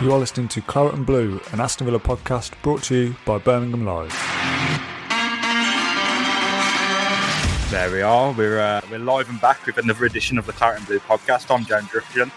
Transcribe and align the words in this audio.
You 0.00 0.12
are 0.12 0.18
listening 0.20 0.46
to 0.48 0.60
Claret 0.60 0.94
and 0.94 1.04
Blue, 1.04 1.40
an 1.50 1.58
Aston 1.58 1.84
Villa 1.84 1.98
podcast 1.98 2.52
brought 2.62 2.84
to 2.84 2.94
you 2.94 3.16
by 3.26 3.38
Birmingham 3.38 3.84
Live. 3.84 4.12
There 7.72 7.90
we 7.90 8.02
are. 8.02 8.30
We're 8.30 8.60
uh, 8.60 8.80
we're 8.92 9.00
live 9.00 9.28
and 9.28 9.40
back 9.40 9.66
with 9.66 9.76
another 9.76 10.04
edition 10.04 10.38
of 10.38 10.46
the 10.46 10.52
Claret 10.52 10.78
and 10.78 10.86
Blue 10.86 11.00
podcast. 11.00 11.52
I'm 11.52 11.64
James 11.64 11.88
Griffin, 11.88 12.30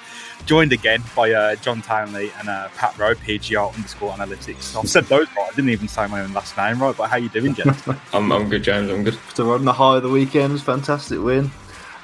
joined 0.48 0.74
again 0.74 1.04
by 1.16 1.34
uh, 1.34 1.56
John 1.58 1.84
Townley 1.84 2.32
and 2.40 2.50
uh, 2.50 2.70
Pat 2.78 2.98
Rowe, 2.98 3.14
PGR 3.14 3.76
underscore 3.76 4.14
analytics. 4.14 4.76
I've 4.76 4.90
said 4.90 5.04
those 5.04 5.28
right. 5.38 5.48
I 5.52 5.56
didn't 5.56 5.70
even 5.70 5.88
say 5.88 6.08
my 6.08 6.22
own 6.22 6.34
last 6.34 6.58
name 6.58 6.82
right. 6.82 6.98
But 6.98 7.12
how 7.12 7.18
you 7.18 7.30
doing, 7.30 7.54
James? 7.54 7.80
I'm, 8.12 8.32
I'm 8.32 8.50
good, 8.50 8.64
James. 8.64 8.90
I'm 8.90 9.04
good. 9.04 9.20
So 9.36 9.52
on 9.54 9.66
the 9.66 9.74
high 9.74 9.98
of 9.98 10.04
the 10.04 10.10
weekend 10.10 10.54
was 10.54 10.64
fantastic 10.64 11.22
win. 11.22 11.52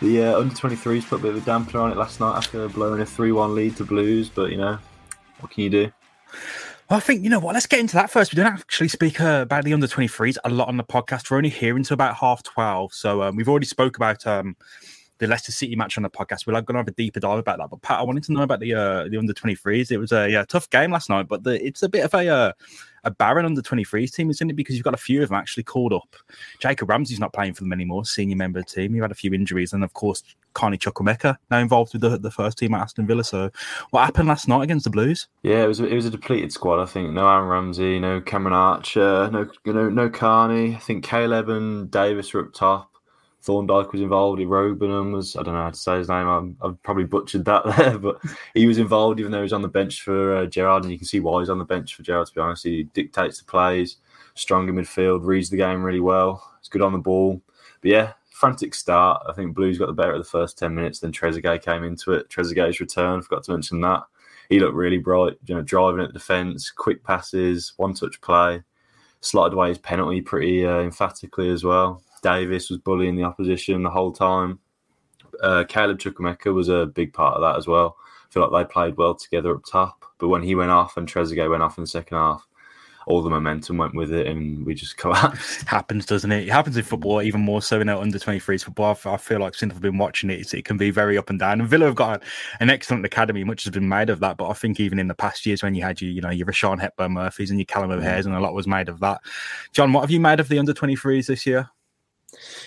The 0.03 0.21
uh, 0.21 0.39
under 0.39 0.53
23s 0.53 1.08
put 1.08 1.20
a 1.20 1.23
bit 1.23 1.35
of 1.35 1.48
a 1.48 1.49
dampener 1.49 1.81
on 1.81 1.91
it 1.91 1.98
last 1.98 2.20
night 2.20 2.38
after 2.38 2.70
blowing 2.70 3.02
a 3.02 3.08
3 3.08 3.31
1 3.31 3.55
lead 3.55 3.76
to 3.77 3.85
Blues, 3.85 4.30
but 4.30 4.52
you 4.52 4.58
know, 4.58 4.77
what 5.40 5.52
can 5.52 5.64
you 5.64 5.70
do? 5.70 5.91
Well, 6.90 6.98
I 6.98 7.00
think 7.02 7.23
you 7.23 7.30
know 7.30 7.40
what. 7.40 7.54
Let's 7.54 7.66
get 7.66 7.80
into 7.80 7.96
that 7.96 8.09
first. 8.09 8.34
We 8.34 8.38
don't 8.38 8.54
actually 8.54 8.88
speak 8.88 9.20
uh, 9.20 9.41
about 9.41 9.66
the 9.66 9.73
under 9.73 9.88
twenty 9.88 10.08
threes 10.08 10.38
a 10.46 10.50
lot 10.50 10.70
on 10.70 10.77
the 10.77 10.84
podcast. 10.84 11.30
We're 11.30 11.38
only 11.38 11.50
here 11.50 11.76
until 11.76 11.96
about 11.96 12.16
half 12.16 12.44
twelve, 12.44 12.94
so 12.94 13.23
um, 13.23 13.36
we've 13.36 13.50
already 13.50 13.66
spoke 13.66 13.98
about 13.98 14.26
um, 14.26 14.55
the 15.18 15.27
Leicester 15.27 15.52
City 15.52 15.76
match 15.76 15.98
on 15.98 16.04
the 16.04 16.10
podcast. 16.10 16.48
We're 16.48 16.54
going 16.54 16.76
to 16.76 16.77
have 16.77 16.88
a 16.88 16.91
deeper 16.91 17.20
dive 17.20 17.40
about 17.40 17.58
that. 17.58 17.70
But 17.70 17.82
Pat, 17.82 18.00
I 18.00 18.04
wanted 18.04 18.23
to 18.23 18.32
know 18.32 18.44
about 18.44 18.62
the 18.62 18.73
uh, 18.73 19.08
the 19.10 19.18
under 19.18 19.34
twenty 19.34 19.55
threes. 19.55 19.91
It 19.91 20.00
was 20.00 20.13
a 20.13 20.30
yeah, 20.30 20.46
tough 20.46 20.70
game 20.70 20.91
last 20.91 21.10
night, 21.10 21.27
but 21.27 21.44
the, 21.44 21.63
it's 21.66 21.84
a 21.84 21.90
bit 21.90 22.05
of 22.05 22.13
a 22.13 22.27
uh, 22.30 22.52
a 23.07 23.11
barren 23.11 23.45
under 23.45 23.61
23s 23.61 24.13
team, 24.13 24.29
isn't 24.29 24.49
it? 24.49 24.55
Because 24.55 24.75
you've 24.75 24.84
got 24.84 24.93
a 24.93 24.97
few 24.97 25.23
of 25.23 25.29
them 25.29 25.38
actually 25.38 25.63
called 25.63 25.93
up. 25.93 26.15
Jacob 26.59 26.89
Ramsey's 26.89 27.20
not 27.20 27.34
playing 27.34 27.53
for 27.53 27.63
them 27.63 27.71
anymore, 27.73 28.05
senior 28.05 28.35
member 28.35 28.59
of 28.59 28.65
the 28.65 28.71
team. 28.71 28.93
You've 28.93 29.03
had 29.03 29.11
a 29.11 29.15
few 29.15 29.34
injuries, 29.34 29.73
and 29.73 29.84
of 29.84 29.93
course, 29.93 30.23
Carney 30.53 30.77
Chukwuemeka 30.77 31.38
now 31.49 31.59
involved 31.59 31.93
with 31.93 32.01
the, 32.01 32.17
the 32.17 32.31
first 32.31 32.57
team 32.57 32.73
at 32.73 32.81
Aston 32.81 33.07
Villa. 33.07 33.23
So, 33.23 33.49
what 33.91 34.03
happened 34.03 34.27
last 34.27 34.48
night 34.48 34.63
against 34.63 34.84
the 34.84 34.90
Blues? 34.90 35.27
Yeah, 35.41 35.63
it 35.63 35.67
was 35.67 35.79
it 35.79 35.93
was 35.93 36.05
a 36.05 36.12
depleted 36.12 36.51
squad. 36.51 36.82
I 36.82 36.85
think 36.85 37.13
no 37.13 37.29
Aaron 37.29 37.48
Ramsey, 37.48 37.99
no 37.99 38.20
Cameron 38.21 38.54
Archer, 38.54 39.29
no 39.32 39.49
know 39.65 39.89
no 39.89 40.10
Carney. 40.10 40.76
I 40.76 40.79
think 40.79 41.04
Caleb 41.04 41.49
and 41.49 41.89
Davis 41.89 42.34
were 42.34 42.41
up 42.41 42.54
top. 42.54 42.91
Thorndyke 43.41 43.91
was 43.91 44.02
involved. 44.02 44.41
Iroegbunam 44.41 45.13
was, 45.13 45.35
I 45.35 45.43
don't 45.43 45.54
know 45.54 45.63
how 45.63 45.70
to 45.70 45.77
say 45.77 45.98
his 45.98 46.10
name. 46.10 46.57
i 46.62 46.66
have 46.66 46.84
probably 46.84 47.05
butchered 47.05 47.46
that 47.46 47.63
there, 47.77 47.98
but 47.98 48.20
he 48.54 48.68
was 48.68 48.77
involved 48.77 49.20
even 49.20 49.32
though 49.32 49.40
he 49.40 49.44
was 49.44 49.54
on 49.54 49.62
the 49.62 49.68
bench 49.68 50.02
for 50.02 50.38
uh, 50.38 50.46
Gerrard. 50.46 50.84
And 50.84 50.91
you 50.91 50.98
can 50.98 51.07
see 51.07 51.20
why 51.20 51.40
he's 51.40 51.49
on 51.49 51.60
the 51.60 51.66
bench 51.66 51.96
for 51.96 52.04
Gerrard, 52.04 52.27
to 52.27 52.34
be 52.34 52.41
honest. 52.41 52.63
He 52.63 52.84
dictates 52.94 53.40
the 53.40 53.46
plays, 53.46 53.98
strong 54.34 54.68
in 54.68 54.76
midfield, 54.76 55.26
reads 55.26 55.49
the 55.49 55.57
game 55.57 55.84
really 55.84 56.02
well. 56.02 56.52
He's 56.60 56.70
good 56.70 56.82
on 56.82 56.94
the 56.94 56.99
ball. 56.99 57.41
But 57.82 57.91
yeah, 57.91 58.13
frantic 58.29 58.76
start. 58.76 59.24
I 59.27 59.34
think 59.34 59.55
Blues 59.55 59.77
got 59.77 59.88
the 59.88 59.94
better 59.94 60.13
of 60.13 60.20
the 60.20 60.29
first 60.29 60.57
10 60.57 60.76
minutes. 60.76 60.99
Then 60.99 61.12
Trezeguet 61.12 61.63
came 61.63 61.84
into 61.84 62.13
it. 62.13 62.29
Trezeguet's 62.29 62.79
return, 62.79 63.22
forgot 63.22 63.44
to 63.46 63.51
mention 63.51 63.82
that. 63.82 64.03
He 64.50 64.59
looked 64.59 64.75
really 64.75 65.00
bright, 65.00 65.34
you 65.46 65.56
know, 65.56 65.62
driving 65.62 66.01
at 66.01 66.07
the 66.07 66.19
defence, 66.19 66.72
quick 66.72 67.03
passes, 67.03 67.74
one 67.78 67.94
touch 67.94 68.22
play, 68.22 68.63
slotted 69.22 69.53
away 69.53 69.69
his 69.69 69.78
penalty 69.78 70.22
pretty 70.22 70.66
uh, 70.66 70.79
emphatically 70.79 71.50
as 71.50 71.63
well. 71.63 72.01
Davis 72.22 72.69
was 72.69 72.79
bullying 72.79 73.16
the 73.16 73.23
opposition 73.23 73.84
the 73.84 73.90
whole 73.90 74.12
time. 74.12 74.59
Uh, 75.41 75.63
Caleb 75.68 76.00
Chukwuemeka 76.00 76.53
was 76.53 76.69
a 76.69 76.88
big 76.88 77.13
part 77.13 77.35
of 77.35 77.41
that 77.41 77.57
as 77.57 77.68
well. 77.68 77.97
I 78.29 78.34
feel 78.34 78.50
like 78.50 78.68
they 78.68 78.73
played 78.73 78.97
well 78.97 79.16
together 79.16 79.56
up 79.56 79.63
top. 79.69 80.06
But 80.18 80.29
when 80.29 80.44
he 80.44 80.56
went 80.56 80.72
off 80.72 80.97
and 80.97 81.07
Trezeguet 81.07 81.50
went 81.50 81.63
off 81.63 81.78
in 81.78 81.84
the 81.84 81.88
second 81.88 82.18
half, 82.18 82.47
all 83.07 83.22
the 83.22 83.29
momentum 83.29 83.78
went 83.78 83.95
with 83.95 84.12
it, 84.12 84.28
and 84.28 84.66
we 84.66 84.75
just 84.75 84.97
collapsed. 84.97 85.66
happens, 85.68 86.06
doesn't 86.06 86.31
it? 86.31 86.47
It 86.47 86.51
happens 86.51 86.75
in 86.75 86.84
football, 86.84 87.22
even 87.22 87.41
more 87.41 87.62
so 87.62 87.79
in 87.79 87.88
our 87.88 88.01
under 88.01 88.19
23s 88.19 88.66
football. 88.66 88.97
I 89.06 89.18
feel 89.18 89.40
like 89.40 89.56
since 89.56 89.73
I've 89.73 89.81
been 89.81 89.97
watching 89.97 90.29
it, 90.29 90.53
it 90.53 90.66
can 90.66 90.78
be 90.78 90.91
very 90.91 91.18
up 91.18 91.29
and 91.29 91.40
down. 91.40 91.62
And 91.62 91.69
Villa 91.69 91.85
have 91.85 91.95
got 91.95 92.22
an 92.59 92.69
excellent 92.69 93.06
academy, 93.06 93.45
much 93.45 93.63
has 93.63 93.72
been 93.72 93.88
made 93.88 94.09
of 94.09 94.19
that. 94.19 94.35
But 94.35 94.50
I 94.50 94.53
think 94.53 94.79
even 94.79 95.00
in 95.00 95.07
the 95.07 95.16
past 95.16 95.45
years, 95.45 95.63
when 95.63 95.73
you 95.73 95.84
had 95.84 96.01
you, 96.01 96.09
you 96.09 96.22
know, 96.22 96.29
your 96.29 96.47
Rushian 96.47 96.79
Hepburn 96.79 97.13
Murphys 97.13 97.50
and 97.50 97.59
your 97.59 97.66
Callum 97.66 97.91
O'Hare's, 97.91 98.25
and 98.25 98.35
a 98.35 98.41
lot 98.41 98.53
was 98.53 98.67
made 98.67 98.89
of 98.89 98.99
that. 98.99 99.22
John, 99.72 99.94
what 99.94 100.01
have 100.01 100.11
you 100.11 100.19
made 100.19 100.41
of 100.41 100.49
the 100.49 100.59
under 100.59 100.73
23s 100.73 101.28
this 101.28 101.45
year? 101.45 101.69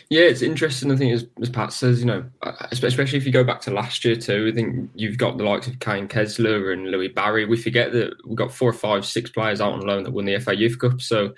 Yeah, 0.08 0.22
it's 0.22 0.42
interesting. 0.42 0.90
I 0.90 0.96
think, 0.96 1.12
as, 1.12 1.26
as 1.40 1.50
Pat 1.50 1.72
says, 1.72 2.00
you 2.00 2.06
know, 2.06 2.24
uh, 2.42 2.52
especially 2.72 3.18
if 3.18 3.26
you 3.26 3.32
go 3.32 3.44
back 3.44 3.60
to 3.62 3.70
last 3.70 4.04
year 4.04 4.16
too, 4.16 4.50
I 4.50 4.54
think 4.54 4.90
you've 4.94 5.18
got 5.18 5.36
the 5.36 5.44
likes 5.44 5.66
of 5.66 5.78
Kaine 5.80 6.08
Kesler 6.08 6.72
and 6.72 6.90
Louie 6.90 7.08
Barry. 7.08 7.44
We 7.44 7.56
forget 7.56 7.92
that 7.92 8.14
we've 8.26 8.36
got 8.36 8.52
four 8.52 8.70
or 8.70 8.74
five, 8.74 9.04
six 9.04 9.30
players 9.30 9.60
out 9.60 9.74
on 9.74 9.80
loan 9.80 10.02
that 10.04 10.12
won 10.12 10.24
the 10.24 10.38
FA 10.40 10.56
Youth 10.56 10.78
Cup. 10.78 11.00
So 11.00 11.34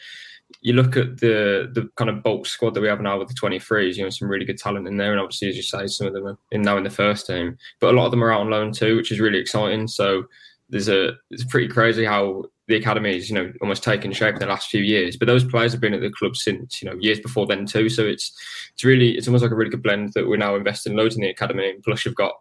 you 0.60 0.74
look 0.74 0.96
at 0.96 1.18
the 1.18 1.70
the 1.72 1.88
kind 1.96 2.10
of 2.10 2.22
bulk 2.22 2.46
squad 2.46 2.74
that 2.74 2.80
we 2.80 2.88
have 2.88 3.00
now 3.00 3.18
with 3.18 3.28
the 3.28 3.34
23s, 3.34 3.96
you 3.96 4.04
know, 4.04 4.10
some 4.10 4.28
really 4.28 4.44
good 4.44 4.58
talent 4.58 4.86
in 4.86 4.96
there. 4.96 5.12
And 5.12 5.20
obviously, 5.20 5.48
as 5.48 5.56
you 5.56 5.62
say, 5.62 5.86
some 5.86 6.06
of 6.06 6.12
them 6.12 6.26
are 6.26 6.38
in 6.50 6.62
now 6.62 6.76
in 6.76 6.84
the 6.84 6.90
first 6.90 7.26
team, 7.26 7.56
but 7.80 7.92
a 7.92 7.96
lot 7.96 8.06
of 8.06 8.10
them 8.10 8.22
are 8.22 8.32
out 8.32 8.42
on 8.42 8.50
loan 8.50 8.72
too, 8.72 8.96
which 8.96 9.10
is 9.10 9.20
really 9.20 9.38
exciting. 9.38 9.88
So 9.88 10.24
there's 10.68 10.88
a 10.88 11.12
it's 11.30 11.44
pretty 11.44 11.68
crazy 11.68 12.04
how 12.04 12.44
the 12.68 12.76
academy 12.76 13.16
is, 13.16 13.28
you 13.28 13.34
know, 13.34 13.52
almost 13.60 13.82
taken 13.82 14.12
shape 14.12 14.34
in 14.34 14.40
the 14.40 14.46
last 14.46 14.70
few 14.70 14.82
years. 14.82 15.16
But 15.16 15.26
those 15.26 15.44
players 15.44 15.72
have 15.72 15.80
been 15.80 15.94
at 15.94 16.00
the 16.00 16.10
club 16.10 16.36
since, 16.36 16.80
you 16.80 16.88
know, 16.88 16.96
years 17.00 17.20
before 17.20 17.46
then 17.46 17.66
too. 17.66 17.88
So 17.88 18.04
it's 18.04 18.32
it's 18.72 18.84
really 18.84 19.16
it's 19.16 19.26
almost 19.26 19.42
like 19.42 19.52
a 19.52 19.54
really 19.54 19.70
good 19.70 19.82
blend 19.82 20.12
that 20.14 20.28
we're 20.28 20.36
now 20.36 20.54
investing 20.54 20.96
loads 20.96 21.16
in 21.16 21.22
the 21.22 21.30
academy. 21.30 21.74
Plus, 21.84 22.04
you've 22.04 22.14
got 22.14 22.34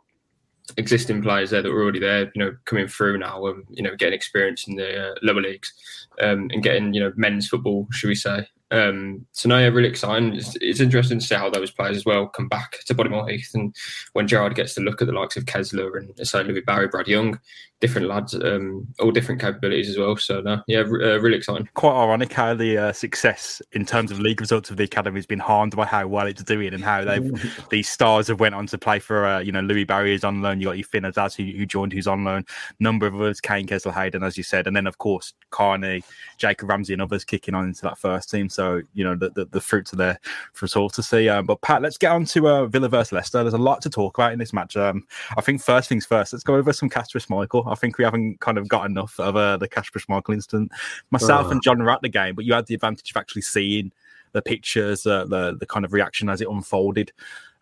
existing 0.78 1.22
players 1.22 1.50
there 1.50 1.62
that 1.62 1.72
were 1.72 1.82
already 1.82 2.00
there, 2.00 2.32
you 2.36 2.44
know, 2.44 2.56
coming 2.66 2.88
through 2.88 3.18
now, 3.18 3.46
and 3.48 3.64
you 3.72 3.84
know, 3.84 3.96
getting 3.96 4.14
experience 4.14 4.68
in 4.68 4.76
the 4.76 5.10
uh, 5.10 5.16
lower 5.24 5.42
leagues, 5.42 5.74
um, 6.22 6.50
and 6.52 6.64
getting 6.64 6.94
you 6.94 7.02
know 7.02 7.12
men's 7.16 7.48
football, 7.48 7.88
should 7.92 8.08
we 8.08 8.16
say, 8.16 8.48
um, 8.72 9.26
so 9.34 9.50
now, 9.50 9.58
yeah, 9.58 9.68
really 9.68 9.90
exciting. 9.90 10.34
It's, 10.34 10.56
it's, 10.62 10.80
interesting 10.80 11.20
to 11.20 11.26
see 11.26 11.36
how 11.36 11.50
those 11.50 11.72
players 11.72 11.98
as 11.98 12.06
well 12.06 12.28
come 12.28 12.48
back 12.48 12.78
to 12.86 12.96
Bodymoor 12.96 13.30
Heath, 13.30 13.52
and 13.54 13.76
when 14.14 14.28
Gerrard 14.28 14.56
gets 14.56 14.76
to 14.76 14.82
look 14.82 15.02
at 15.02 15.08
the 15.08 15.14
likes 15.14 15.36
of 15.36 15.44
Kesler 15.44 15.98
and 15.98 16.28
say 16.28 16.42
Louie 16.44 16.62
Barry, 16.62 16.88
Brad 16.88 17.08
Young, 17.08 17.38
different 17.82 18.08
lads, 18.08 18.34
um, 18.36 18.88
all 19.00 19.12
different 19.12 19.42
capabilities 19.42 19.90
as 19.90 19.98
well. 19.98 20.16
So 20.16 20.40
no, 20.40 20.62
yeah, 20.68 20.82
uh, 20.82 21.20
really 21.20 21.36
exciting. 21.36 21.68
Quite 21.74 21.96
ironic 21.96 22.32
how 22.32 22.54
the 22.54 22.78
uh, 22.78 22.94
success 22.94 23.62
in 23.74 23.86
terms 23.86 24.12
of 24.12 24.20
league 24.20 24.40
results 24.40 24.70
of 24.70 24.78
the 24.78 24.84
academy 24.84 25.18
has 25.18 25.26
been 25.26 25.40
harmed 25.40 25.76
by 25.76 25.86
how 25.86 26.08
well 26.08 26.28
it's 26.28 26.44
doing 26.44 26.74
and 26.74 26.84
how 26.84 27.04
they've 27.04 27.68
these 27.70 27.90
stars 27.90 28.28
have 28.28 28.40
went 28.40 28.56
on 28.56 28.68
to 28.68 28.78
play 28.78 29.00
for 29.00 29.26
uh, 29.26 29.40
you 29.40 29.52
know 29.52 29.62
Louie 29.62 29.84
Barry 29.84 30.14
is 30.14 30.24
on 30.24 30.42
loan. 30.42 30.62
You 30.62 30.68
got 30.68 30.78
your 30.78 30.88
Finn 30.88 31.04
Azaz 31.04 31.36
who, 31.36 31.58
who 31.58 31.66
joined, 31.66 31.92
who's 31.92 32.08
on 32.08 32.24
loan. 32.24 32.46
Number 32.80 33.08
of 33.08 33.16
others, 33.16 33.42
Kaine 33.42 33.68
Kesler 33.68 33.94
Hayden, 33.94 34.24
as 34.24 34.38
you 34.38 34.44
said, 34.44 34.68
and 34.68 34.76
then 34.76 34.88
of 34.88 35.00
course 35.00 35.34
Carney, 35.50 36.04
Jacob 36.38 36.70
Ramsey, 36.70 36.94
and 36.94 37.02
others 37.02 37.26
kicking 37.26 37.56
on 37.56 37.66
into 37.66 37.82
that 37.82 37.98
first 37.98 38.30
team. 38.30 38.48
So 38.48 38.61
so 38.62 38.82
you 38.94 39.04
know 39.04 39.16
the, 39.16 39.32
the, 39.32 39.46
the 39.46 39.60
fruits 39.60 39.92
are 39.92 39.96
there 39.96 40.20
for 40.54 40.66
us 40.66 40.76
all 40.76 40.90
to 40.90 41.02
see. 41.02 41.28
Um, 41.28 41.46
but 41.48 41.62
Pat, 41.62 41.82
let's 41.82 41.98
get 41.98 42.12
on 42.12 42.26
to 42.26 42.48
uh, 42.48 42.66
Villa 42.68 42.90
versus 42.90 43.12
Leicester. 43.12 43.42
There's 43.42 43.56
a 43.56 43.58
lot 43.58 43.82
to 43.82 43.90
talk 43.90 44.18
about 44.18 44.34
in 44.34 44.40
this 44.40 44.54
match. 44.54 44.78
Um, 44.78 45.08
I 45.36 45.42
think 45.42 45.62
first 45.62 45.90
things 45.90 46.06
first, 46.06 46.32
let's 46.32 46.44
go 46.44 46.56
over 46.56 46.72
some 46.72 46.90
Kasper 46.90 47.20
Schmeichel. 47.20 47.66
I 47.68 47.76
think 47.76 47.98
we 47.98 48.04
haven't 48.04 48.40
kind 48.40 48.60
of 48.60 48.68
got 48.68 48.86
enough 48.86 49.20
of 49.20 49.36
uh, 49.36 49.58
the 49.58 49.68
Kasper 49.68 50.00
Schmeichel 50.00 50.36
incident. 50.36 50.72
Myself 51.10 51.50
and 51.52 51.64
John 51.64 51.82
were 51.82 51.92
at 51.92 52.02
the 52.02 52.10
game, 52.10 52.36
but 52.36 52.46
you 52.46 52.54
had 52.54 52.68
the 52.68 52.76
advantage 52.76 53.10
of 53.10 53.18
actually 53.18 53.42
seeing 53.42 53.92
the 54.34 54.44
pictures, 54.44 55.08
uh, 55.08 55.26
the 55.26 55.58
the 55.60 55.66
kind 55.66 55.84
of 55.84 55.92
reaction 55.92 56.30
as 56.30 56.40
it 56.40 56.48
unfolded 56.48 57.12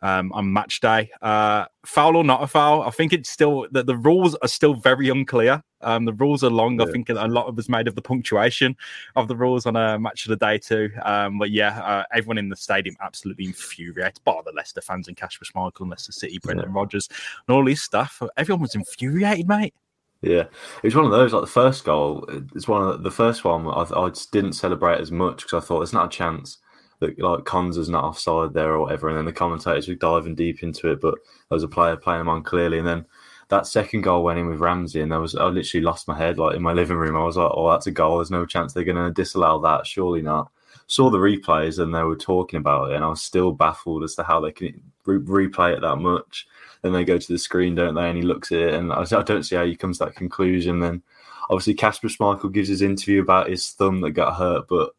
um, 0.02 0.32
on 0.34 0.52
match 0.52 0.80
day. 0.80 1.10
Uh, 1.22 1.66
foul 1.86 2.16
or 2.16 2.24
not 2.24 2.44
a 2.44 2.48
foul? 2.48 2.82
I 2.84 2.90
think 2.92 3.14
it's 3.14 3.30
still 3.30 3.68
that 3.72 3.86
the 3.86 3.98
rules 3.98 4.36
are 4.36 4.48
still 4.48 4.74
very 4.74 5.10
unclear. 5.10 5.64
Um, 5.82 6.06
the 6.06 6.14
rules 6.14 6.44
are 6.44 6.50
long. 6.50 6.80
Yeah. 6.80 6.88
I 6.88 6.92
think 6.92 7.10
a 7.10 7.14
lot 7.14 7.48
of 7.48 7.58
us 7.58 7.70
made 7.70 7.88
of 7.88 7.96
the 7.96 8.02
punctuation 8.02 8.76
of 9.16 9.28
the 9.28 9.36
rules 9.36 9.66
on 9.66 9.76
a 9.76 9.98
match 9.98 10.26
of 10.26 10.30
the 10.30 10.46
day 10.46 10.58
too. 10.58 10.90
Um, 11.04 11.40
but 11.40 11.52
yeah, 11.52 11.80
uh, 11.80 12.04
everyone 12.14 12.38
in 12.38 12.50
the 12.50 12.56
stadium 12.56 12.96
absolutely 13.02 13.46
infuriated. 13.46 14.24
Bar 14.24 14.44
the 14.44 14.52
Leicester 14.52 14.82
fans 14.82 15.08
and 15.08 15.16
Kasper 15.16 15.46
Schmeichel 15.46 15.82
and 15.82 15.90
Leicester 15.90 16.12
City, 16.12 16.40
Brendan 16.40 16.70
yeah. 16.70 16.76
Rodgers, 16.76 17.08
and 17.48 17.56
all 17.56 17.64
this 17.64 17.82
stuff. 17.82 18.22
Everyone 18.38 18.62
was 18.62 18.76
infuriated, 18.76 19.48
mate. 19.48 19.74
Yeah, 20.22 20.42
it 20.42 20.84
was 20.84 20.96
one 20.96 21.06
of 21.06 21.12
those. 21.12 21.32
Like 21.32 21.44
the 21.44 21.48
first 21.48 21.86
goal, 21.86 22.26
it's 22.54 22.68
one 22.68 22.82
of 22.82 22.98
the, 22.98 23.04
the 23.04 23.12
first 23.12 23.46
one. 23.46 23.66
I, 23.68 23.86
I 23.96 24.12
didn't 24.34 24.54
celebrate 24.54 25.00
as 25.00 25.12
much 25.12 25.44
because 25.44 25.64
I 25.64 25.66
thought 25.66 25.80
there's 25.80 25.94
not 25.94 26.14
a 26.14 26.18
chance 26.18 26.58
that 27.00 27.20
like 27.20 27.46
Konsa's 27.46 27.90
not 27.90 28.04
offside 28.04 28.54
there 28.54 28.74
or 28.74 28.82
whatever, 28.82 29.10
and 29.10 29.18
then 29.18 29.26
the 29.26 29.34
commentators 29.34 29.88
were 29.88 29.96
diving 29.96 30.36
deep 30.36 30.64
into 30.64 30.92
it, 30.92 31.02
but 31.02 31.16
there 31.16 31.56
was 31.56 31.64
a 31.64 31.68
player 31.68 31.96
playing 31.96 32.22
him 32.22 32.30
on 32.30 32.44
clearly, 32.44 32.78
and 32.78 32.88
then 32.88 33.06
that 33.50 33.68
second 33.68 34.02
goal 34.02 34.24
went 34.24 34.40
in 34.40 34.48
with 34.48 34.60
Ramsey, 34.60 35.02
and 35.02 35.12
there 35.12 35.20
was 35.20 35.36
I 35.36 35.46
literally 35.46 35.84
lost 35.84 36.08
my 36.08 36.18
head 36.18 36.38
like 36.38 36.56
in 36.56 36.62
my 36.62 36.74
living 36.74 36.98
room. 36.98 37.16
I 37.16 37.24
was 37.24 37.38
like, 37.38 37.52
"Oh, 37.54 37.70
that's 37.72 37.88
a 37.88 37.92
goal. 37.92 38.18
There's 38.18 38.32
no 38.32 38.46
chance 38.46 38.74
they're 38.74 38.84
going 38.84 38.96
to 38.98 39.12
disallow 39.12 39.60
that. 39.62 39.88
Surely 39.88 40.22
not." 40.22 40.52
Saw 40.88 41.10
the 41.10 41.18
replays, 41.18 41.80
and 41.80 41.94
they 41.94 42.04
were 42.04 42.16
talking 42.16 42.58
about 42.58 42.92
it, 42.92 42.96
and 42.96 43.04
I 43.04 43.10
was 43.10 43.22
still 43.22 43.52
baffled 43.52 44.04
as 44.04 44.16
to 44.16 44.24
how 44.24 44.40
they 44.40 44.52
can 44.52 44.82
re- 45.06 45.48
replay 45.48 45.74
it 45.76 45.82
that 45.82 45.98
much. 45.98 46.48
Then 46.82 46.94
they 46.94 47.04
go 47.04 47.18
to 47.18 47.32
the 47.32 47.38
screen, 47.38 47.76
don't 47.76 47.96
they? 47.96 48.08
And 48.10 48.18
he 48.18 48.24
looks 48.24 48.52
at 48.52 48.60
it, 48.60 48.74
and 48.74 48.92
I, 48.92 49.02
I 49.02 49.24
don't 49.24 49.44
see 49.44 49.56
how 49.56 49.66
he 49.66 49.76
comes 49.76 49.98
to 50.00 50.06
that 50.06 50.16
conclusion. 50.16 50.80
Then 50.80 51.04
obviously 51.50 51.74
Kasper 51.74 52.08
Schmeichel 52.08 52.54
gives 52.54 52.70
his 52.70 52.82
interview 52.82 53.22
about 53.22 53.50
his 53.50 53.70
thumb 53.72 54.02
that 54.02 54.12
got 54.12 54.36
hurt, 54.36 54.68
but 54.68 54.92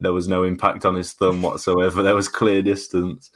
there 0.00 0.12
was 0.12 0.28
no 0.28 0.44
impact 0.44 0.84
on 0.84 0.94
his 0.94 1.12
thumb 1.12 1.42
whatsoever. 1.42 2.02
There 2.08 2.14
was 2.14 2.28
clear 2.28 2.62
distance. 2.62 3.30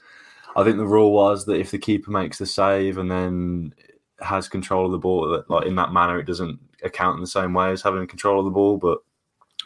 I 0.54 0.64
think 0.64 0.76
the 0.76 0.86
rule 0.86 1.12
was 1.12 1.46
that 1.46 1.58
if 1.58 1.70
the 1.70 1.78
keeper 1.78 2.10
makes 2.10 2.38
the 2.38 2.46
save 2.46 2.98
and 2.98 3.10
then 3.10 3.74
has 4.20 4.48
control 4.48 4.86
of 4.86 4.92
the 4.92 4.98
ball, 4.98 5.28
that 5.30 5.48
like 5.50 5.66
in 5.66 5.76
that 5.76 5.92
manner, 5.92 6.18
it 6.18 6.26
doesn't 6.26 6.58
account 6.82 7.16
in 7.16 7.20
the 7.20 7.26
same 7.26 7.54
way 7.54 7.70
as 7.70 7.82
having 7.82 8.06
control 8.06 8.40
of 8.40 8.44
the 8.44 8.50
ball. 8.50 8.76
But 8.76 8.98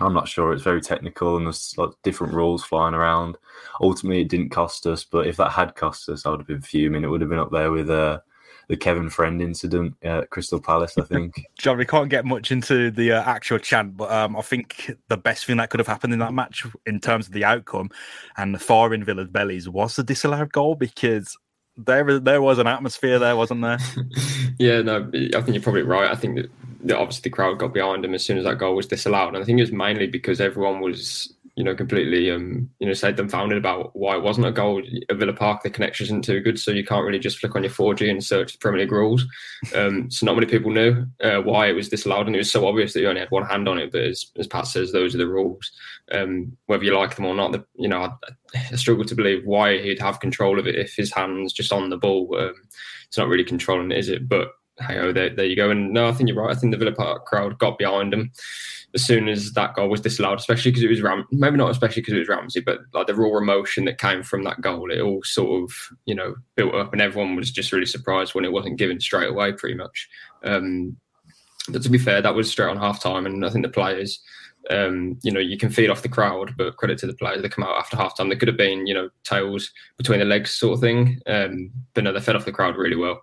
I'm 0.00 0.14
not 0.14 0.28
sure. 0.28 0.52
It's 0.52 0.62
very 0.62 0.81
technical 0.81 1.37
and 1.37 1.46
there's 1.46 1.75
like 1.76 1.90
different 2.02 2.34
rules 2.34 2.64
flying 2.64 2.94
around. 2.94 3.37
Ultimately, 3.81 4.22
it 4.22 4.28
didn't 4.28 4.50
cost 4.50 4.87
us, 4.87 5.04
but 5.04 5.26
if 5.26 5.37
that 5.38 5.52
had 5.52 5.75
cost 5.75 6.08
us, 6.08 6.25
I 6.25 6.31
would 6.31 6.40
have 6.40 6.46
been 6.46 6.60
fuming. 6.60 7.02
It 7.02 7.08
would 7.08 7.20
have 7.20 7.31
been 7.31 7.38
up 7.38 7.50
there 7.50 7.70
with 7.72 7.90
uh, 7.90 8.20
the 8.68 8.76
Kevin 8.76 9.10
Friend 9.10 9.40
incident 9.40 9.94
at 10.02 10.30
Crystal 10.30 10.60
Palace. 10.60 10.98
I 10.98 11.02
think. 11.02 11.44
John, 11.58 11.78
we 11.78 11.86
can't 11.86 12.08
get 12.08 12.24
much 12.24 12.50
into 12.50 12.90
the 12.90 13.12
uh, 13.12 13.22
actual 13.22 13.58
chant, 13.58 13.96
but 13.96 14.10
um, 14.10 14.36
I 14.36 14.42
think 14.42 14.90
the 15.08 15.16
best 15.16 15.46
thing 15.46 15.56
that 15.58 15.70
could 15.70 15.80
have 15.80 15.86
happened 15.86 16.12
in 16.12 16.18
that 16.18 16.34
match, 16.34 16.66
in 16.84 17.00
terms 17.00 17.26
of 17.26 17.32
the 17.32 17.44
outcome 17.44 17.90
and 18.36 18.54
the 18.54 18.58
far 18.58 18.92
in 18.92 19.04
Villa's 19.04 19.28
bellies, 19.28 19.68
was 19.68 19.96
the 19.96 20.02
disallowed 20.02 20.52
goal 20.52 20.74
because 20.74 21.36
there 21.76 22.18
there 22.18 22.42
was 22.42 22.58
an 22.58 22.66
atmosphere 22.66 23.18
there, 23.18 23.36
wasn't 23.36 23.62
there? 23.62 23.78
yeah, 24.58 24.82
no, 24.82 25.10
I 25.14 25.40
think 25.40 25.48
you're 25.48 25.62
probably 25.62 25.82
right. 25.82 26.10
I 26.10 26.14
think 26.14 26.36
that, 26.36 26.50
that 26.84 26.96
obviously 26.96 27.22
the 27.30 27.34
crowd 27.34 27.58
got 27.58 27.74
behind 27.74 28.04
him 28.04 28.14
as 28.14 28.24
soon 28.24 28.38
as 28.38 28.44
that 28.44 28.58
goal 28.58 28.74
was 28.74 28.86
disallowed, 28.86 29.34
and 29.34 29.42
I 29.42 29.44
think 29.44 29.58
it 29.58 29.62
was 29.62 29.72
mainly 29.72 30.06
because 30.06 30.40
everyone 30.40 30.80
was 30.80 31.32
you 31.56 31.64
know, 31.64 31.74
completely, 31.74 32.30
um, 32.30 32.68
you 32.78 32.86
know, 32.86 32.92
said 32.92 33.16
dumbfounded 33.16 33.56
about 33.56 33.96
why 33.96 34.14
it 34.14 34.22
wasn't 34.22 34.46
a 34.46 34.52
goal 34.52 34.82
at 35.08 35.16
Villa 35.16 35.32
Park. 35.32 35.62
The 35.62 35.70
connection 35.70 36.04
isn't 36.04 36.22
too 36.22 36.40
good, 36.40 36.58
so 36.58 36.70
you 36.70 36.84
can't 36.84 37.04
really 37.04 37.18
just 37.18 37.38
flick 37.38 37.56
on 37.56 37.62
your 37.62 37.72
4G 37.72 38.10
and 38.10 38.22
search 38.22 38.52
the 38.52 38.58
Premier 38.58 38.82
League 38.82 38.92
rules. 38.92 39.24
Um, 39.74 40.10
so 40.10 40.26
not 40.26 40.34
many 40.34 40.46
people 40.46 40.70
knew 40.70 41.06
uh, 41.24 41.38
why 41.38 41.68
it 41.68 41.72
was 41.72 41.88
this 41.88 42.00
disallowed, 42.00 42.26
and 42.26 42.36
it 42.36 42.40
was 42.40 42.50
so 42.50 42.66
obvious 42.66 42.92
that 42.92 43.00
you 43.00 43.08
only 43.08 43.20
had 43.20 43.30
one 43.30 43.46
hand 43.46 43.68
on 43.68 43.78
it. 43.78 43.90
But 43.90 44.02
as, 44.02 44.30
as 44.36 44.46
Pat 44.46 44.66
says, 44.66 44.92
those 44.92 45.14
are 45.14 45.18
the 45.18 45.26
rules. 45.26 45.72
Um, 46.12 46.54
whether 46.66 46.84
you 46.84 46.96
like 46.96 47.16
them 47.16 47.24
or 47.24 47.34
not, 47.34 47.52
the, 47.52 47.64
you 47.76 47.88
know, 47.88 48.02
I, 48.02 48.10
I, 48.54 48.76
struggle 48.76 49.06
to 49.06 49.14
believe 49.14 49.46
why 49.46 49.78
he'd 49.78 49.98
have 49.98 50.20
control 50.20 50.58
of 50.58 50.66
it 50.66 50.74
if 50.74 50.94
his 50.94 51.10
hand's 51.10 51.54
just 51.54 51.72
on 51.72 51.88
the 51.88 51.96
ball. 51.96 52.36
Um, 52.38 52.54
it's 53.08 53.16
not 53.16 53.28
really 53.28 53.44
controlling 53.44 53.92
it, 53.92 53.98
is 53.98 54.10
it? 54.10 54.28
But 54.28 54.50
hey, 54.81 54.99
oh, 54.99 55.12
there, 55.12 55.31
there 55.31 55.46
you 55.46 55.56
go. 55.56 55.70
And 55.70 55.93
no, 55.93 56.08
I 56.08 56.12
think 56.12 56.28
you're 56.28 56.43
right. 56.43 56.55
I 56.55 56.58
think 56.58 56.73
the 56.73 56.78
Villa 56.78 56.93
Park 56.93 57.26
crowd 57.26 57.58
got 57.58 57.78
behind 57.78 58.12
them 58.12 58.32
as 58.94 59.05
soon 59.05 59.28
as 59.28 59.52
that 59.52 59.75
goal 59.75 59.88
was 59.88 60.00
disallowed, 60.00 60.38
especially 60.38 60.70
because 60.70 60.82
it 60.82 60.88
was 60.90 61.02
Ram. 61.02 61.26
Maybe 61.31 61.58
not 61.58 61.70
especially 61.70 62.02
because 62.02 62.14
it 62.14 62.20
was 62.20 62.28
Ramsey, 62.28 62.61
but 62.61 62.78
like 62.94 63.06
the 63.06 63.14
raw 63.14 63.37
emotion 63.37 63.84
that 63.84 63.99
came 63.99 64.23
from 64.23 64.43
that 64.44 64.62
goal, 64.62 64.90
it 64.90 65.00
all 65.00 65.23
sort 65.23 65.62
of 65.62 65.76
you 66.06 66.14
know 66.14 66.34
built 66.55 66.75
up, 66.75 66.93
and 66.93 67.02
everyone 67.02 67.37
was 67.37 67.50
just 67.50 67.73
really 67.73 67.87
surprised 67.87 68.34
when 68.34 68.44
it 68.44 68.52
wasn't 68.52 68.78
given 68.78 68.99
straight 68.99 69.28
away, 69.28 69.52
pretty 69.52 69.75
much. 69.76 70.08
Um, 70.44 70.96
but 71.69 71.82
to 71.82 71.90
be 71.90 71.99
fair, 71.99 72.23
that 72.23 72.34
was 72.34 72.50
straight 72.50 72.70
on 72.70 72.78
half 72.78 73.02
time, 73.02 73.26
and 73.26 73.44
I 73.44 73.50
think 73.50 73.64
the 73.64 73.70
players. 73.70 74.20
Um, 74.69 75.17
you 75.23 75.31
know, 75.31 75.38
you 75.38 75.56
can 75.56 75.70
feed 75.70 75.90
off 75.90 76.02
the 76.02 76.08
crowd, 76.08 76.55
but 76.58 76.76
credit 76.76 76.99
to 76.99 77.06
the 77.06 77.14
players. 77.14 77.40
They 77.40 77.49
come 77.49 77.62
out 77.62 77.78
after 77.78 77.96
half 77.96 78.17
time. 78.17 78.31
There 78.31 78.38
could 78.38 78.49
have 78.49 78.56
been, 78.56 78.88
you 78.88 78.94
know, 78.94 79.11
tails 79.23 79.70
between 79.96 80.19
the 80.19 80.25
legs 80.25 80.50
sort 80.50 80.75
of 80.75 80.81
thing. 80.81 81.20
Um, 81.28 81.70
but 81.94 82.02
no, 82.02 82.12
they 82.12 82.19
fed 82.19 82.34
off 82.34 82.46
the 82.46 82.50
crowd 82.50 82.75
really 82.76 82.96
well. 82.96 83.23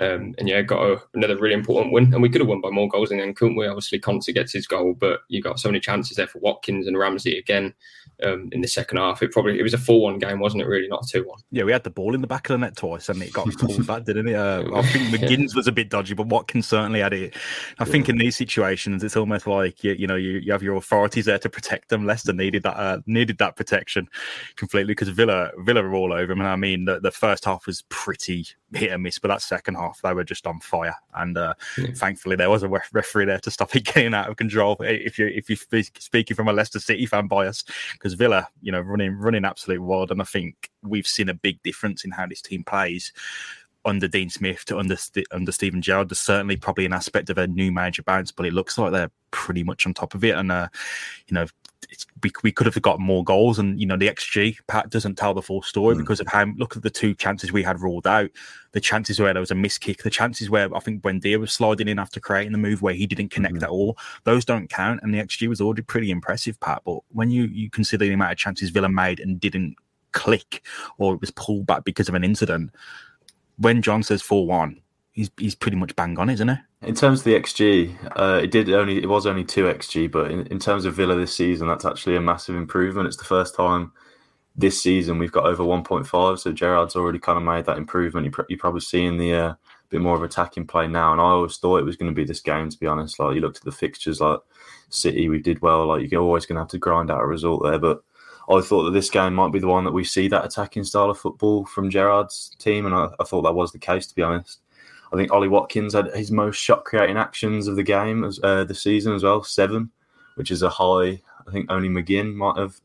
Um, 0.00 0.34
and 0.38 0.48
yeah, 0.48 0.60
got 0.62 0.82
a, 0.82 1.00
another 1.14 1.36
really 1.36 1.54
important 1.54 1.92
win. 1.92 2.12
And 2.12 2.22
we 2.22 2.28
could 2.28 2.40
have 2.40 2.48
won 2.48 2.60
by 2.60 2.70
more 2.70 2.88
goals 2.88 3.12
in 3.12 3.18
then 3.18 3.34
couldn't 3.34 3.56
we? 3.56 3.66
Obviously, 3.66 4.00
Konsa 4.00 4.34
gets 4.34 4.52
his 4.52 4.66
goal, 4.66 4.94
but 4.94 5.20
you 5.28 5.40
got 5.40 5.60
so 5.60 5.68
many 5.68 5.80
chances 5.80 6.16
there 6.16 6.26
for 6.26 6.40
Watkins 6.40 6.86
and 6.86 6.98
Ramsey 6.98 7.38
again 7.38 7.74
um, 8.24 8.48
in 8.52 8.60
the 8.60 8.68
second 8.68 8.98
half. 8.98 9.22
It 9.22 9.30
probably 9.30 9.58
it 9.58 9.62
was 9.62 9.74
a 9.74 9.78
four-one 9.78 10.18
game, 10.18 10.40
wasn't 10.40 10.62
it? 10.62 10.66
Really, 10.66 10.88
not 10.88 11.06
two-one. 11.06 11.38
Yeah, 11.50 11.64
we 11.64 11.72
had 11.72 11.84
the 11.84 11.90
ball 11.90 12.14
in 12.14 12.20
the 12.20 12.26
back 12.26 12.48
of 12.48 12.54
the 12.54 12.58
net 12.58 12.76
twice, 12.76 13.08
and 13.08 13.22
it 13.22 13.32
got 13.32 13.46
pulled 13.58 13.86
back, 13.86 14.04
didn't 14.04 14.28
it? 14.28 14.34
Uh, 14.34 14.64
I 14.74 14.82
think 14.82 15.08
McGinn's 15.10 15.54
yeah. 15.54 15.58
was 15.58 15.68
a 15.68 15.72
bit 15.72 15.90
dodgy, 15.90 16.14
but 16.14 16.26
Watkins 16.26 16.66
certainly 16.66 17.00
had 17.00 17.12
it. 17.12 17.36
I 17.78 17.84
think 17.84 18.08
in 18.08 18.18
these 18.18 18.36
situations, 18.36 19.04
it's 19.04 19.16
almost 19.16 19.46
like 19.46 19.84
you, 19.84 19.92
you 19.92 20.06
know 20.06 20.16
you, 20.16 20.38
you 20.38 20.52
have 20.52 20.62
your 20.62 20.76
authorities 20.76 21.26
there 21.26 21.38
to 21.38 21.48
protect 21.48 21.88
them. 21.88 22.04
Leicester 22.04 22.32
needed 22.32 22.64
that 22.64 22.76
uh, 22.76 22.98
needed 23.06 23.38
that 23.38 23.56
protection 23.56 24.08
completely 24.56 24.92
because 24.92 25.08
Villa 25.08 25.50
Villa 25.58 25.82
were 25.82 25.94
all 25.94 26.12
over 26.12 26.32
him. 26.32 26.40
And 26.40 26.48
I 26.48 26.56
mean, 26.56 26.84
the, 26.84 27.00
the 27.00 27.12
first 27.12 27.44
half 27.44 27.66
was 27.66 27.82
pretty 27.88 28.46
hit 28.76 28.92
and 28.92 29.02
miss, 29.02 29.18
but 29.18 29.28
that 29.28 29.42
second 29.42 29.74
half 29.74 30.00
they 30.02 30.12
were 30.12 30.24
just 30.24 30.46
on 30.46 30.60
fire. 30.60 30.96
And 31.14 31.36
uh, 31.36 31.54
yeah. 31.78 31.92
thankfully, 31.94 32.36
there 32.36 32.50
was 32.50 32.62
a 32.62 32.68
referee 32.68 33.26
there 33.26 33.40
to 33.40 33.50
stop 33.50 33.74
it 33.76 33.84
getting 33.94 34.14
out 34.14 34.28
of 34.28 34.36
control. 34.36 34.76
If 34.80 35.18
you 35.18 35.26
if 35.26 35.48
you 35.48 35.56
speaking 35.56 36.36
from 36.36 36.48
a 36.48 36.52
Leicester 36.52 36.80
City 36.80 37.06
fan 37.06 37.26
bias, 37.26 37.64
because 37.92 38.14
Villa, 38.14 38.48
you 38.62 38.72
know, 38.72 38.80
running 38.80 39.12
running 39.12 39.44
absolute 39.44 39.82
wild, 39.82 40.10
and 40.10 40.20
I 40.20 40.24
think 40.24 40.70
we've 40.82 41.06
seen 41.06 41.28
a 41.28 41.34
big 41.34 41.62
difference 41.62 42.04
in 42.04 42.10
how 42.10 42.26
this 42.26 42.42
team 42.42 42.64
plays 42.64 43.12
under 43.84 44.08
Dean 44.08 44.30
Smith 44.30 44.64
to 44.66 44.78
under 44.78 44.96
under 45.30 45.52
Steven 45.52 45.82
Gerrard. 45.82 46.08
There's 46.08 46.20
certainly 46.20 46.56
probably 46.56 46.86
an 46.86 46.92
aspect 46.92 47.30
of 47.30 47.38
a 47.38 47.46
new 47.46 47.72
manager 47.72 48.02
bounce, 48.02 48.32
but 48.32 48.46
it 48.46 48.52
looks 48.52 48.78
like 48.78 48.92
they're 48.92 49.10
pretty 49.30 49.62
much 49.62 49.86
on 49.86 49.94
top 49.94 50.14
of 50.14 50.24
it. 50.24 50.36
And 50.36 50.50
uh, 50.50 50.68
you 51.26 51.34
know, 51.34 51.46
we, 52.22 52.30
we 52.42 52.52
could 52.52 52.66
have 52.66 52.80
got 52.80 53.00
more 53.00 53.24
goals, 53.24 53.58
and 53.58 53.78
you 53.78 53.86
know 53.86 53.96
the 53.96 54.08
XG 54.08 54.56
Pat 54.66 54.90
doesn't 54.90 55.16
tell 55.16 55.34
the 55.34 55.42
full 55.42 55.62
story 55.62 55.94
mm. 55.94 55.98
because 55.98 56.20
of 56.20 56.26
how 56.26 56.44
look 56.56 56.76
at 56.76 56.82
the 56.82 56.90
two 56.90 57.14
chances 57.14 57.52
we 57.52 57.62
had 57.62 57.80
ruled 57.80 58.06
out, 58.06 58.30
the 58.72 58.80
chances 58.80 59.20
where 59.20 59.32
there 59.32 59.40
was 59.40 59.50
a 59.50 59.54
miss 59.54 59.78
kick, 59.78 60.02
the 60.02 60.10
chances 60.10 60.50
where 60.50 60.74
I 60.74 60.80
think 60.80 61.02
Buendia 61.02 61.38
was 61.38 61.52
sliding 61.52 61.88
in 61.88 61.98
after 61.98 62.20
creating 62.20 62.52
the 62.52 62.58
move 62.58 62.82
where 62.82 62.94
he 62.94 63.06
didn't 63.06 63.30
connect 63.30 63.56
mm. 63.56 63.62
at 63.62 63.68
all, 63.68 63.98
those 64.24 64.44
don't 64.44 64.70
count, 64.70 65.00
and 65.02 65.12
the 65.12 65.18
XG 65.18 65.48
was 65.48 65.60
already 65.60 65.82
pretty 65.82 66.10
impressive, 66.10 66.58
Pat. 66.60 66.82
But 66.84 67.00
when 67.10 67.30
you 67.30 67.44
you 67.44 67.70
consider 67.70 68.06
the 68.06 68.12
amount 68.12 68.32
of 68.32 68.38
chances 68.38 68.70
Villa 68.70 68.88
made 68.88 69.20
and 69.20 69.40
didn't 69.40 69.76
click, 70.12 70.64
or 70.98 71.14
it 71.14 71.20
was 71.20 71.30
pulled 71.32 71.66
back 71.66 71.84
because 71.84 72.08
of 72.08 72.14
an 72.14 72.24
incident, 72.24 72.70
when 73.56 73.82
John 73.82 74.02
says 74.02 74.22
four 74.22 74.46
one, 74.46 74.80
he's 75.12 75.30
he's 75.38 75.54
pretty 75.54 75.76
much 75.76 75.96
bang 75.96 76.18
on, 76.18 76.30
isn't 76.30 76.48
he? 76.48 76.56
In 76.82 76.94
terms 76.94 77.20
of 77.20 77.24
the 77.24 77.34
XG, 77.34 77.96
uh, 78.16 78.40
it 78.42 78.50
did 78.50 78.70
only 78.70 79.02
it 79.02 79.08
was 79.08 79.26
only 79.26 79.44
two 79.44 79.64
XG, 79.64 80.10
but 80.10 80.30
in, 80.30 80.46
in 80.48 80.58
terms 80.58 80.84
of 80.84 80.94
Villa 80.94 81.14
this 81.14 81.34
season, 81.34 81.68
that's 81.68 81.84
actually 81.84 82.16
a 82.16 82.20
massive 82.20 82.56
improvement. 82.56 83.06
It's 83.06 83.16
the 83.16 83.24
first 83.24 83.54
time 83.54 83.92
this 84.56 84.80
season 84.80 85.18
we've 85.18 85.32
got 85.32 85.46
over 85.46 85.64
1.5, 85.64 86.38
so 86.38 86.52
Gerrard's 86.52 86.94
already 86.94 87.18
kind 87.18 87.36
of 87.36 87.42
made 87.42 87.64
that 87.64 87.78
improvement. 87.78 88.26
You 88.26 88.44
you're 88.48 88.58
probably 88.58 88.80
seeing 88.80 89.16
the 89.16 89.34
uh, 89.34 89.54
bit 89.88 90.00
more 90.00 90.16
of 90.16 90.22
attacking 90.22 90.66
play 90.66 90.86
now, 90.86 91.12
and 91.12 91.20
I 91.20 91.24
always 91.24 91.56
thought 91.56 91.78
it 91.78 91.84
was 91.84 91.96
going 91.96 92.10
to 92.10 92.14
be 92.14 92.24
this 92.24 92.40
game. 92.40 92.68
To 92.68 92.78
be 92.78 92.86
honest, 92.86 93.18
like 93.18 93.34
you 93.34 93.40
looked 93.40 93.58
at 93.58 93.64
the 93.64 93.72
fixtures, 93.72 94.20
like 94.20 94.40
City, 94.90 95.28
we 95.28 95.38
did 95.38 95.62
well. 95.62 95.86
Like 95.86 96.10
you're 96.10 96.22
always 96.22 96.46
going 96.46 96.56
to 96.56 96.62
have 96.62 96.68
to 96.70 96.78
grind 96.78 97.10
out 97.10 97.22
a 97.22 97.26
result 97.26 97.62
there, 97.62 97.78
but. 97.78 98.02
I 98.48 98.60
thought 98.60 98.84
that 98.84 98.92
this 98.92 99.10
game 99.10 99.34
might 99.34 99.52
be 99.52 99.58
the 99.58 99.68
one 99.68 99.84
that 99.84 99.92
we 99.92 100.04
see 100.04 100.28
that 100.28 100.44
attacking 100.44 100.84
style 100.84 101.10
of 101.10 101.18
football 101.18 101.64
from 101.64 101.90
Gerrard's 101.90 102.54
team, 102.58 102.86
and 102.86 102.94
I, 102.94 103.08
I 103.18 103.24
thought 103.24 103.42
that 103.42 103.54
was 103.54 103.72
the 103.72 103.78
case, 103.78 104.06
to 104.06 104.14
be 104.14 104.22
honest. 104.22 104.60
I 105.12 105.16
think 105.16 105.32
Ollie 105.32 105.48
Watkins 105.48 105.94
had 105.94 106.14
his 106.14 106.30
most 106.30 106.56
shot 106.56 106.84
creating 106.84 107.16
actions 107.16 107.68
of 107.68 107.76
the 107.76 107.82
game 107.82 108.24
as 108.24 108.40
uh, 108.42 108.64
the 108.64 108.74
season 108.74 109.14
as 109.14 109.22
well, 109.22 109.44
seven, 109.44 109.90
which 110.34 110.50
is 110.50 110.62
a 110.62 110.68
high. 110.68 111.22
I 111.46 111.52
think 111.52 111.70
only 111.70 111.88
McGinn 111.88 112.34
might 112.34 112.58
have 112.58 112.80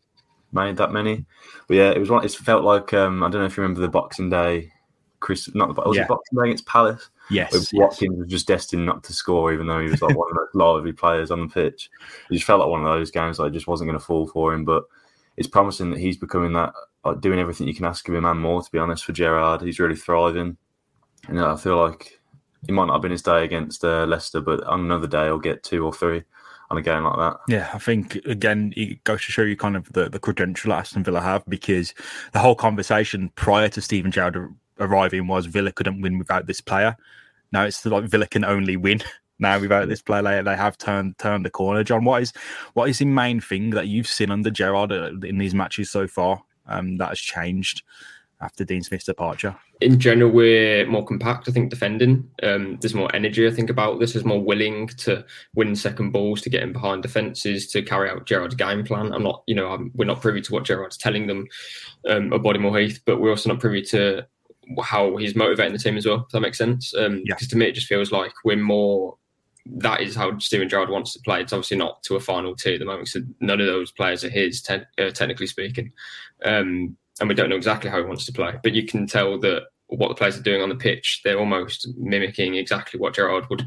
made 0.52 0.78
that 0.78 0.92
many. 0.92 1.26
But 1.68 1.78
yeah, 1.78 1.90
it 1.92 2.00
was 2.00 2.10
one. 2.10 2.24
It 2.24 2.32
felt 2.32 2.64
like 2.64 2.94
um, 2.94 3.24
I 3.24 3.30
don't 3.30 3.42
know 3.42 3.48
if 3.48 3.58
you 3.58 3.64
remember 3.64 3.82
the 3.82 3.88
Boxing 3.88 4.30
Day, 4.30 4.72
Chris. 5.20 5.50
Not 5.56 5.74
the 5.74 5.82
was 5.82 5.98
yeah. 5.98 6.04
it 6.04 6.08
Boxing 6.10 6.38
Day 6.38 6.44
against 6.46 6.66
Palace. 6.66 7.10
Yes, 7.30 7.52
yes, 7.54 7.74
Watkins 7.74 8.18
was 8.18 8.28
just 8.28 8.48
destined 8.48 8.86
not 8.86 9.04
to 9.04 9.14
score, 9.14 9.54
even 9.54 9.68
though 9.68 9.80
he 9.80 9.90
was 9.90 10.02
like 10.02 10.18
one 10.18 10.30
of 10.32 10.36
the 10.36 10.58
lively 10.58 10.94
players 10.94 11.32
on 11.32 11.42
the 11.42 11.48
pitch. 11.48 11.90
It 12.30 12.34
just 12.34 12.46
felt 12.46 12.60
like 12.60 12.70
one 12.70 12.84
of 12.84 12.88
those 12.88 13.12
games 13.12 13.38
that 13.38 13.44
like, 13.44 13.54
just 13.54 13.68
wasn't 13.68 13.88
going 13.88 14.00
to 14.00 14.06
fall 14.06 14.28
for 14.28 14.54
him. 14.54 14.66
But 14.66 14.84
it's 15.39 15.47
promising 15.47 15.89
that 15.91 16.00
he's 16.00 16.18
becoming 16.18 16.53
that, 16.53 16.74
like, 17.06 17.21
doing 17.21 17.39
everything 17.39 17.68
you 17.68 17.74
can 17.74 17.86
ask 17.86 18.07
of 18.09 18.13
him 18.13 18.25
and 18.25 18.39
more. 18.39 18.62
To 18.62 18.71
be 18.71 18.77
honest, 18.77 19.06
for 19.06 19.13
Gerrard, 19.13 19.62
he's 19.62 19.80
really 19.80 19.95
thriving. 19.95 20.57
And 21.30 21.39
I 21.39 21.56
feel 21.56 21.77
like 21.77 22.19
it 22.68 22.74
might 22.74 22.86
not 22.86 22.94
have 22.94 23.01
been 23.01 23.12
his 23.12 23.22
day 23.22 23.46
against 23.46 23.86
uh, 23.86 24.05
Leicester, 24.05 24.41
but 24.41 24.63
on 24.65 24.81
another 24.81 25.08
day 25.08 25.25
he'll 25.25 25.39
get 25.39 25.63
two 25.63 25.86
or 25.86 25.93
three 25.93 26.24
on 26.69 26.77
a 26.77 26.81
game 26.81 27.03
like 27.03 27.17
that. 27.17 27.38
Yeah, 27.48 27.69
I 27.74 27.79
think 27.79 28.15
again 28.25 28.74
it 28.75 29.03
goes 29.03 29.25
to 29.25 29.31
show 29.31 29.41
you 29.43 29.55
kind 29.55 29.75
of 29.75 29.91
the, 29.93 30.10
the 30.10 30.19
credential 30.19 30.69
that 30.69 30.79
Aston 30.79 31.03
Villa 31.03 31.22
have 31.22 31.43
because 31.48 31.93
the 32.34 32.39
whole 32.39 32.55
conversation 32.55 33.31
prior 33.36 33.69
to 33.69 33.81
Steven 33.81 34.12
Gerrard 34.12 34.53
arriving 34.79 35.27
was 35.27 35.46
Villa 35.46 35.72
couldn't 35.72 36.01
win 36.01 36.19
without 36.19 36.48
this 36.48 36.62
player. 36.62 36.96
Now 37.51 37.63
it's 37.63 37.86
like 37.86 38.03
Villa 38.03 38.27
can 38.27 38.46
only 38.46 38.77
win 38.77 39.01
now 39.39 39.60
without 39.60 39.88
this 39.88 40.01
player. 40.01 40.22
They, 40.22 40.41
they 40.41 40.55
have 40.55 40.77
turned 40.77 41.17
turned 41.17 41.46
the 41.46 41.50
corner. 41.50 41.84
John, 41.84 42.03
what 42.03 42.22
is 42.22 42.34
what 42.74 42.89
is 42.89 43.00
the 43.00 43.05
main 43.05 43.41
thing 43.41 43.72
that 43.72 43.88
you've 43.88 44.08
seen 44.08 44.31
under 44.31 44.51
Gerrard 44.51 44.91
uh, 44.91 45.12
in 45.24 45.38
these 45.38 45.55
matches 45.55 45.89
so 45.89 46.08
far 46.08 46.43
um, 46.67 46.98
that 46.98 47.10
has 47.10 47.19
changed? 47.19 47.84
after 48.41 48.63
Dean 48.63 48.81
Smith's 48.81 49.05
departure? 49.05 49.55
In 49.81 50.00
general, 50.00 50.31
we're 50.31 50.86
more 50.88 51.05
compact. 51.05 51.48
I 51.48 51.51
think 51.51 51.69
defending. 51.69 52.29
Um, 52.43 52.77
there's 52.79 52.93
more 52.93 53.13
energy. 53.15 53.48
I 53.48 53.51
think 53.51 53.69
about 53.69 54.00
this. 54.00 54.15
Is 54.15 54.25
more 54.25 54.41
willing 54.41 54.88
to 54.88 55.25
win 55.55 55.75
second 55.75 56.12
balls, 56.12 56.41
to 56.41 56.50
get 56.50 56.63
in 56.63 56.74
behind 56.74 57.03
defences, 57.03 57.67
to 57.72 57.81
carry 57.81 58.10
out 58.10 58.25
Gerrard's 58.25 58.55
game 58.55 58.84
plan. 58.84 59.13
I'm 59.13 59.24
not, 59.24 59.43
you 59.48 59.55
know, 59.55 59.72
I'm, 59.72 59.91
we're 59.96 60.05
not 60.05 60.22
privy 60.22 60.41
to 60.41 60.53
what 60.53 60.65
Gerrard's 60.65 60.98
telling 60.98 61.27
them 61.27 61.48
um, 62.08 62.34
at 62.34 62.41
Bodymoor 62.41 62.81
Heath, 62.81 63.01
but 63.05 63.19
we're 63.19 63.31
also 63.31 63.50
not 63.50 63.60
privy 63.60 63.81
to 63.84 64.25
how 64.81 65.17
he's 65.17 65.36
motivating 65.36 65.74
the 65.74 65.79
team 65.79 65.98
as 65.98 66.05
well. 66.05 66.24
If 66.25 66.31
that 66.31 66.41
makes 66.41 66.58
sense. 66.58 66.93
Um, 66.96 67.24
yeah. 67.25 67.36
Because 67.36 67.48
to 67.50 67.58
me, 67.58 67.67
it 67.67 67.75
just 67.75 67.88
feels 67.88 68.12
like 68.12 68.34
we're 68.43 68.58
more 68.58 69.17
that 69.78 70.02
is 70.02 70.16
how 70.16 70.38
Steven 70.40 70.70
Gerrard 70.70 70.90
wants 70.90 71.14
to 71.14 71.20
play. 71.20 71.42
It's 71.42 71.54
obviously 71.54 71.78
not 71.78 72.04
to 72.04 72.16
a 72.16 72.20
final 72.20 72.56
two 72.56 72.74
at 72.74 72.80
the 72.80 72.86
moment, 72.86 73.08
so 73.08 73.22
none 73.40 73.60
of 73.60 73.68
those 73.68 73.92
players 73.92 74.24
are 74.24 74.30
his, 74.30 74.62
te- 74.62 74.82
uh, 74.98 75.12
technically 75.12 75.48
speaking. 75.48 75.92
Um, 76.44 76.98
and 77.20 77.28
we 77.28 77.36
don't 77.36 77.50
know 77.50 77.56
exactly 77.56 77.90
how 77.90 77.98
he 77.98 78.06
wants 78.06 78.26
to 78.26 78.32
play. 78.32 78.54
But 78.64 78.74
you 78.74 78.86
can 78.86 79.06
tell 79.06 79.40
that 79.40 79.64
what 79.88 80.08
the 80.10 80.16
players 80.16 80.38
are 80.38 80.44
doing 80.44 80.62
on 80.62 80.70
the 80.70 80.76
pitch, 80.76 81.22
they're 81.24 81.40
almost 81.40 81.88
mimicking 81.98 82.56
exactly 82.56 83.00
what 83.00 83.16
Gerrard 83.16 83.50
would 83.50 83.66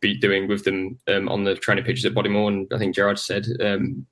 be 0.00 0.16
doing 0.16 0.48
with 0.48 0.64
them 0.64 0.98
um, 1.08 1.28
on 1.28 1.44
the 1.44 1.54
training 1.54 1.84
pitches 1.84 2.04
at 2.04 2.14
Bodymoor. 2.14 2.48
And 2.48 2.72
I 2.72 2.78
think 2.78 2.94
Gerrard 2.94 3.18
said 3.18 3.46
um, 3.60 4.06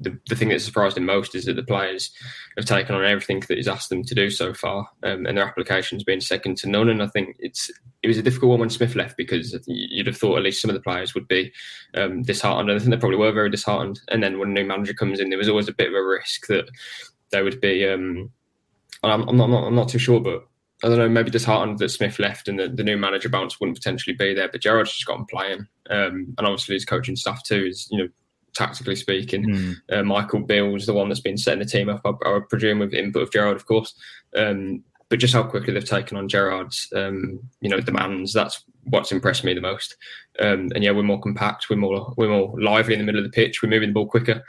the, 0.00 0.18
the 0.28 0.36
thing 0.36 0.48
that 0.50 0.60
surprised 0.60 0.96
him 0.96 1.06
most 1.06 1.34
is 1.34 1.44
that 1.46 1.56
the 1.56 1.62
players 1.62 2.10
have 2.56 2.66
taken 2.66 2.94
on 2.94 3.04
everything 3.04 3.40
that 3.48 3.56
he's 3.56 3.68
asked 3.68 3.88
them 3.88 4.04
to 4.04 4.14
do 4.14 4.30
so 4.30 4.52
far, 4.52 4.88
um, 5.02 5.26
and 5.26 5.38
their 5.38 5.46
application's 5.46 6.04
been 6.04 6.20
second 6.20 6.56
to 6.58 6.68
none. 6.68 6.88
And 6.88 7.02
I 7.02 7.06
think 7.08 7.36
it's 7.38 7.70
it 8.02 8.08
was 8.08 8.18
a 8.18 8.22
difficult 8.22 8.50
one 8.50 8.60
when 8.60 8.70
Smith 8.70 8.94
left 8.94 9.16
because 9.16 9.58
you'd 9.66 10.06
have 10.06 10.16
thought 10.16 10.36
at 10.36 10.44
least 10.44 10.60
some 10.60 10.70
of 10.70 10.74
the 10.74 10.82
players 10.82 11.14
would 11.14 11.28
be 11.28 11.52
um, 11.94 12.22
disheartened. 12.22 12.70
And 12.70 12.76
I 12.76 12.78
think 12.78 12.90
they 12.90 13.00
probably 13.00 13.18
were 13.18 13.32
very 13.32 13.50
disheartened. 13.50 14.00
And 14.08 14.22
then 14.22 14.38
when 14.38 14.50
a 14.50 14.52
new 14.52 14.64
manager 14.64 14.94
comes 14.94 15.20
in, 15.20 15.30
there 15.30 15.38
was 15.38 15.48
always 15.48 15.68
a 15.68 15.74
bit 15.74 15.88
of 15.88 15.94
a 15.94 16.04
risk 16.04 16.46
that 16.48 16.68
they 17.32 17.42
would 17.42 17.60
be 17.60 17.86
um, 17.88 18.30
I'm, 19.02 19.28
I'm, 19.28 19.36
not, 19.36 19.66
I'm 19.66 19.74
not 19.74 19.88
too 19.88 19.98
sure, 19.98 20.20
but 20.20 20.46
I 20.84 20.88
don't 20.88 20.98
know, 20.98 21.08
maybe 21.08 21.30
disheartened 21.30 21.78
that 21.78 21.88
Smith 21.88 22.18
left 22.18 22.48
and 22.48 22.58
the, 22.58 22.68
the 22.68 22.84
new 22.84 22.96
manager 22.96 23.28
bounce 23.28 23.58
wouldn't 23.58 23.78
potentially 23.78 24.14
be 24.14 24.34
there. 24.34 24.48
But 24.48 24.60
Gerrard's 24.60 24.92
just 24.92 25.06
got 25.06 25.26
playing, 25.28 25.66
um, 25.90 26.34
and 26.36 26.46
obviously 26.46 26.74
his 26.74 26.84
coaching 26.84 27.16
staff 27.16 27.42
too 27.44 27.64
is 27.66 27.88
you 27.90 27.98
know 27.98 28.08
tactically 28.56 28.96
speaking. 28.96 29.44
Mm. 29.44 29.74
Uh, 29.90 30.02
Michael 30.02 30.40
Beale's 30.40 30.86
the 30.86 30.92
one 30.92 31.08
that's 31.08 31.20
been 31.20 31.36
setting 31.36 31.60
the 31.60 31.64
team 31.64 31.88
up, 31.88 32.00
I, 32.04 32.10
I 32.24 32.40
presume, 32.48 32.78
with 32.78 32.94
input 32.94 33.22
of 33.22 33.32
Gerrard, 33.32 33.56
of 33.56 33.66
course. 33.66 33.94
Um, 34.34 34.82
but 35.08 35.18
just 35.18 35.34
how 35.34 35.44
quickly 35.44 35.72
they've 35.72 35.84
taken 35.84 36.16
on 36.16 36.28
Gerrard's, 36.28 36.88
um, 36.94 37.38
you 37.60 37.68
know, 37.68 37.80
demands. 37.80 38.32
That's 38.32 38.64
what's 38.84 39.12
impressed 39.12 39.44
me 39.44 39.54
the 39.54 39.60
most. 39.60 39.96
Um, 40.40 40.68
and 40.74 40.82
yeah, 40.82 40.90
we're 40.90 41.02
more 41.02 41.20
compact, 41.20 41.70
we're 41.70 41.76
more 41.76 42.12
we're 42.16 42.28
more 42.28 42.54
lively 42.60 42.94
in 42.94 43.00
the 43.00 43.06
middle 43.06 43.24
of 43.24 43.30
the 43.30 43.34
pitch, 43.34 43.62
we're 43.62 43.68
moving 43.68 43.90
the 43.90 43.94
ball 43.94 44.06
quicker, 44.06 44.42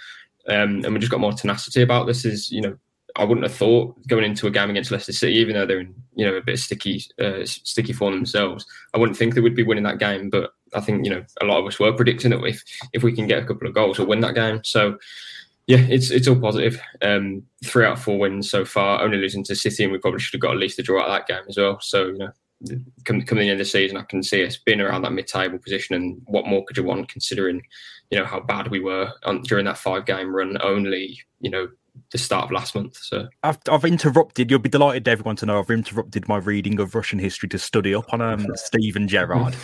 um, 0.47 0.83
and 0.83 0.87
we've 0.87 0.99
just 0.99 1.11
got 1.11 1.19
more 1.19 1.33
tenacity 1.33 1.81
about 1.81 2.07
this. 2.07 2.25
Is 2.25 2.51
you 2.51 2.61
know, 2.61 2.77
I 3.15 3.23
wouldn't 3.23 3.45
have 3.45 3.55
thought 3.55 3.95
going 4.07 4.23
into 4.23 4.47
a 4.47 4.51
game 4.51 4.69
against 4.69 4.91
Leicester 4.91 5.13
City, 5.13 5.35
even 5.35 5.53
though 5.53 5.65
they're 5.65 5.79
in 5.79 5.93
you 6.15 6.25
know 6.25 6.35
a 6.35 6.41
bit 6.41 6.59
sticky 6.59 7.03
uh, 7.21 7.45
sticky 7.45 7.93
form 7.93 8.15
themselves, 8.15 8.65
I 8.93 8.97
wouldn't 8.97 9.17
think 9.17 9.35
they 9.35 9.41
would 9.41 9.55
be 9.55 9.63
winning 9.63 9.83
that 9.83 9.99
game. 9.99 10.29
But 10.29 10.51
I 10.74 10.81
think 10.81 11.05
you 11.05 11.12
know 11.12 11.24
a 11.41 11.45
lot 11.45 11.59
of 11.59 11.65
us 11.65 11.79
were 11.79 11.93
predicting 11.93 12.31
that 12.31 12.43
if 12.43 12.63
if 12.93 13.03
we 13.03 13.13
can 13.13 13.27
get 13.27 13.43
a 13.43 13.45
couple 13.45 13.67
of 13.67 13.74
goals, 13.74 13.97
we'll 13.97 14.07
win 14.07 14.21
that 14.21 14.36
game. 14.36 14.62
So 14.63 14.97
yeah, 15.67 15.86
it's 15.89 16.12
it's 16.12 16.27
all 16.27 16.39
positive. 16.39 16.79
Um, 17.01 17.43
three 17.65 17.86
out 17.86 17.93
of 17.93 18.03
four 18.03 18.17
wins 18.17 18.50
so 18.50 18.63
far. 18.63 19.01
Only 19.01 19.17
losing 19.17 19.43
to 19.45 19.55
City, 19.55 19.83
and 19.83 19.91
we 19.91 20.00
probably 20.00 20.19
should 20.19 20.33
have 20.33 20.41
got 20.41 20.51
at 20.51 20.57
least 20.57 20.79
a 20.79 20.83
draw 20.83 21.01
out 21.01 21.09
of 21.09 21.13
that 21.13 21.27
game 21.27 21.43
as 21.50 21.57
well. 21.57 21.79
So 21.81 22.07
you 22.07 22.17
know, 22.17 22.31
coming 23.03 23.25
come 23.25 23.38
the 23.38 23.43
end 23.43 23.51
of 23.51 23.57
the 23.59 23.65
season, 23.65 23.97
I 23.97 24.03
can 24.03 24.24
see 24.24 24.45
us 24.45 24.57
being 24.57 24.79
around 24.79 25.01
that 25.01 25.12
mid-table 25.12 25.59
position. 25.59 25.95
And 25.95 26.21
what 26.25 26.47
more 26.47 26.63
could 26.65 26.77
you 26.77 26.83
want, 26.83 27.09
considering 27.09 27.62
you 28.12 28.17
know 28.17 28.25
how 28.25 28.39
bad 28.39 28.69
we 28.69 28.79
were 28.79 29.12
on, 29.25 29.41
during 29.41 29.65
that 29.65 29.77
five-game 29.77 30.33
run? 30.33 30.57
Only 30.62 31.19
you 31.41 31.50
know 31.50 31.67
the 32.12 32.17
start 32.17 32.45
of 32.45 32.51
last 32.51 32.75
month. 32.75 32.97
So 32.97 33.27
I've, 33.43 33.59
I've 33.69 33.83
interrupted. 33.86 34.50
You'll 34.50 34.59
be 34.59 34.69
delighted, 34.69 35.07
everyone, 35.07 35.36
to 35.38 35.45
know 35.45 35.59
I've 35.59 35.69
interrupted 35.69 36.27
my 36.27 36.38
reading 36.38 36.79
of 36.79 36.95
Russian 36.95 37.19
history 37.19 37.50
to 37.50 37.59
study 37.59 37.93
up 37.93 38.13
on 38.13 38.21
um, 38.21 38.47
Steven 38.55 39.07
Gerrard. 39.07 39.55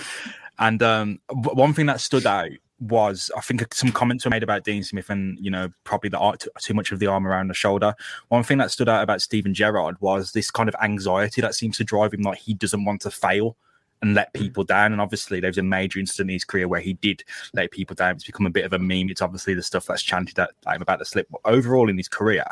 And 0.59 0.81
um, 0.83 1.19
one 1.29 1.73
thing 1.73 1.87
that 1.87 2.01
stood 2.01 2.25
out 2.25 2.49
was 2.79 3.31
I 3.37 3.41
think 3.41 3.73
some 3.73 3.91
comments 3.91 4.25
were 4.25 4.31
made 4.31 4.43
about 4.43 4.63
Dean 4.63 4.83
Smith 4.83 5.09
and 5.09 5.37
you 5.39 5.49
know 5.49 5.69
probably 5.83 6.09
the 6.09 6.19
art 6.19 6.45
too 6.59 6.73
much 6.73 6.91
of 6.91 6.99
the 6.99 7.07
arm 7.07 7.25
around 7.25 7.47
the 7.47 7.53
shoulder. 7.53 7.95
One 8.29 8.43
thing 8.43 8.57
that 8.57 8.71
stood 8.71 8.89
out 8.89 9.03
about 9.03 9.21
Steven 9.21 9.53
Gerrard 9.53 9.99
was 10.01 10.31
this 10.31 10.51
kind 10.51 10.69
of 10.69 10.75
anxiety 10.81 11.41
that 11.41 11.55
seems 11.55 11.77
to 11.77 11.83
drive 11.83 12.13
him, 12.13 12.21
like 12.21 12.39
he 12.39 12.53
doesn't 12.53 12.85
want 12.85 13.01
to 13.01 13.11
fail 13.11 13.55
and 14.03 14.13
let 14.13 14.33
people 14.33 14.65
down. 14.65 14.91
And 14.91 14.99
obviously, 14.99 15.39
there 15.39 15.49
was 15.49 15.57
a 15.57 15.63
major 15.63 15.97
incident 15.97 16.29
in 16.29 16.35
his 16.35 16.43
career 16.43 16.67
where 16.67 16.81
he 16.81 16.93
did 16.93 17.23
let 17.53 17.71
people 17.71 17.95
down. 17.95 18.15
It's 18.15 18.25
become 18.25 18.45
a 18.45 18.51
bit 18.51 18.65
of 18.65 18.73
a 18.73 18.79
meme. 18.79 19.09
It's 19.09 19.21
obviously 19.21 19.53
the 19.53 19.63
stuff 19.63 19.85
that's 19.85 20.03
chanted 20.03 20.37
at 20.37 20.51
I'm 20.67 20.81
about 20.81 20.99
to 20.99 21.05
slip. 21.05 21.27
But 21.31 21.39
overall, 21.45 21.89
in 21.89 21.95
his 21.95 22.09
career, 22.09 22.43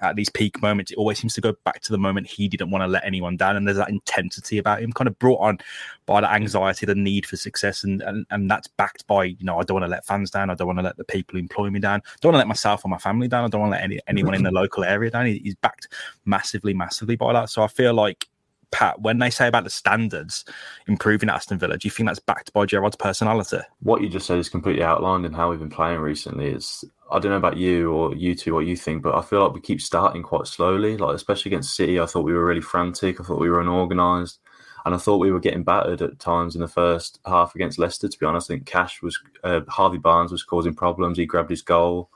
at 0.00 0.14
these 0.14 0.28
peak 0.28 0.62
moments, 0.62 0.92
it 0.92 0.98
always 0.98 1.18
seems 1.18 1.34
to 1.34 1.40
go 1.40 1.54
back 1.64 1.80
to 1.82 1.92
the 1.92 1.98
moment 1.98 2.28
he 2.28 2.46
didn't 2.46 2.70
want 2.70 2.82
to 2.82 2.86
let 2.86 3.04
anyone 3.04 3.36
down. 3.36 3.56
And 3.56 3.66
there's 3.66 3.78
that 3.78 3.88
intensity 3.88 4.58
about 4.58 4.80
him, 4.80 4.92
kind 4.92 5.08
of 5.08 5.18
brought 5.18 5.40
on 5.40 5.58
by 6.06 6.20
the 6.20 6.32
anxiety, 6.32 6.86
the 6.86 6.94
need 6.94 7.26
for 7.26 7.36
success, 7.36 7.82
and 7.82 8.00
and, 8.02 8.24
and 8.30 8.48
that's 8.48 8.68
backed 8.68 9.04
by 9.08 9.24
you 9.24 9.44
know 9.44 9.58
I 9.58 9.64
don't 9.64 9.80
want 9.80 9.84
to 9.84 9.90
let 9.90 10.06
fans 10.06 10.30
down. 10.30 10.50
I 10.50 10.54
don't 10.54 10.68
want 10.68 10.78
to 10.78 10.84
let 10.84 10.96
the 10.96 11.04
people 11.04 11.32
who 11.32 11.40
employ 11.40 11.68
me 11.68 11.80
down. 11.80 12.00
I 12.06 12.16
don't 12.20 12.30
want 12.30 12.36
to 12.36 12.38
let 12.38 12.48
myself 12.48 12.84
or 12.84 12.88
my 12.88 12.98
family 12.98 13.26
down. 13.26 13.44
I 13.44 13.48
don't 13.48 13.60
want 13.60 13.72
to 13.72 13.78
let 13.78 13.84
any, 13.84 13.98
anyone 14.06 14.34
in 14.34 14.44
the 14.44 14.50
local 14.62 14.84
area 14.84 15.10
down. 15.10 15.26
He's 15.26 15.56
backed 15.56 15.88
massively, 16.26 16.74
massively 16.74 17.16
by 17.16 17.32
that. 17.32 17.50
So 17.50 17.62
I 17.62 17.66
feel 17.66 17.92
like 17.92 18.28
Pat, 18.72 19.00
when 19.00 19.18
they 19.18 19.30
say 19.30 19.46
about 19.46 19.64
the 19.64 19.70
standards 19.70 20.44
improving 20.88 21.28
at 21.28 21.36
Aston 21.36 21.58
Villa, 21.58 21.78
do 21.78 21.86
you 21.86 21.90
think 21.90 22.08
that's 22.08 22.18
backed 22.18 22.52
by 22.52 22.66
Gerrard's 22.66 22.96
personality? 22.96 23.58
What 23.80 24.02
you 24.02 24.08
just 24.08 24.26
said 24.26 24.38
is 24.38 24.48
completely 24.48 24.82
outlined 24.82 25.24
in 25.24 25.32
how 25.32 25.50
we've 25.50 25.58
been 25.60 25.70
playing 25.70 26.00
recently. 26.00 26.48
It's 26.48 26.84
I 27.10 27.18
don't 27.18 27.30
know 27.30 27.36
about 27.36 27.58
you 27.58 27.92
or 27.92 28.14
you 28.14 28.34
two 28.34 28.54
what 28.54 28.66
you 28.66 28.76
think, 28.76 29.02
but 29.02 29.14
I 29.14 29.20
feel 29.20 29.44
like 29.44 29.52
we 29.52 29.60
keep 29.60 29.80
starting 29.82 30.22
quite 30.22 30.46
slowly. 30.46 30.96
Like 30.96 31.14
especially 31.14 31.50
against 31.50 31.76
City, 31.76 32.00
I 32.00 32.06
thought 32.06 32.24
we 32.24 32.32
were 32.32 32.44
really 32.44 32.62
frantic. 32.62 33.20
I 33.20 33.24
thought 33.24 33.38
we 33.38 33.50
were 33.50 33.60
unorganised, 33.60 34.38
and 34.86 34.94
I 34.94 34.98
thought 34.98 35.18
we 35.18 35.30
were 35.30 35.40
getting 35.40 35.62
battered 35.62 36.00
at 36.00 36.18
times 36.18 36.54
in 36.54 36.62
the 36.62 36.68
first 36.68 37.20
half 37.26 37.54
against 37.54 37.78
Leicester. 37.78 38.08
To 38.08 38.18
be 38.18 38.24
honest, 38.24 38.50
I 38.50 38.54
think 38.54 38.66
Cash 38.66 39.02
was 39.02 39.20
uh, 39.44 39.60
Harvey 39.68 39.98
Barnes 39.98 40.32
was 40.32 40.42
causing 40.42 40.74
problems. 40.74 41.18
He 41.18 41.26
grabbed 41.26 41.50
his 41.50 41.62
goal. 41.62 42.08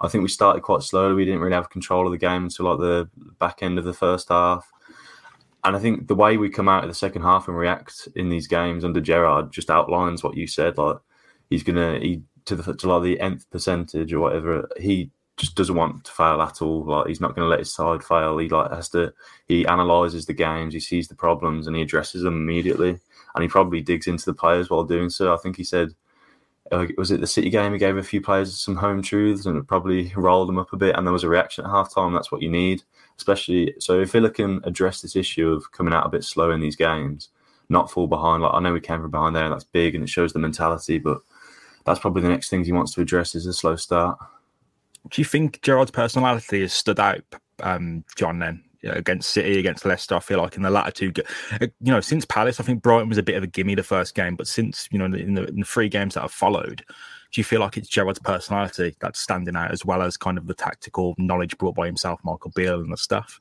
I 0.00 0.08
think 0.08 0.22
we 0.22 0.28
started 0.28 0.62
quite 0.62 0.82
slowly. 0.82 1.14
We 1.14 1.24
didn't 1.24 1.40
really 1.40 1.54
have 1.54 1.70
control 1.70 2.06
of 2.06 2.12
the 2.12 2.18
game 2.18 2.44
until 2.44 2.66
like 2.66 2.78
the 2.78 3.10
back 3.40 3.62
end 3.62 3.78
of 3.78 3.84
the 3.84 3.92
first 3.92 4.28
half. 4.28 4.72
And 5.64 5.74
I 5.74 5.78
think 5.78 6.08
the 6.08 6.14
way 6.14 6.36
we 6.36 6.50
come 6.50 6.68
out 6.68 6.84
of 6.84 6.90
the 6.90 6.94
second 6.94 7.22
half 7.22 7.48
and 7.48 7.56
react 7.56 8.06
in 8.14 8.28
these 8.28 8.46
games 8.46 8.84
under 8.84 9.00
Gerrard 9.00 9.50
just 9.50 9.70
outlines 9.70 10.22
what 10.22 10.36
you 10.36 10.46
said. 10.46 10.76
Like 10.76 10.98
he's 11.48 11.62
gonna 11.62 11.98
he 11.98 12.22
to 12.44 12.56
the 12.56 12.74
to 12.74 12.88
like 12.88 13.02
the 13.02 13.20
nth 13.20 13.48
percentage 13.50 14.12
or 14.12 14.20
whatever. 14.20 14.68
He 14.78 15.10
just 15.36 15.56
doesn't 15.56 15.74
want 15.74 16.04
to 16.04 16.12
fail 16.12 16.42
at 16.42 16.60
all. 16.60 16.84
Like 16.84 17.08
he's 17.08 17.20
not 17.20 17.34
to 17.34 17.44
let 17.44 17.60
his 17.60 17.74
side 17.74 18.04
fail. 18.04 18.36
He 18.38 18.48
like 18.48 18.70
has 18.70 18.90
to. 18.90 19.12
He 19.46 19.66
analyzes 19.66 20.26
the 20.26 20.34
games. 20.34 20.74
He 20.74 20.80
sees 20.80 21.08
the 21.08 21.14
problems 21.14 21.66
and 21.66 21.74
he 21.74 21.82
addresses 21.82 22.22
them 22.22 22.36
immediately. 22.36 23.00
And 23.34 23.42
he 23.42 23.48
probably 23.48 23.80
digs 23.80 24.06
into 24.06 24.26
the 24.26 24.34
players 24.34 24.70
while 24.70 24.84
doing 24.84 25.10
so. 25.10 25.34
I 25.34 25.38
think 25.38 25.56
he 25.56 25.64
said 25.64 25.94
was 26.70 27.10
it 27.10 27.20
the 27.20 27.26
City 27.26 27.50
game? 27.50 27.72
He 27.72 27.78
gave 27.78 27.96
a 27.96 28.02
few 28.02 28.20
players 28.20 28.58
some 28.60 28.76
home 28.76 29.02
truths 29.02 29.46
and 29.46 29.66
probably 29.66 30.12
rolled 30.16 30.48
them 30.48 30.58
up 30.58 30.72
a 30.72 30.76
bit. 30.76 30.96
And 30.96 31.06
there 31.06 31.12
was 31.12 31.24
a 31.24 31.28
reaction 31.28 31.64
at 31.64 31.70
half 31.70 31.92
time. 31.92 32.12
That's 32.12 32.32
what 32.32 32.42
you 32.42 32.50
need, 32.50 32.82
especially. 33.18 33.74
So 33.78 34.00
if 34.00 34.12
Villa 34.12 34.30
can 34.30 34.60
address 34.64 35.00
this 35.00 35.16
issue 35.16 35.50
of 35.50 35.70
coming 35.72 35.94
out 35.94 36.06
a 36.06 36.10
bit 36.10 36.24
slow 36.24 36.50
in 36.50 36.60
these 36.60 36.76
games, 36.76 37.28
not 37.68 37.90
fall 37.90 38.06
behind. 38.06 38.42
Like 38.42 38.54
I 38.54 38.60
know 38.60 38.72
we 38.72 38.80
came 38.80 39.00
from 39.00 39.10
behind 39.10 39.36
there, 39.36 39.44
and 39.44 39.52
that's 39.52 39.64
big, 39.64 39.94
and 39.94 40.04
it 40.04 40.08
shows 40.08 40.32
the 40.32 40.38
mentality. 40.38 40.98
But 40.98 41.18
that's 41.84 42.00
probably 42.00 42.22
the 42.22 42.28
next 42.28 42.48
thing 42.48 42.64
he 42.64 42.72
wants 42.72 42.94
to 42.94 43.00
address 43.00 43.34
is 43.34 43.46
a 43.46 43.52
slow 43.52 43.76
start. 43.76 44.18
Do 45.10 45.20
you 45.20 45.26
think 45.26 45.60
Gerrard's 45.62 45.90
personality 45.90 46.62
has 46.62 46.72
stood 46.72 46.98
out, 46.98 47.22
um, 47.62 48.04
John? 48.16 48.38
Then 48.38 48.64
you 48.84 48.90
know, 48.90 48.96
against 48.96 49.30
City, 49.30 49.58
against 49.58 49.86
Leicester. 49.86 50.14
I 50.14 50.20
feel 50.20 50.38
like 50.38 50.56
in 50.56 50.62
the 50.62 50.68
latter 50.68 50.90
two, 50.90 51.12
uh, 51.58 51.66
you 51.80 51.90
know, 51.90 52.02
since 52.02 52.26
Palace, 52.26 52.60
I 52.60 52.64
think 52.64 52.82
Brighton 52.82 53.08
was 53.08 53.16
a 53.16 53.22
bit 53.22 53.36
of 53.36 53.42
a 53.42 53.46
gimme 53.46 53.74
the 53.74 53.82
first 53.82 54.14
game, 54.14 54.36
but 54.36 54.46
since 54.46 54.88
you 54.92 54.98
know 54.98 55.06
in 55.06 55.12
the, 55.34 55.46
in 55.46 55.60
the 55.60 55.64
three 55.64 55.88
games 55.88 56.14
that 56.14 56.20
have 56.20 56.32
followed, 56.32 56.84
do 57.32 57.40
you 57.40 57.44
feel 57.44 57.60
like 57.60 57.78
it's 57.78 57.88
Gerrard's 57.88 58.18
personality 58.18 58.94
that's 59.00 59.18
standing 59.18 59.56
out 59.56 59.72
as 59.72 59.86
well 59.86 60.02
as 60.02 60.18
kind 60.18 60.36
of 60.36 60.46
the 60.46 60.54
tactical 60.54 61.14
knowledge 61.16 61.56
brought 61.56 61.74
by 61.74 61.86
himself, 61.86 62.20
Michael 62.24 62.52
Beale, 62.54 62.80
and 62.80 62.92
the 62.92 62.98
stuff? 62.98 63.40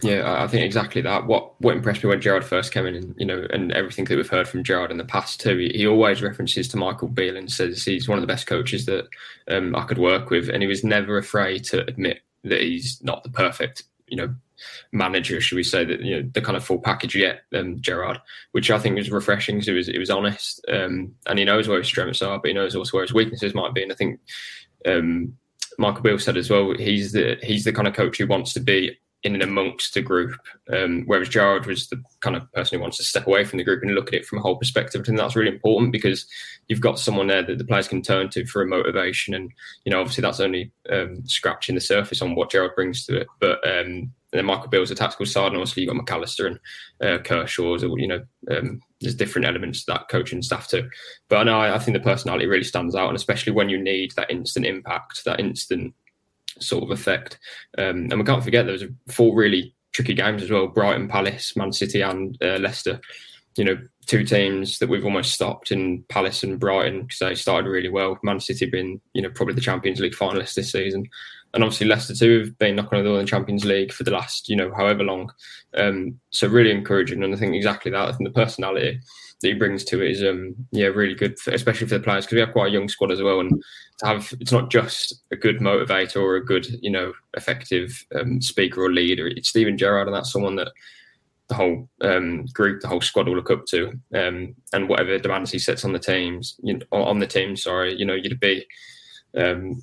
Yeah, 0.00 0.40
I 0.40 0.46
think 0.46 0.64
exactly 0.64 1.02
that. 1.02 1.26
What 1.26 1.60
what 1.60 1.74
impressed 1.74 2.04
me 2.04 2.10
when 2.10 2.20
Gerrard 2.20 2.44
first 2.44 2.72
came 2.72 2.86
in, 2.86 2.94
and 2.94 3.14
you 3.18 3.26
know, 3.26 3.48
and 3.50 3.72
everything 3.72 4.04
that 4.04 4.16
we've 4.16 4.28
heard 4.28 4.46
from 4.46 4.62
Gerrard 4.62 4.92
in 4.92 4.96
the 4.98 5.04
past 5.04 5.40
too, 5.40 5.58
he, 5.58 5.70
he 5.70 5.88
always 5.88 6.22
references 6.22 6.68
to 6.68 6.76
Michael 6.76 7.08
Beale 7.08 7.36
and 7.36 7.50
says 7.50 7.84
he's 7.84 8.08
one 8.08 8.16
of 8.16 8.22
the 8.22 8.32
best 8.32 8.46
coaches 8.46 8.86
that 8.86 9.08
um, 9.48 9.74
I 9.74 9.82
could 9.82 9.98
work 9.98 10.30
with, 10.30 10.48
and 10.48 10.62
he 10.62 10.68
was 10.68 10.84
never 10.84 11.18
afraid 11.18 11.64
to 11.64 11.84
admit 11.88 12.20
that 12.44 12.60
he's 12.60 13.02
not 13.02 13.24
the 13.24 13.30
perfect, 13.30 13.82
you 14.06 14.16
know, 14.16 14.32
manager, 14.92 15.40
should 15.40 15.56
we 15.56 15.62
say 15.62 15.84
that 15.84 16.00
you 16.00 16.16
know 16.16 16.30
the 16.32 16.40
kind 16.40 16.56
of 16.56 16.64
full 16.64 16.78
package 16.78 17.14
yet, 17.14 17.40
um, 17.54 17.80
Gerrard, 17.80 18.18
which 18.52 18.70
I 18.70 18.78
think 18.78 18.96
was 18.96 19.10
refreshing 19.10 19.56
because 19.56 19.68
it 19.68 19.74
was 19.74 19.88
it 19.88 19.98
was 19.98 20.10
honest, 20.10 20.64
um, 20.68 21.14
and 21.26 21.38
he 21.38 21.44
knows 21.44 21.68
where 21.68 21.78
his 21.78 21.88
strengths 21.88 22.22
are, 22.22 22.38
but 22.38 22.48
he 22.48 22.54
knows 22.54 22.74
also 22.74 22.96
where 22.96 23.04
his 23.04 23.14
weaknesses 23.14 23.54
might 23.54 23.74
be, 23.74 23.82
and 23.82 23.92
I 23.92 23.94
think 23.94 24.20
um, 24.86 25.34
Michael 25.78 26.02
Beale 26.02 26.18
said 26.18 26.36
as 26.36 26.50
well, 26.50 26.74
he's 26.76 27.12
the 27.12 27.36
he's 27.42 27.64
the 27.64 27.72
kind 27.72 27.88
of 27.88 27.94
coach 27.94 28.18
who 28.18 28.26
wants 28.26 28.52
to 28.54 28.60
be 28.60 28.96
in 29.24 29.34
and 29.34 29.42
amongst 29.42 29.94
the 29.94 30.00
group, 30.00 30.38
um, 30.72 31.02
whereas 31.06 31.28
Gerrard 31.28 31.66
was 31.66 31.88
the 31.88 32.00
kind 32.20 32.36
of 32.36 32.50
person 32.52 32.76
who 32.78 32.82
wants 32.82 32.98
to 32.98 33.02
step 33.02 33.26
away 33.26 33.44
from 33.44 33.58
the 33.58 33.64
group 33.64 33.82
and 33.82 33.92
look 33.94 34.08
at 34.08 34.14
it 34.14 34.26
from 34.26 34.38
a 34.38 34.40
whole 34.40 34.56
perspective. 34.56 35.04
Think 35.04 35.18
that's 35.18 35.34
really 35.34 35.52
important 35.52 35.90
because 35.90 36.26
you've 36.68 36.80
got 36.80 37.00
someone 37.00 37.26
there 37.26 37.42
that 37.42 37.58
the 37.58 37.64
players 37.64 37.88
can 37.88 38.00
turn 38.00 38.28
to 38.30 38.46
for 38.46 38.62
a 38.62 38.66
motivation, 38.66 39.34
and 39.34 39.50
you 39.84 39.90
know 39.90 40.00
obviously 40.00 40.22
that's 40.22 40.40
only 40.40 40.70
um, 40.90 41.26
scratching 41.26 41.74
the 41.74 41.80
surface 41.80 42.22
on 42.22 42.34
what 42.34 42.50
Gerrard 42.50 42.74
brings 42.76 43.06
to 43.06 43.16
it, 43.16 43.26
but 43.40 43.58
um, 43.66 43.72
and 43.76 44.10
then 44.32 44.44
Michael 44.44 44.68
Beale's 44.68 44.90
a 44.90 44.94
tactical 44.94 45.26
side, 45.26 45.48
and 45.48 45.56
obviously 45.56 45.82
you've 45.82 45.94
got 45.94 46.04
McAllister 46.04 46.46
and 46.46 46.58
uh, 47.00 47.22
Culshaw's. 47.22 47.82
You 47.82 48.06
know, 48.06 48.24
um, 48.50 48.80
there's 49.00 49.14
different 49.14 49.46
elements 49.46 49.84
to 49.84 49.92
that 49.92 50.08
coaching 50.08 50.42
staff 50.42 50.68
too. 50.68 50.88
But 51.28 51.48
I 51.48 51.74
I, 51.74 51.78
think 51.78 51.96
the 51.96 52.02
personality 52.02 52.46
really 52.46 52.64
stands 52.64 52.94
out, 52.94 53.08
and 53.08 53.16
especially 53.16 53.52
when 53.52 53.68
you 53.68 53.82
need 53.82 54.12
that 54.16 54.30
instant 54.30 54.66
impact, 54.66 55.24
that 55.24 55.40
instant 55.40 55.94
sort 56.60 56.84
of 56.84 56.90
effect. 56.90 57.38
Um, 57.78 58.08
and 58.10 58.18
we 58.18 58.24
can't 58.24 58.44
forget 58.44 58.66
was 58.66 58.84
four 59.08 59.34
really 59.34 59.74
tricky 59.92 60.14
games 60.14 60.42
as 60.42 60.50
well: 60.50 60.66
Brighton, 60.66 61.08
Palace, 61.08 61.56
Man 61.56 61.72
City, 61.72 62.02
and 62.02 62.36
uh, 62.42 62.58
Leicester. 62.58 63.00
You 63.56 63.64
know, 63.64 63.78
two 64.06 64.24
teams 64.24 64.78
that 64.78 64.88
we've 64.88 65.04
almost 65.04 65.32
stopped 65.32 65.72
in 65.72 66.04
Palace 66.10 66.44
and 66.44 66.60
Brighton 66.60 67.02
because 67.02 67.18
they 67.18 67.34
started 67.34 67.68
really 67.68 67.88
well. 67.88 68.18
Man 68.22 68.40
City 68.40 68.66
being, 68.66 69.00
you 69.14 69.22
know, 69.22 69.30
probably 69.30 69.54
the 69.54 69.60
Champions 69.60 70.00
League 70.00 70.14
finalists 70.14 70.54
this 70.54 70.70
season 70.70 71.08
and 71.54 71.64
obviously 71.64 71.86
Leicester 71.86 72.14
too 72.14 72.40
have 72.40 72.58
been 72.58 72.76
knocking 72.76 72.98
on 72.98 73.04
the 73.04 73.10
door 73.10 73.18
in 73.18 73.24
the 73.24 73.30
Champions 73.30 73.64
League 73.64 73.92
for 73.92 74.04
the 74.04 74.10
last 74.10 74.48
you 74.48 74.56
know 74.56 74.72
however 74.74 75.02
long. 75.02 75.32
Um, 75.74 76.18
so 76.30 76.48
really 76.48 76.70
encouraging, 76.70 77.22
and 77.22 77.34
I 77.34 77.38
think 77.38 77.54
exactly 77.54 77.90
that. 77.90 78.08
I 78.08 78.12
think 78.12 78.28
the 78.28 78.40
personality 78.40 79.00
that 79.40 79.48
he 79.48 79.54
brings 79.54 79.84
to 79.84 80.02
it 80.02 80.10
is 80.10 80.22
um, 80.22 80.54
yeah 80.72 80.86
really 80.86 81.14
good, 81.14 81.38
for, 81.38 81.52
especially 81.52 81.86
for 81.86 81.98
the 81.98 82.04
players 82.04 82.26
because 82.26 82.36
we 82.36 82.40
have 82.40 82.52
quite 82.52 82.68
a 82.68 82.72
young 82.72 82.88
squad 82.88 83.12
as 83.12 83.22
well, 83.22 83.40
and 83.40 83.62
to 83.98 84.06
have 84.06 84.32
it's 84.40 84.52
not 84.52 84.70
just 84.70 85.22
a 85.30 85.36
good 85.36 85.58
motivator 85.58 86.20
or 86.20 86.36
a 86.36 86.44
good 86.44 86.66
you 86.82 86.90
know 86.90 87.12
effective 87.34 88.04
um, 88.14 88.40
speaker 88.40 88.82
or 88.82 88.92
leader. 88.92 89.28
It's 89.28 89.48
Steven 89.48 89.78
Gerrard, 89.78 90.08
and 90.08 90.16
that's 90.16 90.32
someone 90.32 90.56
that 90.56 90.72
the 91.48 91.54
whole 91.54 91.88
um, 92.02 92.44
group, 92.52 92.82
the 92.82 92.88
whole 92.88 93.00
squad 93.00 93.26
will 93.26 93.36
look 93.36 93.50
up 93.50 93.64
to, 93.66 93.98
um, 94.14 94.54
and 94.74 94.88
whatever 94.88 95.18
demands 95.18 95.50
he 95.50 95.58
sets 95.58 95.82
on 95.84 95.94
the 95.94 95.98
teams, 95.98 96.56
you 96.62 96.74
know, 96.74 96.84
on 96.92 97.18
the 97.18 97.26
team. 97.26 97.56
Sorry, 97.56 97.94
you 97.98 98.04
know, 98.04 98.14
you'd 98.14 98.38
be 98.38 98.66
um, 99.34 99.82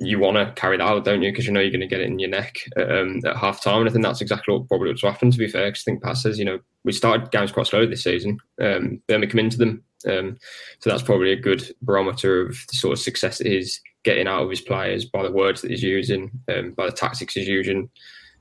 you 0.00 0.18
want 0.18 0.36
to 0.36 0.52
carry 0.60 0.76
that 0.76 0.84
out, 0.84 1.04
don't 1.04 1.22
you? 1.22 1.30
Because 1.30 1.46
you 1.46 1.52
know 1.52 1.60
you're 1.60 1.70
going 1.70 1.80
to 1.80 1.86
get 1.86 2.00
it 2.00 2.08
in 2.08 2.18
your 2.18 2.30
neck 2.30 2.56
um, 2.76 3.20
at 3.24 3.36
half 3.36 3.62
time. 3.62 3.80
And 3.80 3.88
I 3.88 3.92
think 3.92 4.04
that's 4.04 4.20
exactly 4.20 4.52
what 4.52 4.68
probably 4.68 4.88
what's 4.88 5.02
happened, 5.02 5.32
to 5.32 5.38
be 5.38 5.48
fair. 5.48 5.66
Because 5.66 5.82
I 5.82 5.84
think 5.84 6.02
Pat 6.02 6.16
says, 6.16 6.38
you 6.38 6.44
know, 6.44 6.58
we 6.84 6.92
started 6.92 7.30
games 7.30 7.52
quite 7.52 7.66
slowly 7.66 7.86
this 7.86 8.04
season. 8.04 8.38
Um, 8.60 9.00
then 9.08 9.20
we 9.20 9.26
come 9.26 9.40
into 9.40 9.58
them. 9.58 9.82
Um, 10.06 10.36
so 10.80 10.90
that's 10.90 11.02
probably 11.02 11.32
a 11.32 11.40
good 11.40 11.74
barometer 11.82 12.42
of 12.42 12.56
the 12.68 12.76
sort 12.76 12.92
of 12.92 12.98
success 12.98 13.38
that 13.38 13.46
he's 13.46 13.80
getting 14.04 14.28
out 14.28 14.42
of 14.42 14.50
his 14.50 14.60
players 14.60 15.06
by 15.06 15.22
the 15.22 15.32
words 15.32 15.62
that 15.62 15.70
he's 15.70 15.82
using, 15.82 16.30
um, 16.54 16.72
by 16.72 16.86
the 16.86 16.92
tactics 16.92 17.34
he's 17.34 17.48
using, 17.48 17.88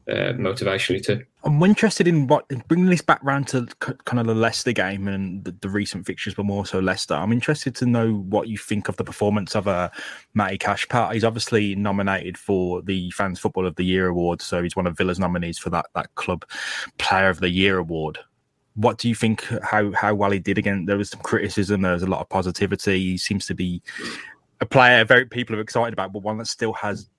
uh, 0.09 0.33
motivationally 0.33 1.03
too. 1.03 1.23
I'm 1.43 1.61
interested 1.63 2.07
in 2.07 2.27
what 2.27 2.45
bringing 2.67 2.89
this 2.89 3.01
back 3.01 3.23
round 3.23 3.47
to 3.49 3.65
kind 3.79 4.19
of 4.19 4.27
the 4.27 4.35
Leicester 4.35 4.71
game 4.71 5.07
and 5.07 5.43
the, 5.43 5.51
the, 5.61 5.69
recent 5.69 6.05
fixtures, 6.05 6.33
but 6.33 6.45
more 6.45 6.65
so 6.65 6.79
Leicester. 6.79 7.13
I'm 7.13 7.31
interested 7.31 7.75
to 7.75 7.85
know 7.85 8.13
what 8.13 8.47
you 8.47 8.57
think 8.57 8.89
of 8.89 8.97
the 8.97 9.03
performance 9.03 9.55
of 9.55 9.67
uh, 9.67 9.89
Matty 10.33 10.57
Cash. 10.57 10.87
Pat, 10.89 11.13
he's 11.13 11.23
obviously 11.23 11.75
nominated 11.75 12.37
for 12.37 12.81
the 12.81 13.11
Fans 13.11 13.39
Football 13.39 13.65
of 13.65 13.75
the 13.75 13.83
Year 13.83 14.07
award, 14.07 14.41
so 14.41 14.61
he's 14.61 14.75
one 14.75 14.87
of 14.87 14.97
Villa's 14.97 15.19
nominees 15.19 15.57
for 15.57 15.69
that 15.69 15.85
that 15.95 16.13
club 16.15 16.45
Player 16.97 17.29
of 17.29 17.39
the 17.39 17.49
Year 17.49 17.77
award. 17.77 18.19
What 18.75 18.97
do 18.97 19.07
you 19.07 19.15
think? 19.15 19.45
How 19.63 19.91
how 19.91 20.15
well 20.15 20.31
he 20.31 20.39
did 20.39 20.57
again? 20.57 20.85
There 20.85 20.97
was 20.97 21.09
some 21.09 21.21
criticism. 21.21 21.81
There 21.81 21.93
was 21.93 22.03
a 22.03 22.07
lot 22.07 22.21
of 22.21 22.29
positivity. 22.29 22.99
He 22.99 23.17
seems 23.17 23.45
to 23.47 23.53
be 23.53 23.81
a 24.63 24.65
player 24.65 25.05
very 25.05 25.25
people 25.25 25.55
are 25.55 25.61
excited 25.61 25.93
about, 25.93 26.13
but 26.13 26.23
one 26.23 26.37
that 26.37 26.47
still 26.47 26.73
has 26.73 27.09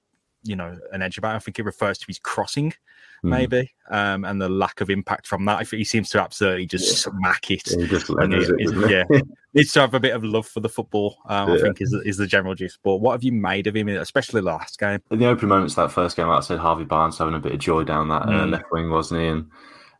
you 0.45 0.57
know 0.57 0.79
an 0.93 1.03
edge 1.03 1.19
about. 1.19 1.37
I 1.37 1.39
think 1.39 1.59
it 1.59 1.65
refers 1.65 1.99
to 1.99 2.07
his 2.07 2.19
crossing, 2.19 2.71
mm. 2.71 2.75
maybe, 3.23 3.73
um, 3.91 4.25
and 4.25 4.41
the 4.41 4.49
lack 4.49 4.81
of 4.81 4.91
impact 4.91 5.27
from 5.27 5.45
that. 5.47 5.59
I 5.59 5.65
think 5.65 5.79
he 5.79 5.85
seems 5.85 6.11
to 6.11 6.23
absolutely 6.23 6.67
just 6.67 7.07
yeah. 7.07 7.13
smack 7.13 7.51
it. 7.51 7.63
Yeah, 7.67 7.87
just 7.87 8.11
it, 8.11 8.91
yeah. 8.91 9.21
needs 9.55 9.73
to 9.73 9.81
have 9.81 9.95
a 9.95 10.01
bit 10.01 10.15
of 10.15 10.25
love 10.25 10.47
for 10.47 10.61
the 10.61 10.69
football. 10.69 11.19
Um, 11.29 11.49
yeah. 11.49 11.55
I 11.57 11.61
think 11.61 11.81
is 11.81 11.93
is 12.05 12.17
the 12.17 12.27
general 12.27 12.55
gist. 12.55 12.79
But 12.83 12.99
what 12.99 13.13
have 13.13 13.25
you 13.25 13.33
made 13.33 13.67
of 13.67 13.75
him, 13.75 13.89
especially 13.89 14.41
last 14.41 14.79
game? 14.79 15.01
In 15.11 15.19
the 15.19 15.27
opening 15.27 15.49
moments 15.49 15.75
that 15.75 15.91
first 15.91 16.17
game, 16.17 16.29
like 16.29 16.39
I 16.39 16.41
said, 16.47 16.59
Harvey 16.59 16.85
Barnes 16.85 17.19
having 17.19 17.35
a 17.35 17.41
bit 17.41 17.53
of 17.53 17.59
joy 17.59 17.85
down 17.85 18.09
that 18.09 18.23
mm. 18.23 18.43
uh, 18.43 18.47
left 18.47 18.71
wing, 18.71 18.91
wasn't 18.91 19.21
he? 19.21 19.27
And 19.27 19.51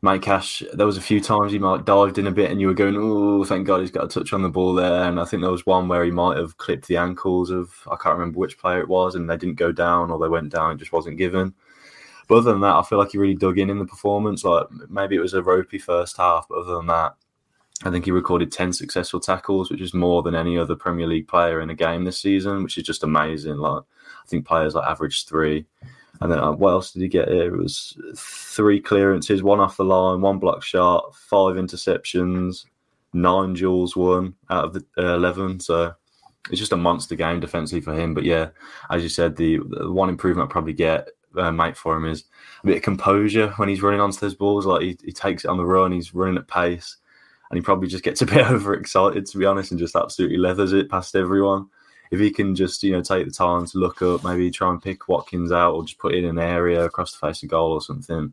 Mike 0.05 0.21
Cash, 0.21 0.63
there 0.75 0.85
was 0.85 0.99
a 0.99 1.01
few 1.01 1.19
times 1.19 1.51
he 1.51 1.59
might 1.59 1.87
dived 1.87 2.19
in 2.19 2.27
a 2.27 2.31
bit, 2.31 2.51
and 2.51 2.61
you 2.61 2.67
were 2.67 2.75
going, 2.75 2.95
"Oh, 2.95 3.43
thank 3.43 3.67
God 3.67 3.81
he's 3.81 3.91
got 3.91 4.05
a 4.05 4.09
touch 4.09 4.35
on 4.35 4.43
the 4.43 4.51
ball 4.51 4.75
there." 4.75 5.05
And 5.05 5.19
I 5.19 5.25
think 5.25 5.41
there 5.41 5.51
was 5.51 5.65
one 5.65 5.89
where 5.89 6.05
he 6.05 6.11
might 6.11 6.37
have 6.37 6.59
clipped 6.59 6.89
the 6.89 6.99
ankles 6.99 7.49
of 7.49 7.73
I 7.91 7.97
can't 7.97 8.19
remember 8.19 8.39
which 8.39 8.59
player 8.59 8.81
it 8.81 8.89
was, 8.89 9.15
and 9.15 9.31
they 9.31 9.39
didn't 9.39 9.55
go 9.55 9.73
down 9.73 10.11
or 10.11 10.19
they 10.19 10.29
went 10.29 10.53
down, 10.53 10.73
it 10.73 10.79
just 10.79 10.93
wasn't 10.93 11.17
given. 11.17 11.55
But 12.29 12.37
other 12.37 12.53
than 12.53 12.61
that, 12.61 12.75
I 12.75 12.83
feel 12.83 12.99
like 12.99 13.13
he 13.13 13.19
really 13.19 13.35
dug 13.35 13.59
in 13.59 13.71
in 13.71 13.79
the 13.79 13.87
performance. 13.87 14.45
Like 14.45 14.67
maybe 14.91 15.17
it 15.17 15.21
was 15.21 15.33
a 15.33 15.43
ropey 15.43 15.79
first 15.79 16.19
half, 16.19 16.49
but 16.51 16.59
other 16.59 16.75
than 16.75 16.87
that, 16.89 17.15
I 17.83 17.91
think 17.91 18.05
he 18.05 18.11
recorded 18.11 18.53
ten 18.53 18.75
successful 18.75 19.21
tackles, 19.21 19.71
which 19.71 19.81
is 19.81 19.95
more 19.95 20.23
than 20.23 20.35
any 20.35 20.59
other 20.59 20.77
Premier 20.77 21.07
League 21.07 21.29
player 21.29 21.63
in 21.63 21.71
a 21.71 21.75
game 21.75 22.05
this 22.05 22.19
season, 22.19 22.63
which 22.63 22.77
is 22.77 22.85
just 22.85 23.05
amazing. 23.05 23.57
Like 23.57 23.85
I 24.23 24.27
think 24.27 24.47
players 24.47 24.75
like 24.75 24.87
average 24.87 25.25
three. 25.25 25.65
And 26.21 26.31
then 26.31 26.39
uh, 26.39 26.53
what 26.53 26.71
else 26.71 26.93
did 26.93 27.03
he 27.03 27.09
get 27.09 27.29
here? 27.29 27.55
It 27.55 27.59
was 27.59 27.99
three 28.17 28.81
clearances, 28.81 29.43
one 29.43 29.61
off 29.61 29.77
the 29.77 29.85
line, 29.85 30.21
one 30.21 30.39
block 30.39 30.63
shot, 30.63 31.15
five 31.15 31.57
interceptions, 31.57 32.67
nine 33.13 33.55
duels 33.55 33.97
won 33.97 34.35
out 34.51 34.65
of 34.65 34.73
the 34.75 34.85
uh, 34.99 35.17
11. 35.17 35.61
So 35.61 35.95
it's 36.51 36.61
just 36.61 36.73
a 36.73 36.77
monster 36.77 37.17
game 37.17 37.41
defensively 37.41 37.81
for 37.81 37.95
him. 37.95 38.15
But 38.15 38.25
yeah, 38.25 38.51
as 38.91 39.03
you 39.03 39.09
said, 39.09 39.37
the, 39.37 39.59
the 39.69 39.91
one 39.91 40.09
improvement 40.09 40.49
I'd 40.49 40.53
probably 40.53 40.73
get, 40.73 41.09
uh, 41.37 41.73
for 41.73 41.97
him 41.97 42.07
is 42.07 42.25
a 42.63 42.67
bit 42.67 42.77
of 42.77 42.83
composure 42.83 43.49
when 43.57 43.69
he's 43.69 43.83
running 43.83 44.01
onto 44.01 44.19
those 44.19 44.37
balls. 44.37 44.67
Like 44.67 44.83
he, 44.83 44.99
he 45.05 45.13
takes 45.13 45.45
it 45.45 45.49
on 45.49 45.57
the 45.57 45.65
run, 45.65 45.91
he's 45.91 46.15
running 46.15 46.37
at 46.37 46.47
pace, 46.47 46.97
and 47.51 47.59
he 47.59 47.63
probably 47.63 47.89
just 47.89 48.05
gets 48.05 48.23
a 48.23 48.27
bit 48.27 48.47
overexcited, 48.47 49.27
to 49.27 49.39
be 49.39 49.47
honest, 49.47 49.73
and 49.73 49.81
just 49.81 49.97
absolutely 49.97 50.39
leathers 50.39 50.73
it 50.73 50.91
past 50.91 51.17
everyone 51.17 51.67
if 52.15 52.21
he 52.21 52.31
can 52.31 52.55
just 52.55 52.83
you 52.83 52.93
know 52.93 53.03
take 53.03 53.27
the 53.27 53.33
time 53.33 53.67
to 53.67 53.79
look 53.79 54.01
up, 54.01 54.25
maybe 54.25 54.51
try 54.51 54.71
and 54.71 54.83
pick 54.83 55.09
Watkins 55.09 55.53
out, 55.53 55.75
or 55.75 55.85
just 55.85 55.99
put 55.99 56.15
in 56.15 56.25
an 56.25 56.39
area 56.39 56.85
across 56.85 57.13
the 57.13 57.27
face 57.27 57.43
of 57.43 57.51
goal 57.51 57.73
or 57.73 57.83
something, 57.83 58.33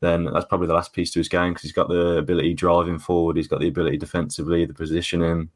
then 0.00 0.24
that's 0.24 0.46
probably 0.46 0.66
the 0.66 0.74
last 0.74 0.92
piece 0.92 1.12
to 1.12 1.20
his 1.20 1.28
game 1.28 1.52
because 1.52 1.62
he's 1.62 1.72
got 1.72 1.88
the 1.88 2.18
ability 2.18 2.54
driving 2.54 2.98
forward, 2.98 3.36
he's 3.36 3.48
got 3.48 3.60
the 3.60 3.68
ability 3.68 3.96
defensively, 3.96 4.64
the 4.64 4.74
positioning, 4.74 5.48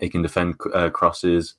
he 0.00 0.08
can 0.08 0.22
defend 0.22 0.56
uh, 0.74 0.90
crosses, 0.90 1.54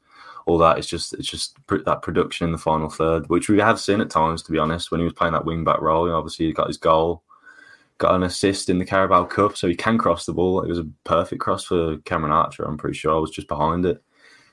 all 0.45 0.57
that. 0.57 0.77
It's 0.77 0.87
just 0.87 1.13
it's 1.13 1.29
just 1.29 1.57
that 1.69 2.01
production 2.01 2.45
in 2.45 2.51
the 2.51 2.57
final 2.57 2.89
third, 2.89 3.29
which 3.29 3.47
we 3.47 3.59
have 3.59 3.79
seen 3.79 4.01
at 4.01 4.09
times, 4.09 4.43
to 4.43 4.51
be 4.51 4.59
honest, 4.59 4.91
when 4.91 4.99
he 4.99 5.05
was 5.05 5.13
playing 5.13 5.33
that 5.33 5.45
wing 5.45 5.63
back 5.63 5.79
role. 5.79 6.05
You 6.05 6.11
know, 6.11 6.17
obviously, 6.17 6.47
he 6.47 6.53
got 6.53 6.67
his 6.67 6.77
goal. 6.77 7.23
Got 7.97 8.15
an 8.15 8.23
assist 8.23 8.69
in 8.69 8.77
the 8.79 8.85
Carabao 8.85 9.25
Cup, 9.25 9.57
so 9.57 9.67
he 9.67 9.75
can 9.75 9.97
cross 9.97 10.25
the 10.25 10.31
ball. 10.31 10.61
It 10.61 10.69
was 10.69 10.79
a 10.79 10.87
perfect 11.03 11.41
cross 11.41 11.65
for 11.65 11.97
Cameron 11.99 12.31
Archer. 12.31 12.63
I'm 12.63 12.77
pretty 12.77 12.97
sure 12.97 13.13
I 13.13 13.19
was 13.19 13.29
just 13.29 13.49
behind 13.49 13.85
it 13.85 14.01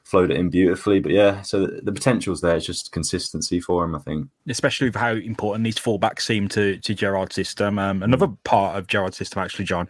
flowed 0.07 0.31
it 0.31 0.37
in 0.37 0.49
beautifully. 0.49 1.01
But 1.01 1.11
yeah, 1.11 1.43
so 1.43 1.67
the, 1.67 1.81
the 1.83 1.93
potential's 1.93 2.41
there. 2.41 2.57
It's 2.57 2.65
just 2.65 2.93
consistency 2.93 3.59
for 3.61 3.85
him, 3.85 3.97
I 3.97 3.99
think. 3.99 4.29
Especially 4.49 4.87
with 4.87 4.95
how 4.95 5.13
important 5.13 5.65
these 5.65 5.79
fullbacks 5.79 6.21
seem 6.21 6.47
to 6.49 6.79
to 6.79 6.95
Gerrard's 6.95 7.35
system. 7.35 7.79
Um, 7.79 8.03
another 8.03 8.29
part 8.45 8.77
of 8.79 8.87
Gerrard's 8.87 9.17
system, 9.17 9.43
actually, 9.43 9.65
John, 9.65 9.89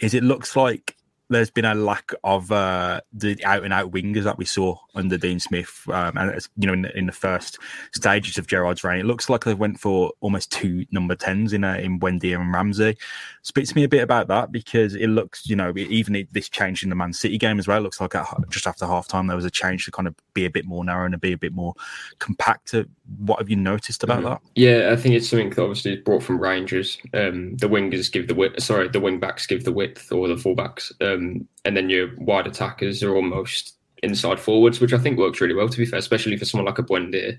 is 0.00 0.14
it 0.14 0.24
looks 0.24 0.56
like 0.56 0.96
there's 1.32 1.50
been 1.50 1.64
a 1.64 1.74
lack 1.74 2.12
of 2.24 2.52
uh, 2.52 3.00
the 3.12 3.42
out 3.44 3.64
and 3.64 3.72
out 3.72 3.90
wingers 3.90 4.24
that 4.24 4.38
we 4.38 4.44
saw 4.44 4.76
under 4.94 5.18
Dean 5.18 5.40
Smith, 5.40 5.82
um, 5.88 6.16
and 6.16 6.48
you 6.56 6.66
know 6.66 6.72
in 6.72 6.82
the, 6.82 6.98
in 6.98 7.06
the, 7.06 7.12
first 7.12 7.58
stages 7.94 8.38
of 8.38 8.46
Gerrard's 8.46 8.84
reign, 8.84 9.00
it 9.00 9.06
looks 9.06 9.28
like 9.28 9.44
they 9.44 9.54
went 9.54 9.80
for 9.80 10.12
almost 10.20 10.50
two 10.52 10.86
number 10.90 11.14
tens 11.14 11.52
in 11.52 11.64
uh, 11.64 11.74
in 11.74 11.98
Buendia 11.98 12.40
and 12.40 12.52
Ramsey. 12.52 12.96
Speak 13.42 13.66
to 13.66 13.74
me 13.74 13.84
a 13.84 13.88
bit 13.88 14.02
about 14.02 14.28
that 14.28 14.52
because 14.52 14.94
it 14.94 15.08
looks, 15.08 15.48
you 15.48 15.56
know, 15.56 15.72
even 15.76 16.26
this 16.32 16.48
change 16.48 16.82
in 16.82 16.90
the 16.90 16.96
Man 16.96 17.12
City 17.12 17.38
game 17.38 17.58
as 17.58 17.66
well. 17.66 17.78
It 17.78 17.82
looks 17.82 18.00
like 18.00 18.14
at, 18.14 18.26
just 18.50 18.66
after 18.66 18.86
half 18.86 19.08
time 19.08 19.26
there 19.26 19.36
was 19.36 19.44
a 19.44 19.50
change 19.50 19.84
to 19.86 19.90
kind 19.90 20.08
of 20.08 20.14
be 20.34 20.44
a 20.44 20.50
bit 20.50 20.64
more 20.64 20.84
narrow 20.84 21.06
and 21.06 21.20
be 21.20 21.32
a 21.32 21.38
bit 21.38 21.52
more 21.52 21.74
compact. 22.18 22.74
What 23.18 23.38
have 23.38 23.50
you 23.50 23.56
noticed 23.56 24.02
about 24.02 24.20
mm-hmm. 24.20 24.28
that? 24.28 24.40
Yeah, 24.54 24.90
I 24.92 24.96
think 24.96 25.14
it's 25.14 25.28
something 25.28 25.50
that 25.50 25.62
obviously 25.62 25.94
is 25.94 26.02
brought 26.02 26.22
from 26.22 26.38
Rangers. 26.38 26.98
Um, 27.14 27.56
the 27.56 27.68
wingers 27.68 28.10
give 28.10 28.28
the 28.28 28.34
width, 28.34 28.62
sorry, 28.62 28.88
the 28.88 29.00
wing 29.00 29.20
backs 29.20 29.46
give 29.46 29.64
the 29.64 29.72
width, 29.72 30.10
or 30.12 30.28
the 30.28 30.34
fullbacks. 30.34 30.92
Um, 31.00 31.21
um, 31.22 31.48
and 31.64 31.76
then 31.76 31.88
your 31.88 32.10
wide 32.18 32.46
attackers 32.46 33.02
are 33.02 33.14
almost 33.14 33.76
inside 34.02 34.40
forwards, 34.40 34.80
which 34.80 34.92
I 34.92 34.98
think 34.98 35.18
works 35.18 35.40
really 35.40 35.54
well, 35.54 35.68
to 35.68 35.78
be 35.78 35.86
fair, 35.86 35.98
especially 35.98 36.36
for 36.36 36.44
someone 36.44 36.66
like 36.66 36.78
a 36.78 36.82
Buendia. 36.82 37.38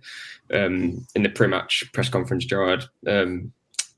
Um, 0.54 1.06
in 1.16 1.24
the 1.24 1.30
pre-match 1.30 1.84
press 1.94 2.10
conference, 2.10 2.46
Gerrard 2.46 2.86
um, 3.08 3.52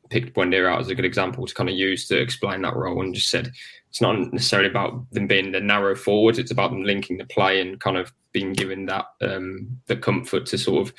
picked 0.09 0.35
Buendia 0.35 0.67
out 0.67 0.81
as 0.81 0.89
a 0.89 0.95
good 0.95 1.05
example 1.05 1.45
to 1.45 1.53
kind 1.53 1.69
of 1.69 1.75
use 1.75 2.07
to 2.07 2.19
explain 2.19 2.61
that 2.63 2.75
role 2.75 3.01
and 3.01 3.13
just 3.13 3.29
said 3.29 3.51
it's 3.89 4.01
not 4.01 4.17
necessarily 4.33 4.69
about 4.69 5.09
them 5.11 5.27
being 5.27 5.51
the 5.51 5.59
narrow 5.59 5.95
forwards, 5.95 6.39
it's 6.39 6.51
about 6.51 6.71
them 6.71 6.83
linking 6.83 7.17
the 7.17 7.25
play 7.25 7.61
and 7.61 7.79
kind 7.79 7.97
of 7.97 8.11
being 8.31 8.53
given 8.53 8.85
that 8.87 9.05
um, 9.21 9.79
the 9.85 9.95
comfort 9.95 10.45
to 10.47 10.57
sort 10.57 10.87
of 10.87 10.93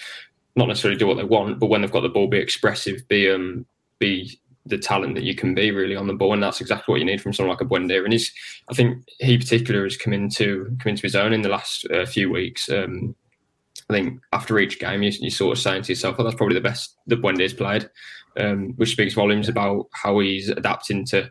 not 0.55 0.69
necessarily 0.69 0.99
do 0.99 1.07
what 1.07 1.17
they 1.17 1.25
want, 1.25 1.61
but 1.61 1.67
when 1.67 1.83
they've 1.83 1.93
got 1.93 2.01
the 2.01 2.09
ball, 2.09 2.27
be 2.27 2.39
expressive, 2.39 3.07
be 3.09 3.31
um, 3.31 3.67
be 3.99 4.41
the 4.67 4.79
talent 4.79 5.15
that 5.15 5.25
you 5.25 5.35
can 5.35 5.55
be 5.55 5.71
really 5.71 5.97
on 5.97 6.07
the 6.07 6.15
ball, 6.15 6.33
and 6.33 6.43
that's 6.43 6.61
exactly 6.61 6.93
what 6.93 6.99
you 6.99 7.07
need 7.07 7.21
from 7.21 7.33
someone 7.33 7.55
like 7.55 7.61
a 7.61 7.65
Buendia. 7.65 8.03
And 8.03 8.13
he's, 8.13 8.33
I 8.71 8.75
think 8.75 9.05
he 9.21 9.39
particular 9.39 9.85
has 9.85 9.97
come 9.97 10.13
into 10.13 10.77
come 10.81 10.91
into 10.91 11.03
his 11.03 11.15
own 11.15 11.33
in 11.33 11.43
the 11.43 11.49
last 11.49 11.87
uh, 11.91 12.07
few 12.07 12.31
weeks. 12.31 12.69
Um, 12.69 13.15
I 13.89 13.93
think 13.93 14.21
after 14.33 14.59
each 14.59 14.81
game, 14.81 15.03
you, 15.03 15.13
you 15.21 15.31
sort 15.31 15.57
of 15.57 15.63
saying 15.63 15.83
to 15.83 15.93
yourself, 15.93 16.19
"Well, 16.19 16.25
that's 16.25 16.37
probably 16.37 16.55
the 16.55 16.61
best 16.61 16.97
that 17.07 17.23
Buendia's 17.23 17.55
played," 17.55 17.89
um, 18.37 18.75
which 18.77 18.93
speaks 18.93 19.15
volumes 19.15 19.49
about 19.49 19.87
how 19.93 20.19
he's 20.19 20.49
adapting 20.49 21.05
to 21.07 21.31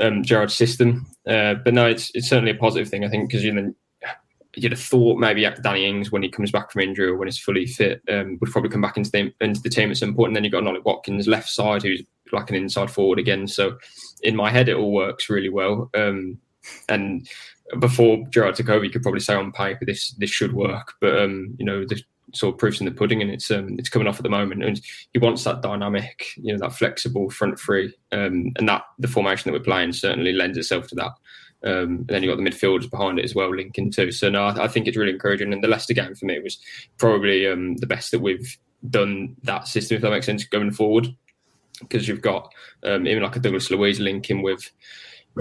um, 0.00 0.22
Gerrard's 0.22 0.54
system. 0.54 1.06
Uh, 1.26 1.54
but 1.54 1.74
no, 1.74 1.86
it's 1.86 2.10
it's 2.14 2.28
certainly 2.28 2.50
a 2.50 2.56
positive 2.56 2.88
thing, 2.88 3.04
I 3.04 3.08
think, 3.08 3.28
because 3.28 3.44
you 3.44 3.52
know 3.52 3.74
you'd 4.56 4.72
have 4.72 4.80
thought 4.80 5.18
maybe 5.18 5.48
Danny 5.62 5.86
Ings 5.86 6.10
when 6.10 6.22
he 6.22 6.28
comes 6.28 6.50
back 6.50 6.70
from 6.70 6.82
injury 6.82 7.08
or 7.08 7.16
when 7.16 7.28
he's 7.28 7.38
fully 7.38 7.66
fit 7.66 8.02
um, 8.08 8.38
would 8.40 8.50
probably 8.50 8.70
come 8.70 8.80
back 8.80 8.96
into 8.96 9.10
the 9.10 9.32
into 9.40 9.60
the 9.60 9.70
team 9.70 9.90
at 9.90 9.96
some 9.96 10.14
point. 10.14 10.28
And 10.28 10.36
then 10.36 10.44
you've 10.44 10.52
got 10.52 10.66
Ollie 10.66 10.80
Watkins 10.80 11.26
left 11.26 11.48
side 11.48 11.82
who's 11.82 12.02
like 12.32 12.50
an 12.50 12.56
inside 12.56 12.90
forward 12.90 13.18
again. 13.18 13.46
So 13.46 13.78
in 14.22 14.36
my 14.36 14.50
head, 14.50 14.68
it 14.68 14.76
all 14.76 14.92
works 14.92 15.30
really 15.30 15.50
well. 15.50 15.90
Um, 15.94 16.38
and 16.88 17.28
before 17.78 18.24
Gerrard 18.30 18.54
took 18.54 18.68
over, 18.68 18.84
you 18.84 18.90
could 18.90 19.02
probably 19.02 19.20
say 19.20 19.34
on 19.34 19.52
paper 19.52 19.84
this 19.84 20.10
this 20.12 20.30
should 20.30 20.52
work, 20.52 20.94
but 21.00 21.18
um, 21.18 21.54
you 21.58 21.64
know 21.64 21.84
the 21.84 22.00
sort 22.32 22.54
of 22.54 22.58
proofs 22.58 22.80
in 22.80 22.86
the 22.86 22.92
pudding, 22.92 23.22
and 23.22 23.30
it's 23.30 23.50
um, 23.50 23.76
it's 23.78 23.88
coming 23.88 24.08
off 24.08 24.16
at 24.16 24.22
the 24.22 24.28
moment. 24.28 24.64
And 24.64 24.80
he 25.12 25.18
wants 25.18 25.44
that 25.44 25.62
dynamic, 25.62 26.26
you 26.36 26.52
know, 26.52 26.58
that 26.58 26.74
flexible 26.74 27.30
front 27.30 27.58
three, 27.58 27.94
um, 28.12 28.52
and 28.56 28.68
that 28.68 28.82
the 28.98 29.08
formation 29.08 29.50
that 29.50 29.58
we're 29.58 29.64
playing 29.64 29.92
certainly 29.92 30.32
lends 30.32 30.58
itself 30.58 30.88
to 30.88 30.94
that. 30.96 31.12
Um, 31.64 31.72
and 31.72 32.08
then 32.08 32.22
you've 32.22 32.36
got 32.36 32.42
the 32.42 32.48
midfielders 32.48 32.90
behind 32.90 33.18
it 33.18 33.24
as 33.24 33.34
well, 33.34 33.54
linking 33.54 33.90
too. 33.90 34.12
So 34.12 34.28
no, 34.28 34.44
I, 34.44 34.64
I, 34.64 34.68
think 34.68 34.86
it's 34.86 34.98
really 34.98 35.12
encouraging. 35.12 35.52
And 35.52 35.64
the 35.64 35.68
Leicester 35.68 35.94
game 35.94 36.14
for 36.14 36.26
me 36.26 36.38
was 36.38 36.58
probably 36.98 37.46
um, 37.46 37.76
the 37.76 37.86
best 37.86 38.10
that 38.10 38.20
we've 38.20 38.58
done 38.90 39.34
that 39.44 39.66
system, 39.66 39.96
if 39.96 40.02
that 40.02 40.10
makes 40.10 40.26
sense, 40.26 40.44
going 40.44 40.72
forward 40.72 41.08
because 41.80 42.08
you've 42.08 42.22
got 42.22 42.52
um, 42.84 43.06
even 43.06 43.22
like 43.22 43.36
a 43.36 43.40
Douglas 43.40 43.70
Luiz 43.70 44.00
linking 44.00 44.42
with 44.42 44.70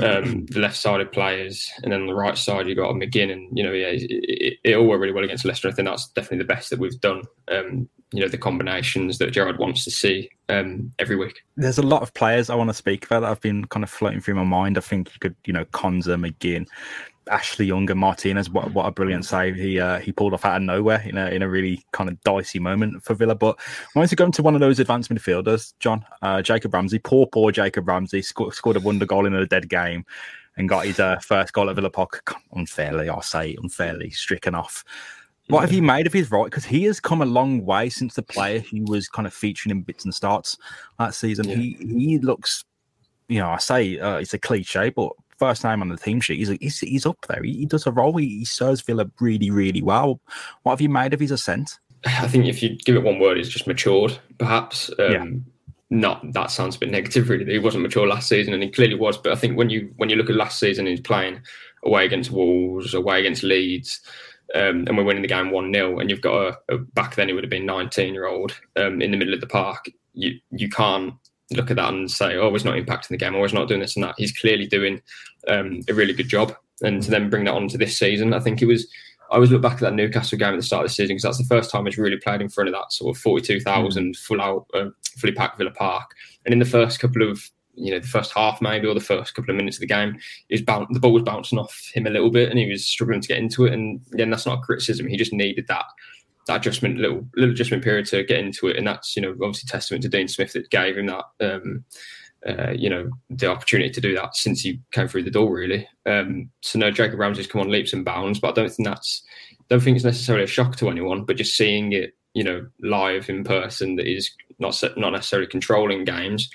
um, 0.01 0.45
the 0.47 0.59
left-sided 0.59 1.12
players, 1.12 1.71
and 1.83 1.91
then 1.91 2.01
on 2.01 2.07
the 2.07 2.15
right 2.15 2.38
side 2.38 2.67
you've 2.67 2.77
got 2.77 2.89
a 2.89 2.93
McGinn, 2.93 3.31
and 3.31 3.55
you 3.55 3.63
know, 3.63 3.71
yeah, 3.71 3.88
it, 3.88 4.01
it, 4.09 4.57
it, 4.63 4.75
all 4.75 4.88
worked 4.88 5.01
really 5.01 5.13
well 5.13 5.23
against 5.23 5.45
Leicester. 5.45 5.67
I 5.67 5.71
think 5.71 5.88
that's 5.88 6.09
definitely 6.09 6.39
the 6.39 6.45
best 6.45 6.69
that 6.71 6.79
we've 6.79 6.99
done. 6.99 7.21
Um, 7.49 7.88
you 8.12 8.21
know, 8.21 8.27
the 8.27 8.38
combinations 8.38 9.19
that 9.19 9.31
Gerrard 9.31 9.59
wants 9.59 9.83
to 9.83 9.91
see, 9.91 10.29
um, 10.59 10.91
every 10.99 11.15
week. 11.15 11.43
There's 11.55 11.77
a 11.77 11.83
lot 11.83 12.01
of 12.01 12.13
players 12.13 12.49
I 12.49 12.55
want 12.55 12.69
to 12.69 12.73
speak 12.73 13.05
about 13.05 13.21
that 13.21 13.31
I've 13.31 13.41
been 13.41 13.65
kind 13.65 13.83
of 13.83 13.89
floating 13.89 14.21
through 14.21 14.35
my 14.35 14.43
mind. 14.43 14.77
I 14.77 14.81
think 14.81 15.13
you 15.13 15.19
could, 15.19 15.35
you 15.45 15.53
know, 15.53 15.65
Konsa, 15.65 16.17
McGinn, 16.19 16.67
Ashley 17.29 17.65
Young, 17.65 17.89
and 17.89 17.99
Martinez. 17.99 18.49
What 18.49 18.73
what 18.73 18.85
a 18.85 18.91
brilliant 18.91 19.25
save 19.25 19.55
he 19.55 19.79
uh, 19.79 19.99
he 19.99 20.11
pulled 20.11 20.33
off 20.33 20.45
out 20.45 20.57
of 20.57 20.63
nowhere 20.63 21.01
in 21.05 21.17
a 21.17 21.27
in 21.27 21.41
a 21.41 21.49
really 21.49 21.83
kind 21.91 22.09
of 22.09 22.21
dicey 22.21 22.59
moment 22.59 23.03
for 23.03 23.13
Villa. 23.13 23.35
But 23.35 23.59
I 23.59 23.99
wanted 23.99 24.09
to 24.09 24.15
go 24.15 24.25
into 24.25 24.43
one 24.43 24.55
of 24.55 24.61
those 24.61 24.79
advanced 24.79 25.09
midfielders, 25.09 25.73
John 25.79 26.05
uh, 26.21 26.41
Jacob 26.41 26.73
Ramsey. 26.73 26.99
Poor 26.99 27.25
poor 27.27 27.51
Jacob 27.51 27.87
Ramsey 27.87 28.21
scored, 28.21 28.53
scored 28.53 28.77
a 28.77 28.81
wonder 28.81 29.05
goal 29.05 29.25
in 29.25 29.33
a 29.33 29.45
dead 29.45 29.69
game 29.69 30.05
and 30.57 30.69
got 30.69 30.85
his 30.85 30.99
uh, 30.99 31.17
first 31.19 31.53
goal 31.53 31.69
at 31.69 31.75
Villa 31.75 31.89
Park 31.89 32.35
unfairly, 32.53 33.09
I'll 33.09 33.21
say 33.21 33.57
unfairly 33.61 34.11
stricken 34.11 34.55
off. 34.55 34.83
What 35.47 35.62
have 35.62 35.73
you 35.73 35.82
made 35.82 36.08
of 36.08 36.13
his 36.13 36.32
role? 36.32 36.45
Because 36.45 36.65
he 36.65 36.84
has 36.86 36.99
come 36.99 37.21
a 37.21 37.25
long 37.25 37.65
way 37.65 37.89
since 37.89 38.15
the 38.15 38.23
player 38.23 38.60
he 38.60 38.82
was 38.82 39.10
kind 39.10 39.27
of 39.27 39.34
featuring 39.34 39.75
in 39.75 39.82
bits 39.82 40.06
and 40.06 40.13
starts 40.13 40.58
that 40.99 41.13
season. 41.13 41.49
Yeah. 41.49 41.56
He 41.56 41.77
he 41.79 42.19
looks, 42.19 42.63
you 43.27 43.39
know, 43.39 43.49
I 43.49 43.58
say 43.58 43.99
uh, 43.99 44.17
it's 44.17 44.34
a 44.34 44.39
cliche, 44.39 44.89
but 44.89 45.12
first 45.38 45.63
name 45.63 45.82
on 45.82 45.89
the 45.89 45.97
team 45.97 46.21
sheet, 46.21 46.38
he's 46.38 46.49
he's, 46.62 46.79
he's 46.79 47.06
up 47.06 47.17
there. 47.27 47.43
He, 47.43 47.53
he 47.58 47.65
does 47.65 47.86
a 47.86 47.91
role. 47.91 48.15
He, 48.17 48.39
he, 48.39 48.45
serves 48.45 48.82
Villa 48.82 49.06
really 49.19 49.49
really 49.49 49.82
well. 49.82 50.21
What 50.63 50.73
have 50.73 50.82
you 50.82 50.89
made 50.89 51.13
of 51.13 51.19
his 51.19 51.32
ascent? 51.32 51.79
I 52.06 52.27
think 52.27 52.45
if 52.45 52.63
you 52.63 52.77
give 52.77 52.95
it 52.95 53.03
one 53.03 53.19
word, 53.19 53.38
it's 53.38 53.49
just 53.49 53.67
matured. 53.67 54.17
Perhaps. 54.38 54.91
Um, 54.99 55.12
yeah. 55.12 55.25
Not 55.89 56.34
that 56.34 56.49
sounds 56.49 56.75
a 56.75 56.79
bit 56.79 56.89
negative, 56.89 57.29
really. 57.29 57.51
He 57.51 57.60
wasn't 57.60 57.84
mature 57.84 58.08
last 58.08 58.27
season, 58.27 58.53
and 58.53 58.63
he 58.63 58.69
clearly 58.69 58.95
was. 58.95 59.17
But 59.17 59.34
I 59.34 59.36
think 59.36 59.58
when 59.58 59.69
you 59.69 59.93
when 59.97 60.10
you 60.10 60.15
look 60.15 60.29
at 60.29 60.36
last 60.36 60.58
season, 60.58 60.88
he's 60.88 61.01
playing 61.01 61.41
away 61.84 62.06
against 62.06 62.32
Wolves, 62.32 62.93
away 62.93 63.19
against 63.19 63.43
Leeds 63.43 63.99
um, 64.56 64.86
and 64.88 64.97
we're 64.97 65.03
winning 65.03 65.21
the 65.21 65.27
game 65.27 65.51
1 65.51 65.73
0, 65.73 65.99
and 65.99 66.10
you've 66.10 66.21
got 66.21 66.58
a, 66.69 66.73
a, 66.73 66.77
back 66.77 67.15
then 67.15 67.27
he 67.27 67.34
would 67.34 67.43
have 67.43 67.51
been 67.51 67.65
19 67.65 68.13
year 68.13 68.27
old 68.27 68.60
um, 68.75 69.01
in 69.01 69.12
the 69.12 69.17
middle 69.17 69.34
of 69.34 69.41
the 69.41 69.47
park, 69.47 69.86
you 70.13 70.39
you 70.51 70.69
can't 70.69 71.13
look 71.51 71.69
at 71.69 71.77
that 71.77 71.93
and 71.93 72.10
say, 72.10 72.36
oh, 72.36 72.51
he's 72.51 72.65
not 72.65 72.75
impacting 72.75 73.10
the 73.10 73.17
game, 73.17 73.36
or 73.36 73.45
he's 73.45 73.53
not 73.53 73.67
doing 73.67 73.82
this 73.82 73.95
and 73.95 74.03
that. 74.03 74.15
He's 74.17 74.32
clearly 74.32 74.67
doing 74.67 75.01
um, 75.47 75.82
a 75.89 75.93
really 75.93 76.13
good 76.13 76.29
job. 76.29 76.56
And 76.82 77.01
to 77.03 77.12
then 77.12 77.29
bring 77.29 77.45
that 77.45 77.53
on 77.53 77.67
to 77.69 77.77
this 77.77 77.97
season, 77.97 78.34
I 78.34 78.39
think 78.39 78.62
it 78.62 78.65
was. 78.65 78.88
I 79.32 79.36
always 79.36 79.49
look 79.49 79.63
back 79.63 79.75
at 79.75 79.79
that 79.79 79.93
Newcastle 79.93 80.38
game 80.38 80.53
at 80.53 80.58
the 80.58 80.63
start 80.63 80.86
of 80.86 80.91
the 80.91 80.93
season 80.93 81.15
because 81.15 81.23
that's 81.23 81.38
the 81.38 81.56
first 81.56 81.71
time 81.71 81.86
he's 81.86 81.97
really 81.97 82.17
played 82.17 82.41
in 82.41 82.49
front 82.49 82.67
of 82.67 82.75
that 82.75 82.91
sort 82.91 83.15
of 83.15 83.21
42,000 83.21 84.13
mm. 84.13 84.17
full 84.17 84.39
out, 84.39 84.67
uh, 84.75 84.89
fully 85.17 85.34
packed 85.34 85.58
Villa 85.58 85.71
Park. 85.71 86.12
And 86.45 86.53
in 86.53 86.60
the 86.60 86.65
first 86.65 86.99
couple 86.99 87.27
of 87.27 87.41
you 87.75 87.91
know 87.91 87.99
the 87.99 88.07
first 88.07 88.31
half 88.31 88.62
maybe 88.62 88.88
or 88.88 88.93
the 88.93 88.99
first 88.99 89.33
couple 89.33 89.51
of 89.51 89.57
minutes 89.57 89.77
of 89.77 89.81
the 89.81 89.88
game, 89.88 90.17
he 90.49 90.55
was 90.55 90.86
the 90.91 90.99
ball 90.99 91.13
was 91.13 91.23
bouncing 91.23 91.59
off 91.59 91.91
him 91.93 92.07
a 92.07 92.12
little 92.12 92.31
bit 92.31 92.49
and 92.49 92.59
he 92.59 92.69
was 92.69 92.86
struggling 92.86 93.21
to 93.21 93.27
get 93.27 93.38
into 93.39 93.65
it. 93.65 93.73
And 93.73 94.01
again, 94.13 94.29
that's 94.29 94.45
not 94.45 94.59
a 94.59 94.62
criticism. 94.62 95.07
He 95.07 95.17
just 95.17 95.33
needed 95.33 95.67
that 95.67 95.86
that 96.47 96.57
adjustment, 96.57 96.97
little 96.97 97.27
little 97.36 97.53
adjustment 97.53 97.83
period 97.83 98.05
to 98.07 98.23
get 98.23 98.39
into 98.39 98.67
it. 98.67 98.77
And 98.77 98.88
that's 98.88 99.15
you 99.15 99.21
know 99.21 99.31
obviously 99.31 99.67
testament 99.67 100.03
to 100.03 100.09
Dean 100.09 100.27
Smith 100.27 100.53
that 100.53 100.69
gave 100.69 100.97
him 100.97 101.07
that. 101.07 101.25
Um, 101.39 101.86
uh, 102.45 102.71
you 102.71 102.89
know 102.89 103.09
the 103.29 103.47
opportunity 103.47 103.89
to 103.89 104.01
do 104.01 104.13
that 104.13 104.36
since 104.36 104.59
he 104.59 104.77
came 104.91 105.07
through 105.07 105.23
the 105.23 105.31
door 105.31 105.53
really. 105.53 105.88
Um, 106.05 106.49
so 106.62 106.77
no, 106.77 106.91
Jacob 106.91 107.19
Ramsey's 107.19 107.47
come 107.47 107.62
on 107.62 107.69
leaps 107.69 107.93
and 107.93 108.03
bounds, 108.03 108.38
but 108.38 108.49
I 108.49 108.62
don't 108.62 108.69
think 108.69 108.86
that's 108.86 109.23
don't 109.69 109.79
think 109.81 109.95
it's 109.95 110.03
necessarily 110.03 110.43
a 110.43 110.47
shock 110.47 110.75
to 110.77 110.89
anyone. 110.89 111.23
But 111.23 111.38
just 111.38 111.55
seeing 111.55 111.93
it, 111.93 112.17
you 112.33 112.43
know, 112.43 112.67
live 112.81 113.29
in 113.29 113.45
person 113.45 113.95
that 113.95 114.12
is 114.12 114.29
not 114.59 114.81
not 114.97 115.12
necessarily 115.12 115.47
controlling 115.47 116.03
games, 116.03 116.49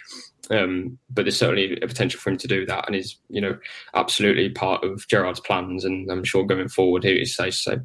um, 0.50 0.98
but 1.10 1.24
there's 1.24 1.38
certainly 1.38 1.78
a 1.82 1.86
potential 1.86 2.20
for 2.20 2.30
him 2.30 2.38
to 2.38 2.48
do 2.48 2.64
that, 2.66 2.86
and 2.86 2.96
is 2.96 3.16
you 3.28 3.40
know 3.40 3.58
absolutely 3.94 4.48
part 4.50 4.84
of 4.84 5.06
Gerrard's 5.08 5.40
plans. 5.40 5.84
And 5.84 6.10
I'm 6.10 6.24
sure 6.24 6.44
going 6.44 6.68
forward, 6.68 7.04
he 7.04 7.12
is 7.12 7.36
say 7.36 7.50
say 7.50 7.78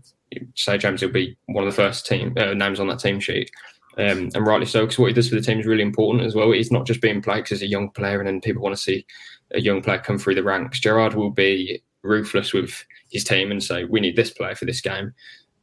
say 0.56 0.78
James 0.78 1.02
will 1.02 1.10
be 1.10 1.38
one 1.48 1.66
of 1.66 1.70
the 1.70 1.82
first 1.82 2.06
team 2.06 2.34
uh, 2.38 2.54
names 2.54 2.80
on 2.80 2.88
that 2.88 3.00
team 3.00 3.20
sheet. 3.20 3.50
Um, 3.98 4.30
and 4.34 4.48
rightly 4.48 4.66
so, 4.66 4.82
because 4.82 4.98
what 4.98 5.08
he 5.08 5.14
does 5.14 5.30
for 5.30 5.36
the 5.36 5.42
team 5.42 5.60
is 5.60 5.68
really 5.68 5.84
important 5.84 6.26
as 6.26 6.34
well. 6.34 6.52
He's 6.52 6.72
not 6.72 6.88
just 6.88 7.02
being 7.02 7.22
played 7.22 7.44
because 7.44 7.60
he's 7.60 7.70
a 7.70 7.72
young 7.72 7.90
player, 7.92 8.20
and 8.20 8.28
then 8.28 8.42
people 8.42 8.64
want 8.64 8.76
to 8.76 8.82
see 8.82 9.06
a 9.52 9.62
young 9.62 9.82
player 9.82 10.00
come 10.00 10.18
through 10.18 10.36
the 10.36 10.44
ranks. 10.44 10.80
Gerrard 10.80 11.14
will 11.14 11.30
be 11.30 11.84
ruthless 12.02 12.54
with 12.54 12.84
his 13.12 13.24
team 13.24 13.52
and 13.52 13.64
say, 13.64 13.84
"We 13.84 14.00
need 14.00 14.16
this 14.16 14.32
player 14.32 14.56
for 14.56 14.66
this 14.66 14.82
game," 14.82 15.14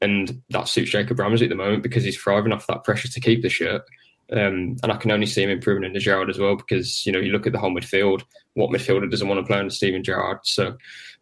and 0.01 0.41
that 0.51 0.69
suits 0.69 0.93
Jacob 0.93 1.19
Ramsey 1.19 1.47
at 1.47 1.49
the 1.49 1.57
moment 1.57 1.83
because 1.83 2.05
he's 2.05 2.17
thriving 2.17 2.53
off 2.53 2.69
that 2.69 2.85
pressure 2.85 3.09
to 3.09 3.21
keep 3.21 3.43
the 3.43 3.49
shirt. 3.49 3.83
Um, 4.33 4.77
and 4.83 4.93
I 4.93 4.97
can 4.97 5.11
only 5.11 5.27
see 5.27 5.43
him 5.43 5.51
improving 5.51 5.85
under 5.85 5.99
Gerrard 5.99 6.31
as 6.31 6.39
well 6.39 6.57
because 6.57 7.05
you 7.05 7.13
know 7.13 7.19
you 7.19 7.33
look 7.33 7.47
at 7.47 7.53
the 7.53 7.59
whole 7.59 7.75
midfield. 7.75 8.23
What 8.55 8.71
midfielder 8.71 9.11
doesn't 9.11 9.27
want 9.27 9.41
to 9.41 9.47
play 9.47 9.59
under 9.59 9.71
Steven 9.71 10.05
Gerrard? 10.05 10.39
So, 10.45 10.77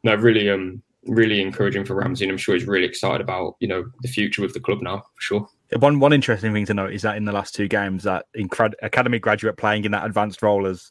no, 0.05 0.14
really, 0.14 0.51
um, 0.51 0.83
really 1.07 1.40
encouraging 1.40 1.85
for 1.85 1.94
Ramsey, 1.94 2.25
and 2.25 2.33
I'm 2.33 2.38
sure 2.38 2.55
he's 2.55 2.66
really 2.66 2.87
excited 2.87 3.23
about 3.23 3.57
you 3.61 3.68
know 3.68 3.85
the 4.03 4.09
future 4.09 4.42
with 4.42 4.53
the 4.53 4.61
club 4.61 4.83
now 4.83 4.99
for 4.99 5.21
sure. 5.21 5.49
One 5.79 6.01
one 6.01 6.12
interesting 6.12 6.53
thing 6.53 6.66
to 6.66 6.75
note 6.75 6.92
is 6.92 7.03
that 7.03 7.16
in 7.16 7.25
the 7.25 7.33
last 7.33 7.55
two 7.55 7.68
games, 7.68 8.05
that 8.05 8.27
incredible 8.35 8.79
academy 8.83 9.18
graduate 9.18 9.57
playing 9.57 9.85
in 9.85 9.92
that 9.92 10.05
advanced 10.05 10.42
role 10.42 10.66
as 10.66 10.90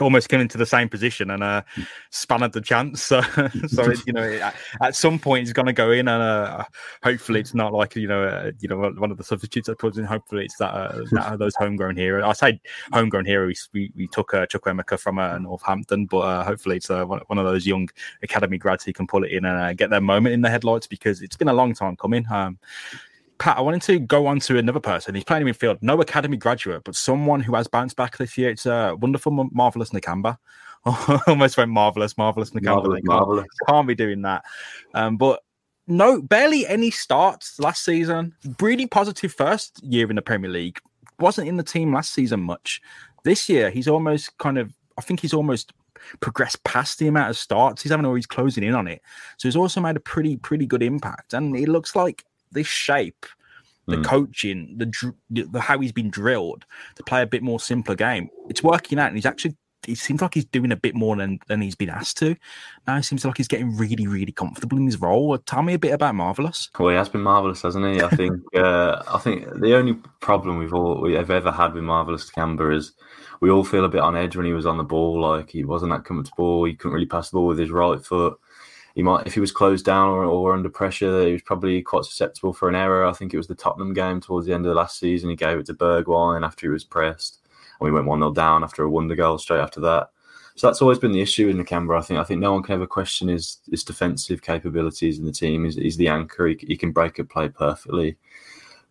almost 0.00 0.28
came 0.28 0.40
into 0.40 0.58
the 0.58 0.66
same 0.66 0.88
position 0.88 1.30
and 1.30 1.42
uh, 1.42 1.62
spanned 2.10 2.52
the 2.52 2.60
chance. 2.60 3.02
So, 3.14 3.20
so 3.68 3.90
it, 3.90 4.00
you 4.06 4.12
know, 4.12 4.22
at, 4.22 4.54
at, 4.80 4.96
some 4.96 5.18
point 5.18 5.40
he's 5.40 5.52
going 5.52 5.66
to 5.66 5.72
go 5.72 5.90
in, 5.90 6.08
and 6.08 6.22
uh, 6.22 6.64
hopefully 7.02 7.40
it's 7.40 7.54
not 7.54 7.72
like 7.72 7.94
you 7.96 8.08
know, 8.08 8.24
uh, 8.24 8.50
you 8.60 8.68
know, 8.68 8.78
one 8.78 9.10
of 9.10 9.18
the 9.18 9.24
substitutes 9.24 9.66
that 9.66 9.78
puts 9.78 9.98
in. 9.98 10.04
Hopefully 10.04 10.44
it's 10.44 10.56
that, 10.56 10.72
uh, 10.72 11.04
that 11.12 11.38
those 11.38 11.54
homegrown 11.54 11.96
hero. 11.96 12.26
I 12.26 12.32
say 12.32 12.60
homegrown 12.92 13.26
hero. 13.26 13.46
We 13.46 13.54
we, 13.72 13.92
we 13.94 14.06
took 14.08 14.32
uh, 14.32 14.46
Chukwuemeka 14.46 14.98
from 14.98 15.18
uh, 15.18 15.38
Northampton, 15.38 16.06
but 16.06 16.18
uh, 16.18 16.44
hopefully 16.44 16.76
it's 16.76 16.90
uh, 16.90 17.04
one, 17.04 17.20
one 17.26 17.38
of 17.38 17.44
those 17.44 17.66
young 17.66 17.88
academy 18.22 18.58
grads 18.58 18.84
who 18.84 18.92
can 18.92 19.06
pull 19.06 19.24
it 19.24 19.32
in 19.32 19.44
and 19.44 19.60
uh, 19.60 19.72
get 19.74 19.90
their 19.90 20.00
moment 20.00 20.32
in 20.32 20.40
the 20.40 20.50
headlights 20.50 20.86
because 20.86 21.22
it's 21.22 21.36
been 21.36 21.48
a 21.48 21.54
long 21.54 21.74
time 21.74 21.96
coming. 21.96 22.24
Um, 22.30 22.58
Pat, 23.38 23.58
I 23.58 23.60
wanted 23.60 23.82
to 23.82 23.98
go 23.98 24.26
on 24.26 24.40
to 24.40 24.58
another 24.58 24.80
person. 24.80 25.14
He's 25.14 25.24
playing 25.24 25.46
in 25.46 25.52
midfield, 25.52 25.78
no 25.82 26.00
academy 26.00 26.36
graduate, 26.36 26.82
but 26.84 26.94
someone 26.94 27.40
who 27.40 27.54
has 27.54 27.66
bounced 27.66 27.96
back 27.96 28.16
this 28.16 28.38
year. 28.38 28.50
It's 28.50 28.66
a 28.66 28.74
uh, 28.74 28.94
wonderful, 28.96 29.32
marvelous 29.52 29.90
Nakamba. 29.90 30.38
Almost 31.26 31.56
went 31.56 31.70
marvelous, 31.70 32.16
marvelous 32.16 32.50
Nakamba. 32.50 32.64
Marvelous, 32.64 32.96
can't, 32.96 33.06
marvelous. 33.06 33.46
can't 33.68 33.88
be 33.88 33.94
doing 33.94 34.22
that. 34.22 34.44
Um, 34.92 35.16
but 35.16 35.42
no, 35.86 36.22
barely 36.22 36.66
any 36.66 36.90
starts 36.90 37.58
last 37.58 37.84
season. 37.84 38.34
Really 38.60 38.86
positive 38.86 39.32
first 39.32 39.82
year 39.82 40.08
in 40.08 40.16
the 40.16 40.22
Premier 40.22 40.50
League. 40.50 40.78
Wasn't 41.18 41.48
in 41.48 41.56
the 41.56 41.62
team 41.62 41.92
last 41.92 42.12
season 42.12 42.40
much. 42.40 42.80
This 43.24 43.48
year, 43.48 43.70
he's 43.70 43.88
almost 43.88 44.36
kind 44.38 44.58
of. 44.58 44.72
I 44.96 45.00
think 45.00 45.20
he's 45.20 45.34
almost 45.34 45.72
progressed 46.20 46.62
past 46.64 46.98
the 46.98 47.08
amount 47.08 47.30
of 47.30 47.36
starts 47.36 47.82
he's 47.82 47.90
having, 47.90 48.06
or 48.06 48.16
he's 48.16 48.26
closing 48.26 48.64
in 48.64 48.74
on 48.74 48.86
it. 48.86 49.02
So 49.38 49.48
he's 49.48 49.56
also 49.56 49.80
made 49.80 49.96
a 49.96 50.00
pretty, 50.00 50.36
pretty 50.36 50.66
good 50.66 50.82
impact. 50.82 51.34
And 51.34 51.56
it 51.56 51.68
looks 51.68 51.96
like 51.96 52.24
this 52.54 52.66
shape, 52.66 53.26
the 53.86 53.96
mm. 53.96 54.04
coaching, 54.04 54.74
the, 54.78 55.14
the 55.30 55.60
how 55.60 55.78
he's 55.78 55.92
been 55.92 56.10
drilled 56.10 56.64
to 56.96 57.02
play 57.02 57.22
a 57.22 57.26
bit 57.26 57.42
more 57.42 57.60
simpler 57.60 57.94
game, 57.94 58.30
it's 58.48 58.62
working 58.62 58.98
out. 58.98 59.08
And 59.08 59.16
he's 59.16 59.26
actually 59.26 59.56
it 59.88 59.98
seems 59.98 60.22
like 60.22 60.34
he's 60.34 60.44
doing 60.44 60.72
a 60.72 60.76
bit 60.76 60.94
more 60.94 61.16
than, 61.16 61.38
than 61.48 61.60
he's 61.60 61.74
been 61.74 61.90
asked 61.90 62.18
to. 62.18 62.36
Now 62.86 62.96
it 62.96 63.02
seems 63.04 63.24
like 63.24 63.36
he's 63.36 63.48
getting 63.48 63.76
really, 63.76 64.06
really 64.06 64.32
comfortable 64.32 64.78
in 64.78 64.86
his 64.86 65.00
role. 65.00 65.36
Tell 65.38 65.62
me 65.62 65.74
a 65.74 65.78
bit 65.78 65.92
about 65.92 66.14
Marvelous. 66.14 66.70
Well, 66.78 66.90
he 66.90 66.96
has 66.96 67.08
been 67.08 67.22
marvelous, 67.22 67.62
hasn't 67.62 67.94
he? 67.94 68.02
I 68.02 68.08
think. 68.16 68.40
uh, 68.56 69.02
I 69.08 69.18
think 69.18 69.46
the 69.60 69.74
only 69.74 69.94
problem 70.20 70.58
we've 70.58 70.74
all 70.74 71.00
we've 71.00 71.30
ever 71.30 71.52
had 71.52 71.74
with 71.74 71.84
Marvelous 71.84 72.30
Nakamba 72.30 72.74
is 72.74 72.92
we 73.40 73.50
all 73.50 73.64
feel 73.64 73.84
a 73.84 73.88
bit 73.88 74.00
on 74.00 74.16
edge 74.16 74.36
when 74.36 74.46
he 74.46 74.52
was 74.52 74.66
on 74.66 74.78
the 74.78 74.84
ball. 74.84 75.20
Like 75.20 75.50
he 75.50 75.64
wasn't 75.64 75.92
that 75.92 76.04
comfortable. 76.04 76.64
He 76.64 76.74
couldn't 76.74 76.94
really 76.94 77.06
pass 77.06 77.30
the 77.30 77.36
ball 77.36 77.46
with 77.46 77.58
his 77.58 77.70
right 77.70 78.02
foot 78.04 78.38
he 78.94 79.02
might 79.02 79.26
if 79.26 79.34
he 79.34 79.40
was 79.40 79.52
closed 79.52 79.84
down 79.84 80.08
or, 80.08 80.24
or 80.24 80.52
under 80.52 80.68
pressure, 80.68 81.26
he 81.26 81.32
was 81.32 81.42
probably 81.42 81.82
quite 81.82 82.04
susceptible 82.04 82.52
for 82.52 82.68
an 82.68 82.74
error. 82.74 83.04
I 83.04 83.12
think 83.12 83.34
it 83.34 83.36
was 83.36 83.48
the 83.48 83.54
Tottenham 83.54 83.92
game 83.92 84.20
towards 84.20 84.46
the 84.46 84.52
end 84.52 84.64
of 84.66 84.70
the 84.70 84.76
last 84.76 84.98
season. 84.98 85.30
He 85.30 85.36
gave 85.36 85.58
it 85.58 85.66
to 85.66 85.74
Bergwijn 85.74 86.44
after 86.44 86.66
he 86.66 86.70
was 86.70 86.84
pressed, 86.84 87.40
and 87.80 87.84
we 87.84 87.90
went 87.90 88.06
one 88.06 88.20
0 88.20 88.32
down 88.32 88.62
after 88.62 88.84
a 88.84 88.90
wonder 88.90 89.16
goal 89.16 89.38
straight 89.38 89.60
after 89.60 89.80
that. 89.80 90.10
So 90.56 90.68
that's 90.68 90.80
always 90.80 91.00
been 91.00 91.10
the 91.10 91.20
issue 91.20 91.48
in 91.48 91.56
the. 91.56 91.96
I 91.96 92.00
think. 92.00 92.20
I 92.20 92.24
think 92.24 92.40
no 92.40 92.52
one 92.52 92.62
can 92.62 92.74
ever 92.74 92.86
question 92.86 93.26
his 93.26 93.58
his 93.68 93.82
defensive 93.82 94.42
capabilities 94.42 95.18
in 95.18 95.24
the 95.24 95.32
team. 95.32 95.64
He's, 95.64 95.74
he's 95.74 95.96
the 95.96 96.08
anchor. 96.08 96.46
He, 96.46 96.56
he 96.60 96.76
can 96.76 96.92
break 96.92 97.18
a 97.18 97.24
play 97.24 97.48
perfectly, 97.48 98.16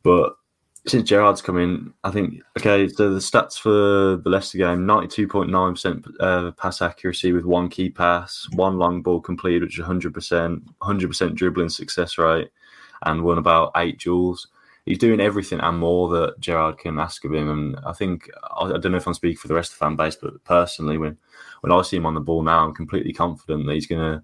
but 0.03 0.35
since 0.85 1.07
Gerrard's 1.07 1.41
come 1.41 1.57
in, 1.57 1.93
I 2.03 2.11
think 2.11 2.41
okay. 2.59 2.87
So 2.89 3.13
the 3.13 3.19
stats 3.19 3.57
for 3.57 4.17
the 4.21 4.29
Leicester 4.29 4.57
game: 4.57 4.85
ninety-two 4.85 5.27
point 5.27 5.49
nine 5.49 5.73
percent 5.73 6.05
uh, 6.19 6.51
pass 6.51 6.81
accuracy 6.81 7.31
with 7.31 7.45
one 7.45 7.69
key 7.69 7.89
pass, 7.89 8.47
one 8.53 8.77
long 8.77 9.01
ball 9.01 9.21
completed, 9.21 9.63
which 9.63 9.79
is 9.79 9.85
hundred 9.85 10.13
percent, 10.13 10.63
hundred 10.81 11.07
percent 11.07 11.35
dribbling 11.35 11.69
success 11.69 12.17
rate, 12.17 12.49
and 13.05 13.23
won 13.23 13.37
about 13.37 13.71
eight 13.77 13.99
duels. 13.99 14.47
He's 14.85 14.97
doing 14.97 15.21
everything 15.21 15.61
and 15.61 15.79
more 15.79 16.09
that 16.09 16.41
Gerard 16.41 16.77
can 16.77 16.99
ask 16.99 17.23
of 17.23 17.33
him. 17.33 17.49
And 17.49 17.77
I 17.85 17.93
think 17.93 18.29
I, 18.59 18.65
I 18.65 18.77
don't 18.77 18.91
know 18.91 18.97
if 18.97 19.07
I'm 19.07 19.13
speaking 19.13 19.37
for 19.37 19.47
the 19.47 19.53
rest 19.53 19.71
of 19.71 19.79
the 19.79 19.85
fan 19.85 19.95
base, 19.95 20.17
but 20.17 20.43
personally, 20.43 20.97
when 20.97 21.17
when 21.61 21.71
I 21.71 21.81
see 21.83 21.95
him 21.95 22.05
on 22.05 22.15
the 22.15 22.19
ball 22.19 22.43
now, 22.43 22.65
I'm 22.65 22.73
completely 22.73 23.13
confident 23.13 23.65
that 23.65 23.73
he's 23.73 23.87
going 23.87 24.01
to 24.01 24.23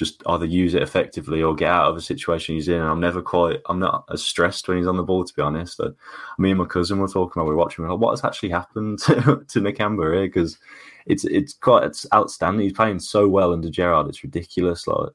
just 0.00 0.22
either 0.26 0.46
use 0.46 0.72
it 0.72 0.82
effectively 0.82 1.42
or 1.42 1.54
get 1.54 1.68
out 1.68 1.90
of 1.90 1.94
the 1.94 2.00
situation 2.00 2.54
he's 2.54 2.68
in. 2.68 2.80
And 2.80 2.88
I'm 2.88 3.00
never 3.00 3.20
quite, 3.20 3.60
I'm 3.66 3.78
not 3.78 4.06
as 4.10 4.22
stressed 4.22 4.66
when 4.66 4.78
he's 4.78 4.86
on 4.86 4.96
the 4.96 5.02
ball, 5.02 5.24
to 5.24 5.34
be 5.34 5.42
honest. 5.42 5.78
Uh, 5.78 5.90
me 6.38 6.50
and 6.50 6.58
my 6.58 6.64
cousin 6.64 6.98
were 6.98 7.06
talking 7.06 7.38
while 7.38 7.44
we 7.46 7.54
were 7.54 7.60
watching, 7.60 7.86
like, 7.86 7.98
what 8.00 8.12
has 8.12 8.24
actually 8.24 8.48
happened 8.48 8.98
to, 9.00 9.44
to 9.46 9.60
Nakamba 9.60 10.14
here? 10.14 10.26
Because 10.26 10.58
it's 11.04 11.24
it's 11.26 11.52
quite 11.52 11.84
it's 11.84 12.06
outstanding. 12.14 12.62
He's 12.62 12.72
playing 12.72 13.00
so 13.00 13.28
well 13.28 13.52
under 13.52 13.68
Gerrard, 13.68 14.08
it's 14.08 14.24
ridiculous. 14.24 14.86
Like 14.86 15.10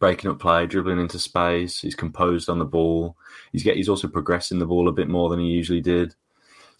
breaking 0.00 0.30
up 0.30 0.40
play, 0.40 0.66
dribbling 0.66 0.98
into 0.98 1.20
space. 1.20 1.80
He's 1.80 1.94
composed 1.94 2.48
on 2.48 2.58
the 2.58 2.64
ball. 2.64 3.16
He's 3.52 3.62
get 3.62 3.76
he's 3.76 3.88
also 3.88 4.08
progressing 4.08 4.58
the 4.58 4.66
ball 4.66 4.88
a 4.88 4.92
bit 4.92 5.08
more 5.08 5.28
than 5.28 5.38
he 5.38 5.46
usually 5.46 5.80
did. 5.80 6.16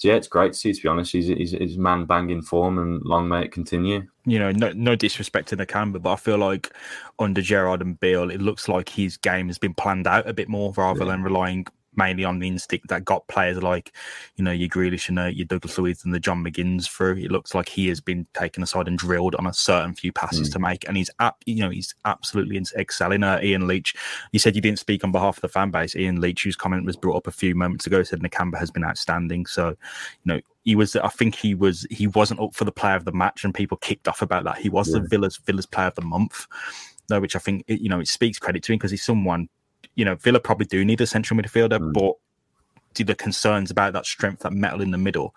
So 0.00 0.08
yeah, 0.08 0.14
it's 0.14 0.28
great 0.28 0.54
to 0.54 0.58
see. 0.58 0.72
To 0.72 0.80
be 0.80 0.88
honest, 0.88 1.12
he's 1.12 1.26
he's, 1.26 1.50
he's 1.50 1.76
man 1.76 2.06
banging 2.06 2.40
form, 2.40 2.78
and 2.78 3.02
long 3.04 3.28
may 3.28 3.44
it 3.44 3.52
continue. 3.52 4.06
You 4.24 4.38
know, 4.38 4.50
no 4.50 4.72
no 4.72 4.96
disrespect 4.96 5.48
to 5.48 5.56
the 5.56 5.66
Nakamba, 5.66 6.00
but 6.00 6.14
I 6.14 6.16
feel 6.16 6.38
like 6.38 6.72
under 7.18 7.42
Gerrard 7.42 7.82
and 7.82 8.00
Beale, 8.00 8.30
it 8.30 8.40
looks 8.40 8.66
like 8.66 8.88
his 8.88 9.18
game 9.18 9.48
has 9.48 9.58
been 9.58 9.74
planned 9.74 10.06
out 10.06 10.26
a 10.26 10.32
bit 10.32 10.48
more 10.48 10.72
rather 10.74 11.04
yeah. 11.04 11.10
than 11.10 11.22
relying 11.22 11.66
mainly 11.96 12.24
on 12.24 12.38
the 12.38 12.48
instinct 12.48 12.88
that 12.88 13.04
got 13.04 13.26
players 13.28 13.62
like, 13.62 13.92
you 14.36 14.44
know, 14.44 14.52
your 14.52 14.68
Grealish 14.68 15.08
and 15.08 15.18
uh, 15.18 15.24
your 15.26 15.46
Douglas 15.46 15.78
Luiz 15.78 16.04
and 16.04 16.14
the 16.14 16.20
John 16.20 16.44
McGinns 16.44 16.88
through. 16.88 17.16
It 17.16 17.30
looks 17.30 17.54
like 17.54 17.68
he 17.68 17.88
has 17.88 18.00
been 18.00 18.26
taken 18.34 18.62
aside 18.62 18.88
and 18.88 18.98
drilled 18.98 19.34
on 19.34 19.46
a 19.46 19.52
certain 19.52 19.94
few 19.94 20.12
passes 20.12 20.48
mm. 20.48 20.52
to 20.52 20.58
make, 20.58 20.86
and 20.88 20.96
he's 20.96 21.10
up, 21.18 21.42
you 21.46 21.62
know, 21.62 21.70
he's 21.70 21.94
absolutely 22.04 22.62
excelling. 22.76 23.22
Uh, 23.22 23.40
Ian 23.42 23.66
Leach, 23.66 23.94
you 24.32 24.38
said 24.38 24.54
you 24.54 24.62
didn't 24.62 24.78
speak 24.78 25.04
on 25.04 25.12
behalf 25.12 25.36
of 25.36 25.42
the 25.42 25.48
fan 25.48 25.70
base. 25.70 25.96
Ian 25.96 26.20
Leach, 26.20 26.44
whose 26.44 26.56
comment 26.56 26.86
was 26.86 26.96
brought 26.96 27.16
up 27.16 27.26
a 27.26 27.32
few 27.32 27.54
moments 27.54 27.86
ago, 27.86 28.02
said 28.02 28.20
Nakamba 28.20 28.58
has 28.58 28.70
been 28.70 28.84
outstanding. 28.84 29.46
So, 29.46 29.70
you 29.70 29.76
know, 30.26 30.40
he 30.62 30.76
was 30.76 30.94
I 30.96 31.08
think 31.08 31.34
he 31.34 31.54
was 31.54 31.86
he 31.90 32.06
wasn't 32.06 32.40
up 32.40 32.54
for 32.54 32.64
the 32.64 32.72
player 32.72 32.96
of 32.96 33.04
the 33.04 33.12
match 33.12 33.44
and 33.44 33.54
people 33.54 33.78
kicked 33.78 34.08
off 34.08 34.22
about 34.22 34.44
that. 34.44 34.58
He 34.58 34.68
was 34.68 34.88
yeah. 34.88 35.00
the 35.00 35.08
Villa's 35.08 35.38
Villa's 35.38 35.66
player 35.66 35.88
of 35.88 35.94
the 35.94 36.02
month. 36.02 36.46
Though, 37.08 37.20
which 37.20 37.34
I 37.34 37.40
think 37.40 37.64
you 37.66 37.88
know 37.88 38.00
it 38.00 38.08
speaks 38.08 38.38
credit 38.38 38.62
to 38.64 38.72
him 38.72 38.78
because 38.78 38.92
he's 38.92 39.04
someone 39.04 39.48
you 39.94 40.04
know, 40.04 40.14
Villa 40.16 40.40
probably 40.40 40.66
do 40.66 40.84
need 40.84 41.00
a 41.00 41.06
central 41.06 41.38
midfielder, 41.38 41.78
mm. 41.78 41.92
but 41.92 42.14
the 42.94 43.14
concerns 43.14 43.70
about 43.70 43.92
that 43.92 44.06
strength, 44.06 44.40
that 44.40 44.52
metal 44.52 44.80
in 44.80 44.90
the 44.90 44.98
middle, 44.98 45.34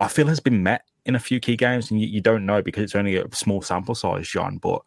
I 0.00 0.08
feel 0.08 0.26
has 0.26 0.40
been 0.40 0.62
met 0.62 0.82
in 1.06 1.14
a 1.14 1.20
few 1.20 1.40
key 1.40 1.56
games, 1.56 1.90
and 1.90 2.00
you, 2.00 2.06
you 2.06 2.20
don't 2.20 2.46
know 2.46 2.62
because 2.62 2.82
it's 2.82 2.94
only 2.94 3.16
a 3.16 3.34
small 3.34 3.62
sample 3.62 3.94
size, 3.94 4.28
John. 4.28 4.58
But 4.58 4.82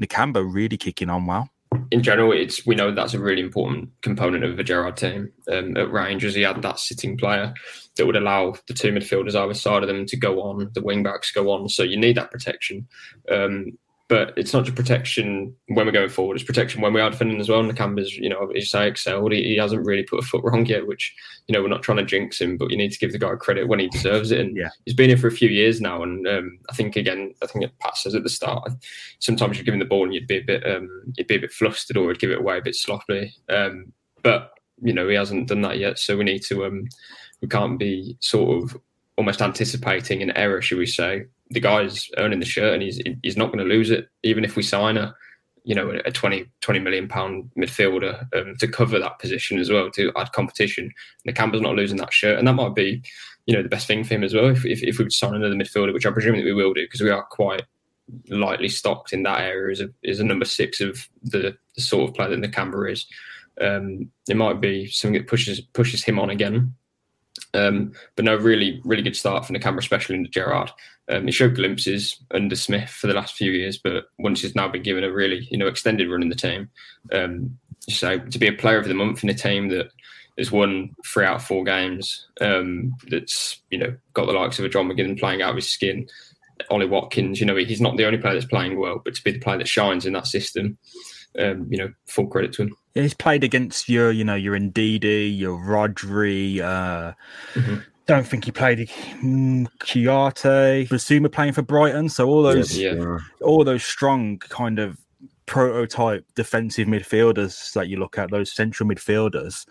Nakamba 0.00 0.42
really 0.52 0.76
kicking 0.76 1.10
on 1.10 1.26
well. 1.26 1.48
In 1.90 2.02
general, 2.02 2.32
it's 2.32 2.66
we 2.66 2.74
know 2.74 2.92
that's 2.92 3.14
a 3.14 3.18
really 3.18 3.40
important 3.40 3.90
component 4.02 4.44
of 4.44 4.56
the 4.56 4.64
Gerrard 4.64 4.96
team. 4.96 5.32
Um, 5.50 5.76
at 5.76 5.90
Rangers, 5.90 6.34
he 6.34 6.42
had 6.42 6.60
that 6.62 6.78
sitting 6.78 7.16
player 7.16 7.54
that 7.96 8.06
would 8.06 8.16
allow 8.16 8.54
the 8.66 8.74
two 8.74 8.92
midfielders 8.92 9.34
either 9.34 9.54
side 9.54 9.82
of 9.82 9.88
them 9.88 10.06
to 10.06 10.16
go 10.16 10.42
on, 10.42 10.70
the 10.74 10.82
wing 10.82 11.02
backs 11.02 11.30
go 11.30 11.50
on. 11.50 11.68
So 11.68 11.82
you 11.82 11.96
need 11.96 12.16
that 12.16 12.30
protection. 12.30 12.86
Um, 13.30 13.78
but 14.12 14.34
it's 14.36 14.52
not 14.52 14.66
just 14.66 14.76
protection 14.76 15.56
when 15.68 15.86
we're 15.86 15.90
going 15.90 16.10
forward; 16.10 16.34
it's 16.34 16.44
protection 16.44 16.82
when 16.82 16.92
we 16.92 17.00
are 17.00 17.08
defending 17.08 17.40
as 17.40 17.48
well. 17.48 17.60
And 17.60 17.72
Nakamba's, 17.72 18.14
you 18.14 18.28
know, 18.28 18.50
as 18.54 18.70
say 18.70 18.86
excelled. 18.86 19.32
He, 19.32 19.42
he, 19.42 19.56
hasn't 19.56 19.86
really 19.86 20.02
put 20.02 20.22
a 20.22 20.26
foot 20.26 20.44
wrong 20.44 20.66
yet, 20.66 20.86
which 20.86 21.14
you 21.46 21.54
know 21.54 21.62
we're 21.62 21.68
not 21.68 21.82
trying 21.82 21.96
to 21.96 22.04
jinx 22.04 22.38
him, 22.38 22.58
but 22.58 22.70
you 22.70 22.76
need 22.76 22.92
to 22.92 22.98
give 22.98 23.12
the 23.12 23.18
guy 23.18 23.34
credit 23.36 23.68
when 23.68 23.78
he 23.78 23.88
deserves 23.88 24.30
it. 24.30 24.40
And 24.40 24.54
yeah. 24.54 24.68
he's 24.84 24.94
been 24.94 25.08
here 25.08 25.16
for 25.16 25.28
a 25.28 25.32
few 25.32 25.48
years 25.48 25.80
now, 25.80 26.02
and 26.02 26.28
um, 26.28 26.58
I 26.68 26.74
think 26.74 26.94
again, 26.94 27.32
I 27.42 27.46
think 27.46 27.64
Pat 27.78 27.96
says 27.96 28.14
at 28.14 28.22
the 28.22 28.28
start, 28.28 28.70
sometimes 29.18 29.56
you're 29.56 29.64
giving 29.64 29.80
the 29.80 29.86
ball 29.86 30.04
and 30.04 30.12
you'd 30.12 30.26
be 30.26 30.36
a 30.36 30.44
bit, 30.44 30.66
um, 30.66 30.90
you'd 31.16 31.26
be 31.26 31.36
a 31.36 31.40
bit 31.40 31.52
flustered 31.52 31.96
or 31.96 32.04
would 32.04 32.18
give 32.18 32.32
it 32.32 32.40
away 32.40 32.58
a 32.58 32.62
bit 32.62 32.76
sloppily. 32.76 33.32
Um, 33.48 33.94
but 34.22 34.50
you 34.82 34.92
know 34.92 35.08
he 35.08 35.14
hasn't 35.14 35.48
done 35.48 35.62
that 35.62 35.78
yet, 35.78 35.98
so 35.98 36.18
we 36.18 36.24
need 36.24 36.42
to. 36.48 36.66
Um, 36.66 36.86
we 37.40 37.48
can't 37.48 37.78
be 37.78 38.18
sort 38.20 38.62
of 38.62 38.78
almost 39.16 39.40
anticipating 39.40 40.20
an 40.20 40.36
error, 40.36 40.60
should 40.60 40.78
we 40.78 40.86
say, 40.86 41.24
the 41.52 41.60
guy's 41.60 42.08
earning 42.16 42.40
the 42.40 42.46
shirt 42.46 42.74
and 42.74 42.82
he's 42.82 43.00
he's 43.22 43.36
not 43.36 43.46
going 43.52 43.58
to 43.58 43.64
lose 43.64 43.90
it, 43.90 44.08
even 44.22 44.44
if 44.44 44.56
we 44.56 44.62
sign 44.62 44.96
a 44.96 45.14
you 45.64 45.74
know 45.74 46.00
a 46.04 46.10
20, 46.10 46.44
20 46.60 46.80
million 46.80 47.08
pound 47.08 47.48
midfielder 47.56 48.26
um, 48.34 48.56
to 48.58 48.66
cover 48.66 48.98
that 48.98 49.18
position 49.18 49.58
as 49.58 49.70
well 49.70 49.90
to 49.90 50.12
add 50.16 50.32
competition. 50.32 50.90
The 51.24 51.32
Nakamba's 51.32 51.60
not 51.60 51.76
losing 51.76 51.98
that 51.98 52.12
shirt, 52.12 52.38
and 52.38 52.48
that 52.48 52.54
might 52.54 52.74
be 52.74 53.02
you 53.46 53.54
know 53.54 53.62
the 53.62 53.68
best 53.68 53.86
thing 53.86 54.04
for 54.04 54.14
him 54.14 54.24
as 54.24 54.34
well. 54.34 54.48
If 54.48 54.64
if, 54.64 54.82
if 54.82 54.98
we 54.98 55.04
would 55.04 55.12
sign 55.12 55.34
another 55.34 55.54
midfielder, 55.54 55.92
which 55.92 56.06
I 56.06 56.10
presume 56.10 56.36
that 56.36 56.44
we 56.44 56.54
will 56.54 56.74
do, 56.74 56.84
because 56.84 57.00
we 57.00 57.10
are 57.10 57.24
quite 57.24 57.62
lightly 58.28 58.68
stocked 58.68 59.12
in 59.12 59.22
that 59.24 59.40
area, 59.40 59.72
is 59.72 59.80
a 59.80 59.88
is 60.02 60.20
a 60.20 60.24
number 60.24 60.44
six 60.44 60.80
of 60.80 61.08
the, 61.22 61.56
the 61.76 61.82
sort 61.82 62.08
of 62.08 62.14
player 62.14 62.30
that 62.30 62.40
the 62.40 62.48
Nakamba 62.48 62.90
is. 62.90 63.06
Um, 63.60 64.10
it 64.28 64.36
might 64.36 64.60
be 64.60 64.86
something 64.86 65.20
that 65.20 65.28
pushes 65.28 65.60
pushes 65.60 66.04
him 66.04 66.18
on 66.18 66.30
again. 66.30 66.74
Um, 67.54 67.92
but 68.16 68.24
no, 68.24 68.36
really, 68.36 68.80
really 68.84 69.02
good 69.02 69.16
start 69.16 69.44
from 69.44 69.54
the 69.54 69.60
Nakamba, 69.60 69.78
especially 69.78 70.16
under 70.16 70.30
Gerrard. 70.30 70.70
Um, 71.08 71.26
he 71.26 71.32
showed 71.32 71.56
glimpses 71.56 72.22
under 72.30 72.56
Smith 72.56 72.90
for 72.90 73.06
the 73.06 73.14
last 73.14 73.34
few 73.34 73.50
years, 73.50 73.78
but 73.78 74.04
once 74.18 74.42
he's 74.42 74.54
now 74.54 74.68
been 74.68 74.82
given 74.82 75.04
a 75.04 75.12
really, 75.12 75.46
you 75.50 75.58
know, 75.58 75.66
extended 75.66 76.10
run 76.10 76.22
in 76.22 76.28
the 76.28 76.34
team, 76.34 76.70
um, 77.12 77.58
so 77.88 78.18
to 78.18 78.38
be 78.38 78.46
a 78.46 78.52
player 78.52 78.78
of 78.78 78.86
the 78.86 78.94
month 78.94 79.24
in 79.24 79.30
a 79.30 79.34
team 79.34 79.68
that 79.68 79.90
has 80.38 80.52
won 80.52 80.94
three 81.04 81.24
out 81.24 81.36
of 81.36 81.44
four 81.44 81.64
games, 81.64 82.28
um, 82.40 82.94
that's 83.08 83.60
you 83.70 83.78
know 83.78 83.94
got 84.14 84.26
the 84.26 84.32
likes 84.32 84.58
of 84.58 84.64
a 84.64 84.68
John 84.68 84.88
McGinn 84.88 85.18
playing 85.18 85.42
out 85.42 85.50
of 85.50 85.56
his 85.56 85.68
skin, 85.70 86.06
Ollie 86.70 86.86
Watkins, 86.86 87.40
you 87.40 87.46
know, 87.46 87.56
he's 87.56 87.80
not 87.80 87.96
the 87.96 88.04
only 88.04 88.18
player 88.18 88.34
that's 88.34 88.46
playing 88.46 88.78
well, 88.78 89.00
but 89.04 89.14
to 89.14 89.24
be 89.24 89.32
the 89.32 89.38
player 89.38 89.58
that 89.58 89.68
shines 89.68 90.06
in 90.06 90.12
that 90.12 90.26
system, 90.26 90.78
um, 91.38 91.66
you 91.70 91.78
know, 91.78 91.92
full 92.06 92.26
credit 92.26 92.52
to 92.54 92.62
him. 92.62 92.76
Yeah, 92.94 93.02
he's 93.02 93.14
played 93.14 93.42
against 93.42 93.88
your, 93.88 94.10
you 94.10 94.24
know, 94.24 94.34
your 94.34 94.58
Ndidi, 94.58 95.36
your 95.36 95.58
Rodri. 95.58 96.60
Uh, 96.60 97.12
mm-hmm. 97.54 97.76
Don't 98.06 98.26
think 98.26 98.44
he 98.44 98.50
played 98.50 98.78
mm, 98.78 99.66
Kouyaté, 99.78 100.88
Bissouma 100.88 101.30
playing 101.30 101.52
for 101.52 101.62
Brighton. 101.62 102.08
So 102.08 102.28
all 102.28 102.42
those, 102.42 102.76
yeah, 102.76 102.94
yeah. 102.94 103.18
all 103.40 103.64
those 103.64 103.84
strong 103.84 104.38
kind 104.38 104.78
of 104.78 104.98
prototype 105.46 106.26
defensive 106.34 106.88
midfielders 106.88 107.72
that 107.72 107.88
you 107.88 107.98
look 107.98 108.18
at, 108.18 108.30
those 108.30 108.52
central 108.52 108.88
midfielders. 108.88 109.66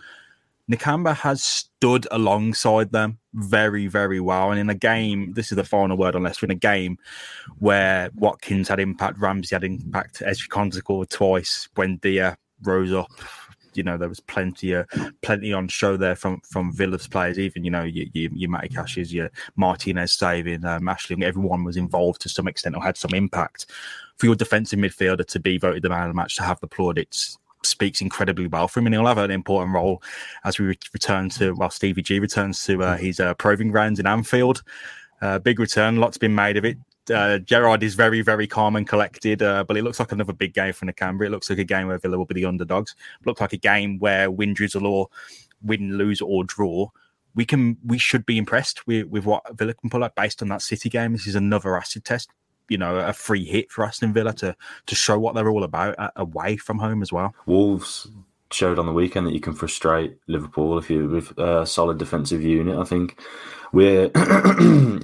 Nakamba 0.72 1.16
has 1.16 1.44
stood 1.44 2.08
alongside 2.12 2.92
them 2.92 3.20
very, 3.34 3.88
very 3.88 4.20
well. 4.20 4.52
And 4.52 4.60
in 4.60 4.70
a 4.70 4.76
game, 4.76 5.34
this 5.34 5.52
is 5.52 5.58
the 5.58 5.64
final 5.66 5.98
word 5.98 6.16
on 6.16 6.24
Leicester, 6.24 6.46
in 6.46 6.52
a 6.52 6.56
game 6.56 6.98
where 7.60 8.10
Watkins 8.16 8.70
had 8.70 8.80
impact, 8.80 9.20
Ramsey 9.20 9.56
had 9.56 9.64
impact, 9.64 10.22
Ezri 10.22 10.74
scored 10.74 11.10
twice, 11.10 11.68
when 11.76 11.98
Dia 11.98 12.38
rose 12.64 12.94
up. 12.94 13.12
You 13.74 13.84
know, 13.84 13.98
there 13.98 14.10
was 14.10 14.20
plenty 14.20 14.74
of 14.74 14.86
plenty 15.22 15.54
on 15.54 15.70
show 15.70 15.96
there 15.96 16.16
from 16.16 16.42
from 16.42 16.74
Villa's 16.74 17.08
players. 17.08 17.40
Even 17.40 17.64
you 17.64 17.72
know, 17.72 17.84
your 17.84 18.08
your, 18.14 18.32
your 18.34 18.50
Matty 18.50 18.70
Cashes, 18.70 19.14
your 19.14 19.30
Martinez 19.56 20.12
saving, 20.12 20.66
um, 20.66 20.90
Ashley, 20.90 21.24
everyone 21.24 21.64
was 21.64 21.78
involved 21.78 22.22
to 22.22 22.30
some 22.30 22.48
extent 22.48 22.76
or 22.76 22.84
had 22.84 22.98
some 22.98 23.14
impact. 23.14 23.68
For 24.18 24.26
your 24.28 24.36
defensive 24.36 24.78
midfielder 24.78 25.26
to 25.26 25.40
be 25.40 25.58
voted 25.58 25.84
the 25.84 25.90
man 25.90 26.04
of 26.04 26.10
the 26.10 26.14
match, 26.14 26.36
to 26.36 26.44
have 26.44 26.60
the 26.60 26.68
plaudits 26.68 27.38
speaks 27.64 28.02
incredibly 28.02 28.48
well 28.48 28.68
for 28.68 28.80
him, 28.80 28.88
and 28.88 28.96
he'll 28.96 29.06
have 29.06 29.18
an 29.18 29.32
important 29.32 29.74
role 29.74 30.02
as 30.44 30.60
we 30.60 30.66
return 30.94 31.30
to 31.30 31.54
well, 31.54 31.70
Stevie 31.70 32.02
G 32.02 32.20
returns 32.20 32.64
to 32.66 32.84
uh, 32.84 32.98
his 32.98 33.20
uh, 33.20 33.34
proving 33.36 33.72
grounds 33.72 34.00
in 34.00 34.08
Anfield. 34.08 34.64
Uh, 35.22 35.40
big 35.40 35.60
return, 35.60 35.98
lots 35.98 36.18
been 36.18 36.36
made 36.36 36.58
of 36.58 36.66
it 36.66 36.78
uh, 37.10 37.40
Gerrard 37.40 37.84
is 37.84 37.96
very, 37.96 38.22
very 38.22 38.48
calm 38.48 38.76
and 38.76 38.88
collected, 38.88 39.42
uh, 39.42 39.64
but 39.64 39.78
it 39.78 39.84
looks 39.84 40.00
like 40.00 40.12
another 40.12 40.34
big 40.34 40.54
game 40.54 40.74
for 40.74 40.86
Nakamba. 40.86 41.26
It 41.26 41.32
looks 41.32 41.50
like 41.50 41.60
a 41.60 41.64
game 41.64 41.88
where 41.88 41.98
Villa 41.98 42.18
will 42.18 42.26
be 42.26 42.36
the 42.36 42.46
underdogs. 42.46 42.96
It 43.20 43.28
looks 43.28 43.42
like 43.42 43.54
a 43.54 43.58
game 43.58 44.00
where 44.00 44.30
win, 44.30 44.54
drizzle, 44.54 44.86
or 44.86 45.08
win, 45.64 45.98
lose, 45.98 46.22
or 46.22 46.44
draw. 46.44 46.90
We 47.34 47.46
can, 47.46 47.78
we 47.86 47.98
should 47.98 48.26
be 48.26 48.38
impressed 48.38 48.86
with, 48.86 49.08
with 49.08 49.26
what 49.26 49.58
Villa 49.58 49.74
can 49.74 49.90
pull 49.90 50.04
out 50.04 50.16
based 50.16 50.42
on 50.42 50.50
that 50.50 50.62
City 50.62 50.90
game. 50.90 51.14
This 51.14 51.28
is 51.28 51.36
another 51.36 51.78
acid 51.78 52.04
test, 52.04 52.30
you 52.70 52.78
know, 52.78 52.98
a 52.98 53.14
free 53.14 53.46
hit 53.46 53.72
for 53.72 53.86
Aston 53.86 54.14
Villa 54.14 54.34
to 54.34 54.56
to 54.86 54.96
show 54.96 55.18
what 55.18 55.34
they're 55.34 55.50
all 55.50 55.64
about 55.64 55.98
uh, 55.98 56.12
away 56.18 56.58
from 56.58 56.80
home 56.80 57.02
as 57.02 57.12
well. 57.12 57.34
Wolves 57.46 58.08
showed 58.52 58.78
on 58.78 58.86
the 58.86 58.92
weekend 58.92 59.26
that 59.28 59.34
you 59.34 59.40
can 59.40 59.54
frustrate 59.54 60.18
Liverpool 60.28 60.78
if 60.78 60.90
you 60.90 61.08
with 61.08 61.38
a 61.38 61.66
solid 61.66 61.98
defensive 61.98 62.44
unit. 62.44 62.78
I 62.78 62.84
think 62.84 63.20
we're 63.74 64.10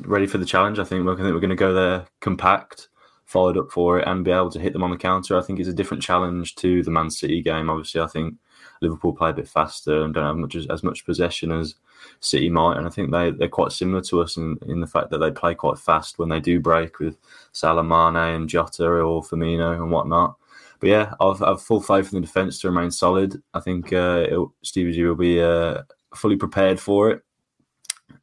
ready 0.05 0.27
for 0.27 0.37
the 0.37 0.45
challenge. 0.45 0.79
I 0.79 0.83
think, 0.83 1.05
we're 1.05 1.15
going 1.15 1.49
to 1.49 1.55
go 1.55 1.73
there 1.73 2.05
compact, 2.19 2.89
followed 3.25 3.57
up 3.57 3.71
for 3.71 3.99
it, 3.99 4.07
and 4.07 4.25
be 4.25 4.31
able 4.31 4.51
to 4.51 4.59
hit 4.59 4.73
them 4.73 4.83
on 4.83 4.91
the 4.91 4.97
counter. 4.97 5.37
I 5.37 5.41
think 5.41 5.59
it's 5.59 5.69
a 5.69 5.73
different 5.73 6.03
challenge 6.03 6.55
to 6.55 6.83
the 6.83 6.91
Man 6.91 7.09
City 7.09 7.41
game. 7.41 7.69
Obviously, 7.69 8.01
I 8.01 8.07
think 8.07 8.35
Liverpool 8.81 9.13
play 9.13 9.29
a 9.29 9.33
bit 9.33 9.47
faster 9.47 10.03
and 10.03 10.13
don't 10.13 10.25
have 10.25 10.35
much 10.35 10.55
as, 10.55 10.83
much 10.83 11.05
possession 11.05 11.51
as 11.51 11.75
City 12.19 12.49
might, 12.49 12.77
and 12.77 12.85
I 12.85 12.89
think 12.89 13.11
they 13.11 13.31
they're 13.31 13.47
quite 13.47 13.71
similar 13.71 14.01
to 14.01 14.21
us 14.21 14.37
in, 14.37 14.57
in 14.67 14.81
the 14.81 14.87
fact 14.87 15.09
that 15.09 15.17
they 15.17 15.31
play 15.31 15.55
quite 15.55 15.79
fast 15.79 16.19
when 16.19 16.29
they 16.29 16.39
do 16.39 16.59
break 16.59 16.99
with 16.99 17.17
Salah, 17.53 17.83
Mane, 17.83 18.35
and 18.35 18.49
Jota 18.49 18.87
or 18.87 19.23
Firmino 19.23 19.73
and 19.73 19.91
whatnot. 19.91 20.35
But 20.79 20.89
yeah, 20.89 21.13
I've, 21.19 21.41
I've 21.41 21.61
full 21.61 21.81
faith 21.81 22.13
in 22.13 22.21
the 22.21 22.27
defence 22.27 22.59
to 22.59 22.69
remain 22.69 22.91
solid. 22.91 23.41
I 23.55 23.61
think 23.61 23.91
uh, 23.93 24.27
Stevie 24.61 24.91
G 24.91 25.05
will 25.05 25.15
be 25.15 25.41
uh, 25.41 25.81
fully 26.13 26.35
prepared 26.35 26.79
for 26.79 27.09
it 27.09 27.23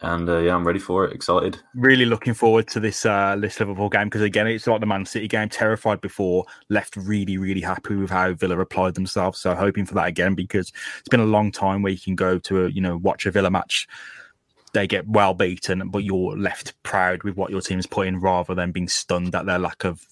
and 0.01 0.29
uh, 0.29 0.39
yeah, 0.39 0.55
I'm 0.55 0.67
ready 0.67 0.79
for 0.79 1.05
it. 1.05 1.15
Excited. 1.15 1.59
Really 1.75 2.05
looking 2.05 2.35
forward 2.35 2.69
to 2.69 2.81
this 2.81 3.07
uh, 3.07 3.37
this 3.39 3.59
Liverpool 3.59 3.89
game 3.89 4.09
because 4.09 4.23
again, 4.23 4.47
it's 4.47 4.67
like 4.67 4.81
the 4.81 4.87
Man 4.87 5.07
City 5.07 5.29
game. 5.29 5.49
Terrified 5.49 6.01
before, 6.01 6.45
left 6.69 6.97
really 6.97 7.39
really 7.39 7.61
happy 7.61 7.95
with 7.95 8.11
how 8.11 8.33
Villa 8.35 8.59
applied 8.59 8.95
themselves. 8.95 9.41
So 9.41 9.55
hoping 9.55 9.87
for 9.87 9.95
that 9.95 10.09
again 10.09 10.35
because 10.35 10.73
it's 10.99 11.09
been 11.09 11.21
a 11.21 11.25
long 11.25 11.53
time 11.53 11.83
where 11.83 11.93
you 11.93 11.99
can 11.99 12.17
go 12.17 12.39
to 12.41 12.67
a 12.67 12.69
you 12.69 12.81
know 12.81 12.97
watch 12.99 13.27
a 13.27 13.31
Villa 13.31 13.51
match. 13.51 13.89
They 14.73 14.87
get 14.87 15.07
well 15.07 15.35
beaten, 15.35 15.89
but 15.89 16.05
you're 16.05 16.37
left 16.37 16.75
proud 16.83 17.23
with 17.23 17.37
what 17.37 17.51
your 17.51 17.61
team's 17.61 17.87
put 17.87 18.09
in 18.09 18.21
rather 18.21 18.55
than 18.55 18.73
being 18.73 18.89
stunned 18.89 19.35
at 19.35 19.47
their 19.47 19.59
lack 19.59 19.85
of 19.85 20.05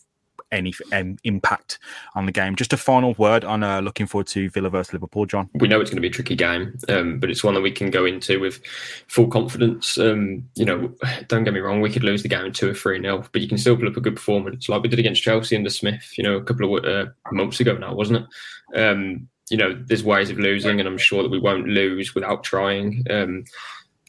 any 0.53 0.73
um, 0.93 1.17
impact 1.25 1.79
on 2.15 2.27
the 2.27 2.33
game. 2.33 2.55
Just 2.55 2.73
a 2.73 2.77
final 2.77 3.15
word 3.15 3.45
on 3.45 3.63
uh, 3.63 3.81
looking 3.81 4.07
forward 4.07 4.29
to 4.29 4.51
Villa 4.51 4.71
versus 4.71 4.93
Liverpool, 4.93 5.27
John. 5.27 5.49
We 5.55 5.67
know 5.67 5.81
it's 5.81 5.91
going 5.91 5.97
to 5.97 6.03
be 6.03 6.09
a 6.09 6.13
tricky 6.13 6.37
game, 6.37 6.79
um, 6.89 7.19
but 7.19 7.31
it's 7.31 7.43
one 7.43 7.55
that 7.55 7.61
we 7.61 7.73
can 7.73 7.91
go 7.91 8.05
into 8.05 8.39
with 8.39 8.61
full 9.09 9.29
confidence. 9.29 9.99
Um, 9.99 10.49
you 10.55 10.65
know, 10.65 10.93
don't 11.29 11.45
get 11.45 11.55
me 11.55 11.61
wrong, 11.61 11.81
we 11.81 11.91
could 11.91 12.05
lose 12.05 12.23
the 12.23 12.29
game 12.29 12.53
two 12.53 12.71
or 12.71 12.75
three 12.75 12.99
nil, 12.99 13.27
but 13.33 13.41
you 13.41 13.49
can 13.49 13.59
still 13.59 13.77
put 13.77 13.89
up 13.89 13.97
a 13.97 14.01
good 14.01 14.17
performance, 14.17 14.69
like 14.69 14.83
we 14.83 14.89
did 14.89 14.99
against 14.99 15.23
Chelsea 15.23 15.57
under 15.57 15.71
Smith. 15.71 16.13
You 16.17 16.25
know, 16.25 16.37
a 16.37 16.45
couple 16.45 16.77
of 16.77 16.85
uh, 16.85 17.11
months 17.33 17.61
ago 17.61 17.77
now, 17.77 17.95
wasn't 17.95 18.27
it? 18.73 18.79
Um, 18.79 19.29
you 19.51 19.57
know, 19.57 19.75
there's 19.87 20.05
ways 20.05 20.31
of 20.31 20.39
losing, 20.39 20.79
and 20.79 20.89
I'm 20.89 20.99
sure 20.99 21.23
that 21.23 21.31
we 21.31 21.39
won't 21.39 21.69
lose 21.69 22.15
without 22.15 22.45
trying. 22.45 23.05
Um, 23.11 23.45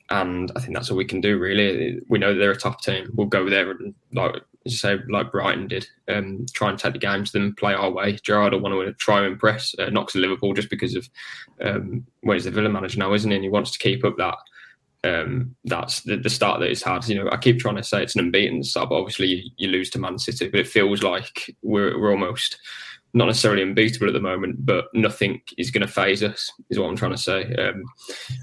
and 0.10 0.52
I 0.56 0.60
think 0.60 0.76
that's 0.76 0.90
all 0.92 0.98
we 0.98 1.06
can 1.06 1.22
do. 1.22 1.40
Really, 1.40 2.00
we 2.08 2.20
know 2.20 2.34
they're 2.34 2.52
a 2.52 2.58
top 2.58 2.82
team. 2.82 3.10
We'll 3.16 3.28
go 3.28 3.50
there 3.50 3.72
and 3.72 3.94
like 4.14 4.42
as 4.66 4.80
say, 4.80 4.98
like 5.10 5.32
Brighton 5.32 5.68
did, 5.68 5.88
um, 6.08 6.46
try 6.54 6.70
and 6.70 6.80
take 6.80 6.94
the 6.94 7.00
game 7.00 7.24
to 7.24 7.32
them, 7.32 7.56
play 7.56 7.74
our 7.74 7.92
way. 7.92 8.18
Gerrard 8.24 8.54
will 8.54 8.62
want 8.62 8.74
to 8.88 8.94
try 8.94 9.20
and 9.20 9.34
impress, 9.34 9.76
uh, 9.80 9.90
not 9.90 10.08
to 10.10 10.20
Liverpool 10.20 10.54
just 10.54 10.70
because 10.70 10.96
of 10.96 11.10
um, 11.62 12.06
well, 12.24 12.40
the 12.40 12.52
Villa 12.52 12.70
manager 12.70 13.00
now, 13.00 13.14
isn't 13.14 13.30
he? 13.30 13.36
And 13.36 13.44
he 13.44 13.50
wants 13.50 13.72
to 13.72 13.80
keep 13.80 14.04
up 14.06 14.18
that. 14.18 14.38
Um, 15.06 15.56
that's 15.66 16.02
the, 16.02 16.16
the 16.16 16.30
start 16.30 16.62
that 16.62 16.70
he's 16.70 16.82
had. 16.84 17.08
You 17.08 17.24
know, 17.24 17.30
I 17.30 17.38
keep 17.38 17.60
trying 17.60 17.76
to 17.76 17.84
say 17.84 18.02
it's 18.02 18.16
an 18.16 18.22
unbeaten 18.22 18.64
start, 18.64 18.90
but 18.90 18.96
obviously 18.96 19.28
you, 19.28 19.50
you 19.58 19.68
lose 19.68 19.90
to 19.92 20.00
Man 20.00 20.18
City. 20.18 20.48
But 20.48 20.62
it 20.62 20.68
feels 20.68 21.04
like 21.04 21.54
we're 21.62 22.00
we're 22.00 22.12
almost 22.12 22.58
not 23.14 23.26
necessarily 23.26 23.62
unbeatable 23.62 24.08
at 24.08 24.14
the 24.14 24.20
moment, 24.20 24.66
but 24.66 24.86
nothing 24.94 25.42
is 25.58 25.70
going 25.70 25.86
to 25.86 25.92
phase 25.92 26.24
us. 26.24 26.52
Is 26.70 26.80
what 26.80 26.88
I'm 26.88 26.96
trying 26.96 27.12
to 27.12 27.18
say. 27.18 27.54
Um, 27.56 27.84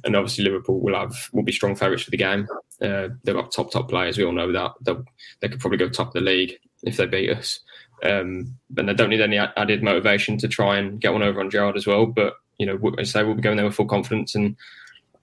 and 0.04 0.14
obviously 0.14 0.44
Liverpool 0.44 0.80
will 0.80 0.94
have 0.94 1.14
will 1.32 1.42
be 1.42 1.52
strong 1.52 1.74
favourites 1.74 2.04
for 2.04 2.10
the 2.10 2.16
game. 2.16 2.46
Uh, 2.80 3.08
they've 3.24 3.34
got 3.34 3.52
top 3.52 3.72
top 3.72 3.88
players. 3.88 4.16
We 4.16 4.24
all 4.24 4.32
know 4.32 4.52
that 4.52 4.72
They'll, 4.82 5.04
they 5.40 5.48
could 5.48 5.60
probably 5.60 5.78
go 5.78 5.88
top 5.88 6.08
of 6.08 6.12
the 6.14 6.20
league 6.20 6.54
if 6.84 6.96
they 6.96 7.06
beat 7.06 7.30
us. 7.30 7.60
Um, 8.02 8.56
and 8.76 8.88
they 8.88 8.94
don't 8.94 9.10
need 9.10 9.20
any 9.20 9.38
added 9.38 9.82
motivation 9.82 10.38
to 10.38 10.48
try 10.48 10.78
and 10.78 11.00
get 11.00 11.12
one 11.12 11.22
over 11.22 11.40
on 11.40 11.50
Gerrard 11.50 11.76
as 11.76 11.86
well. 11.86 12.06
But 12.06 12.34
you 12.58 12.66
know, 12.66 12.78
I 12.98 13.02
say 13.02 13.24
we'll 13.24 13.34
be 13.34 13.42
going 13.42 13.56
there 13.56 13.66
with 13.66 13.74
full 13.74 13.86
confidence 13.86 14.34
and. 14.34 14.56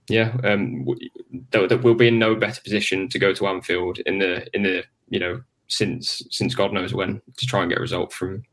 Yeah, 0.10 0.38
um, 0.46 0.86
we'll 0.86 1.96
be 1.96 2.08
in 2.08 2.18
no 2.18 2.34
better 2.34 2.62
position 2.62 3.10
to 3.10 3.20
go 3.20 3.34
to 3.34 3.46
Anfield 3.46 4.00
in 4.06 4.20
the 4.20 4.48
in 4.56 4.64
the 4.64 4.86
you 5.10 5.20
know 5.20 5.42
since 5.68 6.22
since 6.30 6.56
God 6.56 6.74
knows 6.74 6.94
when 6.94 7.22
to 7.38 7.46
try 7.46 7.62
and 7.62 7.70
get 7.70 7.80
a 7.80 7.82
result 7.82 8.14
from 8.14 8.44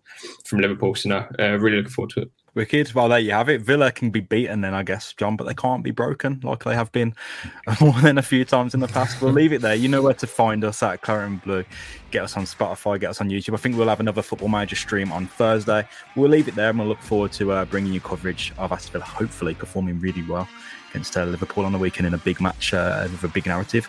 from 0.45 0.61
Liverpool. 0.61 0.95
So 0.95 1.09
no, 1.09 1.27
uh, 1.39 1.59
really 1.59 1.79
looking 1.79 1.91
forward 1.91 2.11
to 2.11 2.23
it. 2.23 2.31
Wicked. 2.55 2.95
Well, 2.95 3.09
there 3.09 3.19
you 3.19 3.33
have 3.33 3.49
it. 3.49 3.63
Villa 3.63 3.91
can 3.91 4.11
be 4.11 4.21
beaten 4.21 4.61
then, 4.61 4.75
I 4.75 4.85
guess, 4.85 5.13
John, 5.13 5.35
but 5.35 5.43
they 5.45 5.55
can't 5.55 5.83
be 5.83 5.91
broken 5.91 6.39
like 6.45 6.63
they 6.63 6.77
have 6.77 6.93
been 6.93 7.13
more 7.81 8.01
than 8.01 8.17
a 8.17 8.23
few 8.23 8.45
times 8.45 8.75
in 8.75 8.81
the 8.81 8.87
past. 8.87 9.21
We'll 9.21 9.33
leave 9.33 9.53
it 9.53 9.61
there. 9.61 9.75
You 9.75 9.89
know 9.89 10.03
where 10.03 10.15
to 10.15 10.27
find 10.29 10.63
us 10.63 10.81
at 10.81 11.03
Claret 11.03 11.27
and 11.27 11.43
Blue. 11.43 11.65
Get 12.13 12.23
us 12.23 12.37
on 12.37 12.45
Spotify, 12.45 13.01
get 13.01 13.11
us 13.11 13.21
on 13.21 13.29
YouTube. 13.29 13.55
I 13.55 13.57
think 13.57 13.77
we'll 13.77 13.89
have 13.89 13.99
another 13.99 14.23
Football 14.23 14.51
Manager 14.51 14.77
stream 14.77 15.11
on 15.11 15.27
Thursday. 15.27 15.89
We'll 16.15 16.31
leave 16.31 16.47
it 16.47 16.55
there 16.55 16.71
and 16.71 16.79
we'll 16.79 16.87
look 16.87 17.03
forward 17.03 17.33
to 17.33 17.51
uh, 17.51 17.65
bringing 17.65 17.93
you 17.93 18.01
coverage 18.01 18.53
of 18.57 18.71
Aston 18.71 18.93
Villa, 18.93 19.05
hopefully 19.05 19.55
performing 19.55 19.99
really 19.99 20.23
well 20.23 20.49
against 20.91 21.17
uh, 21.17 21.25
Liverpool 21.25 21.65
on 21.65 21.73
the 21.73 21.79
weekend 21.79 22.07
in 22.07 22.15
a 22.15 22.19
big 22.19 22.41
match 22.41 22.73
uh, 22.73 23.09
with 23.11 23.25
a 23.25 23.29
big 23.29 23.47
narrative. 23.47 23.89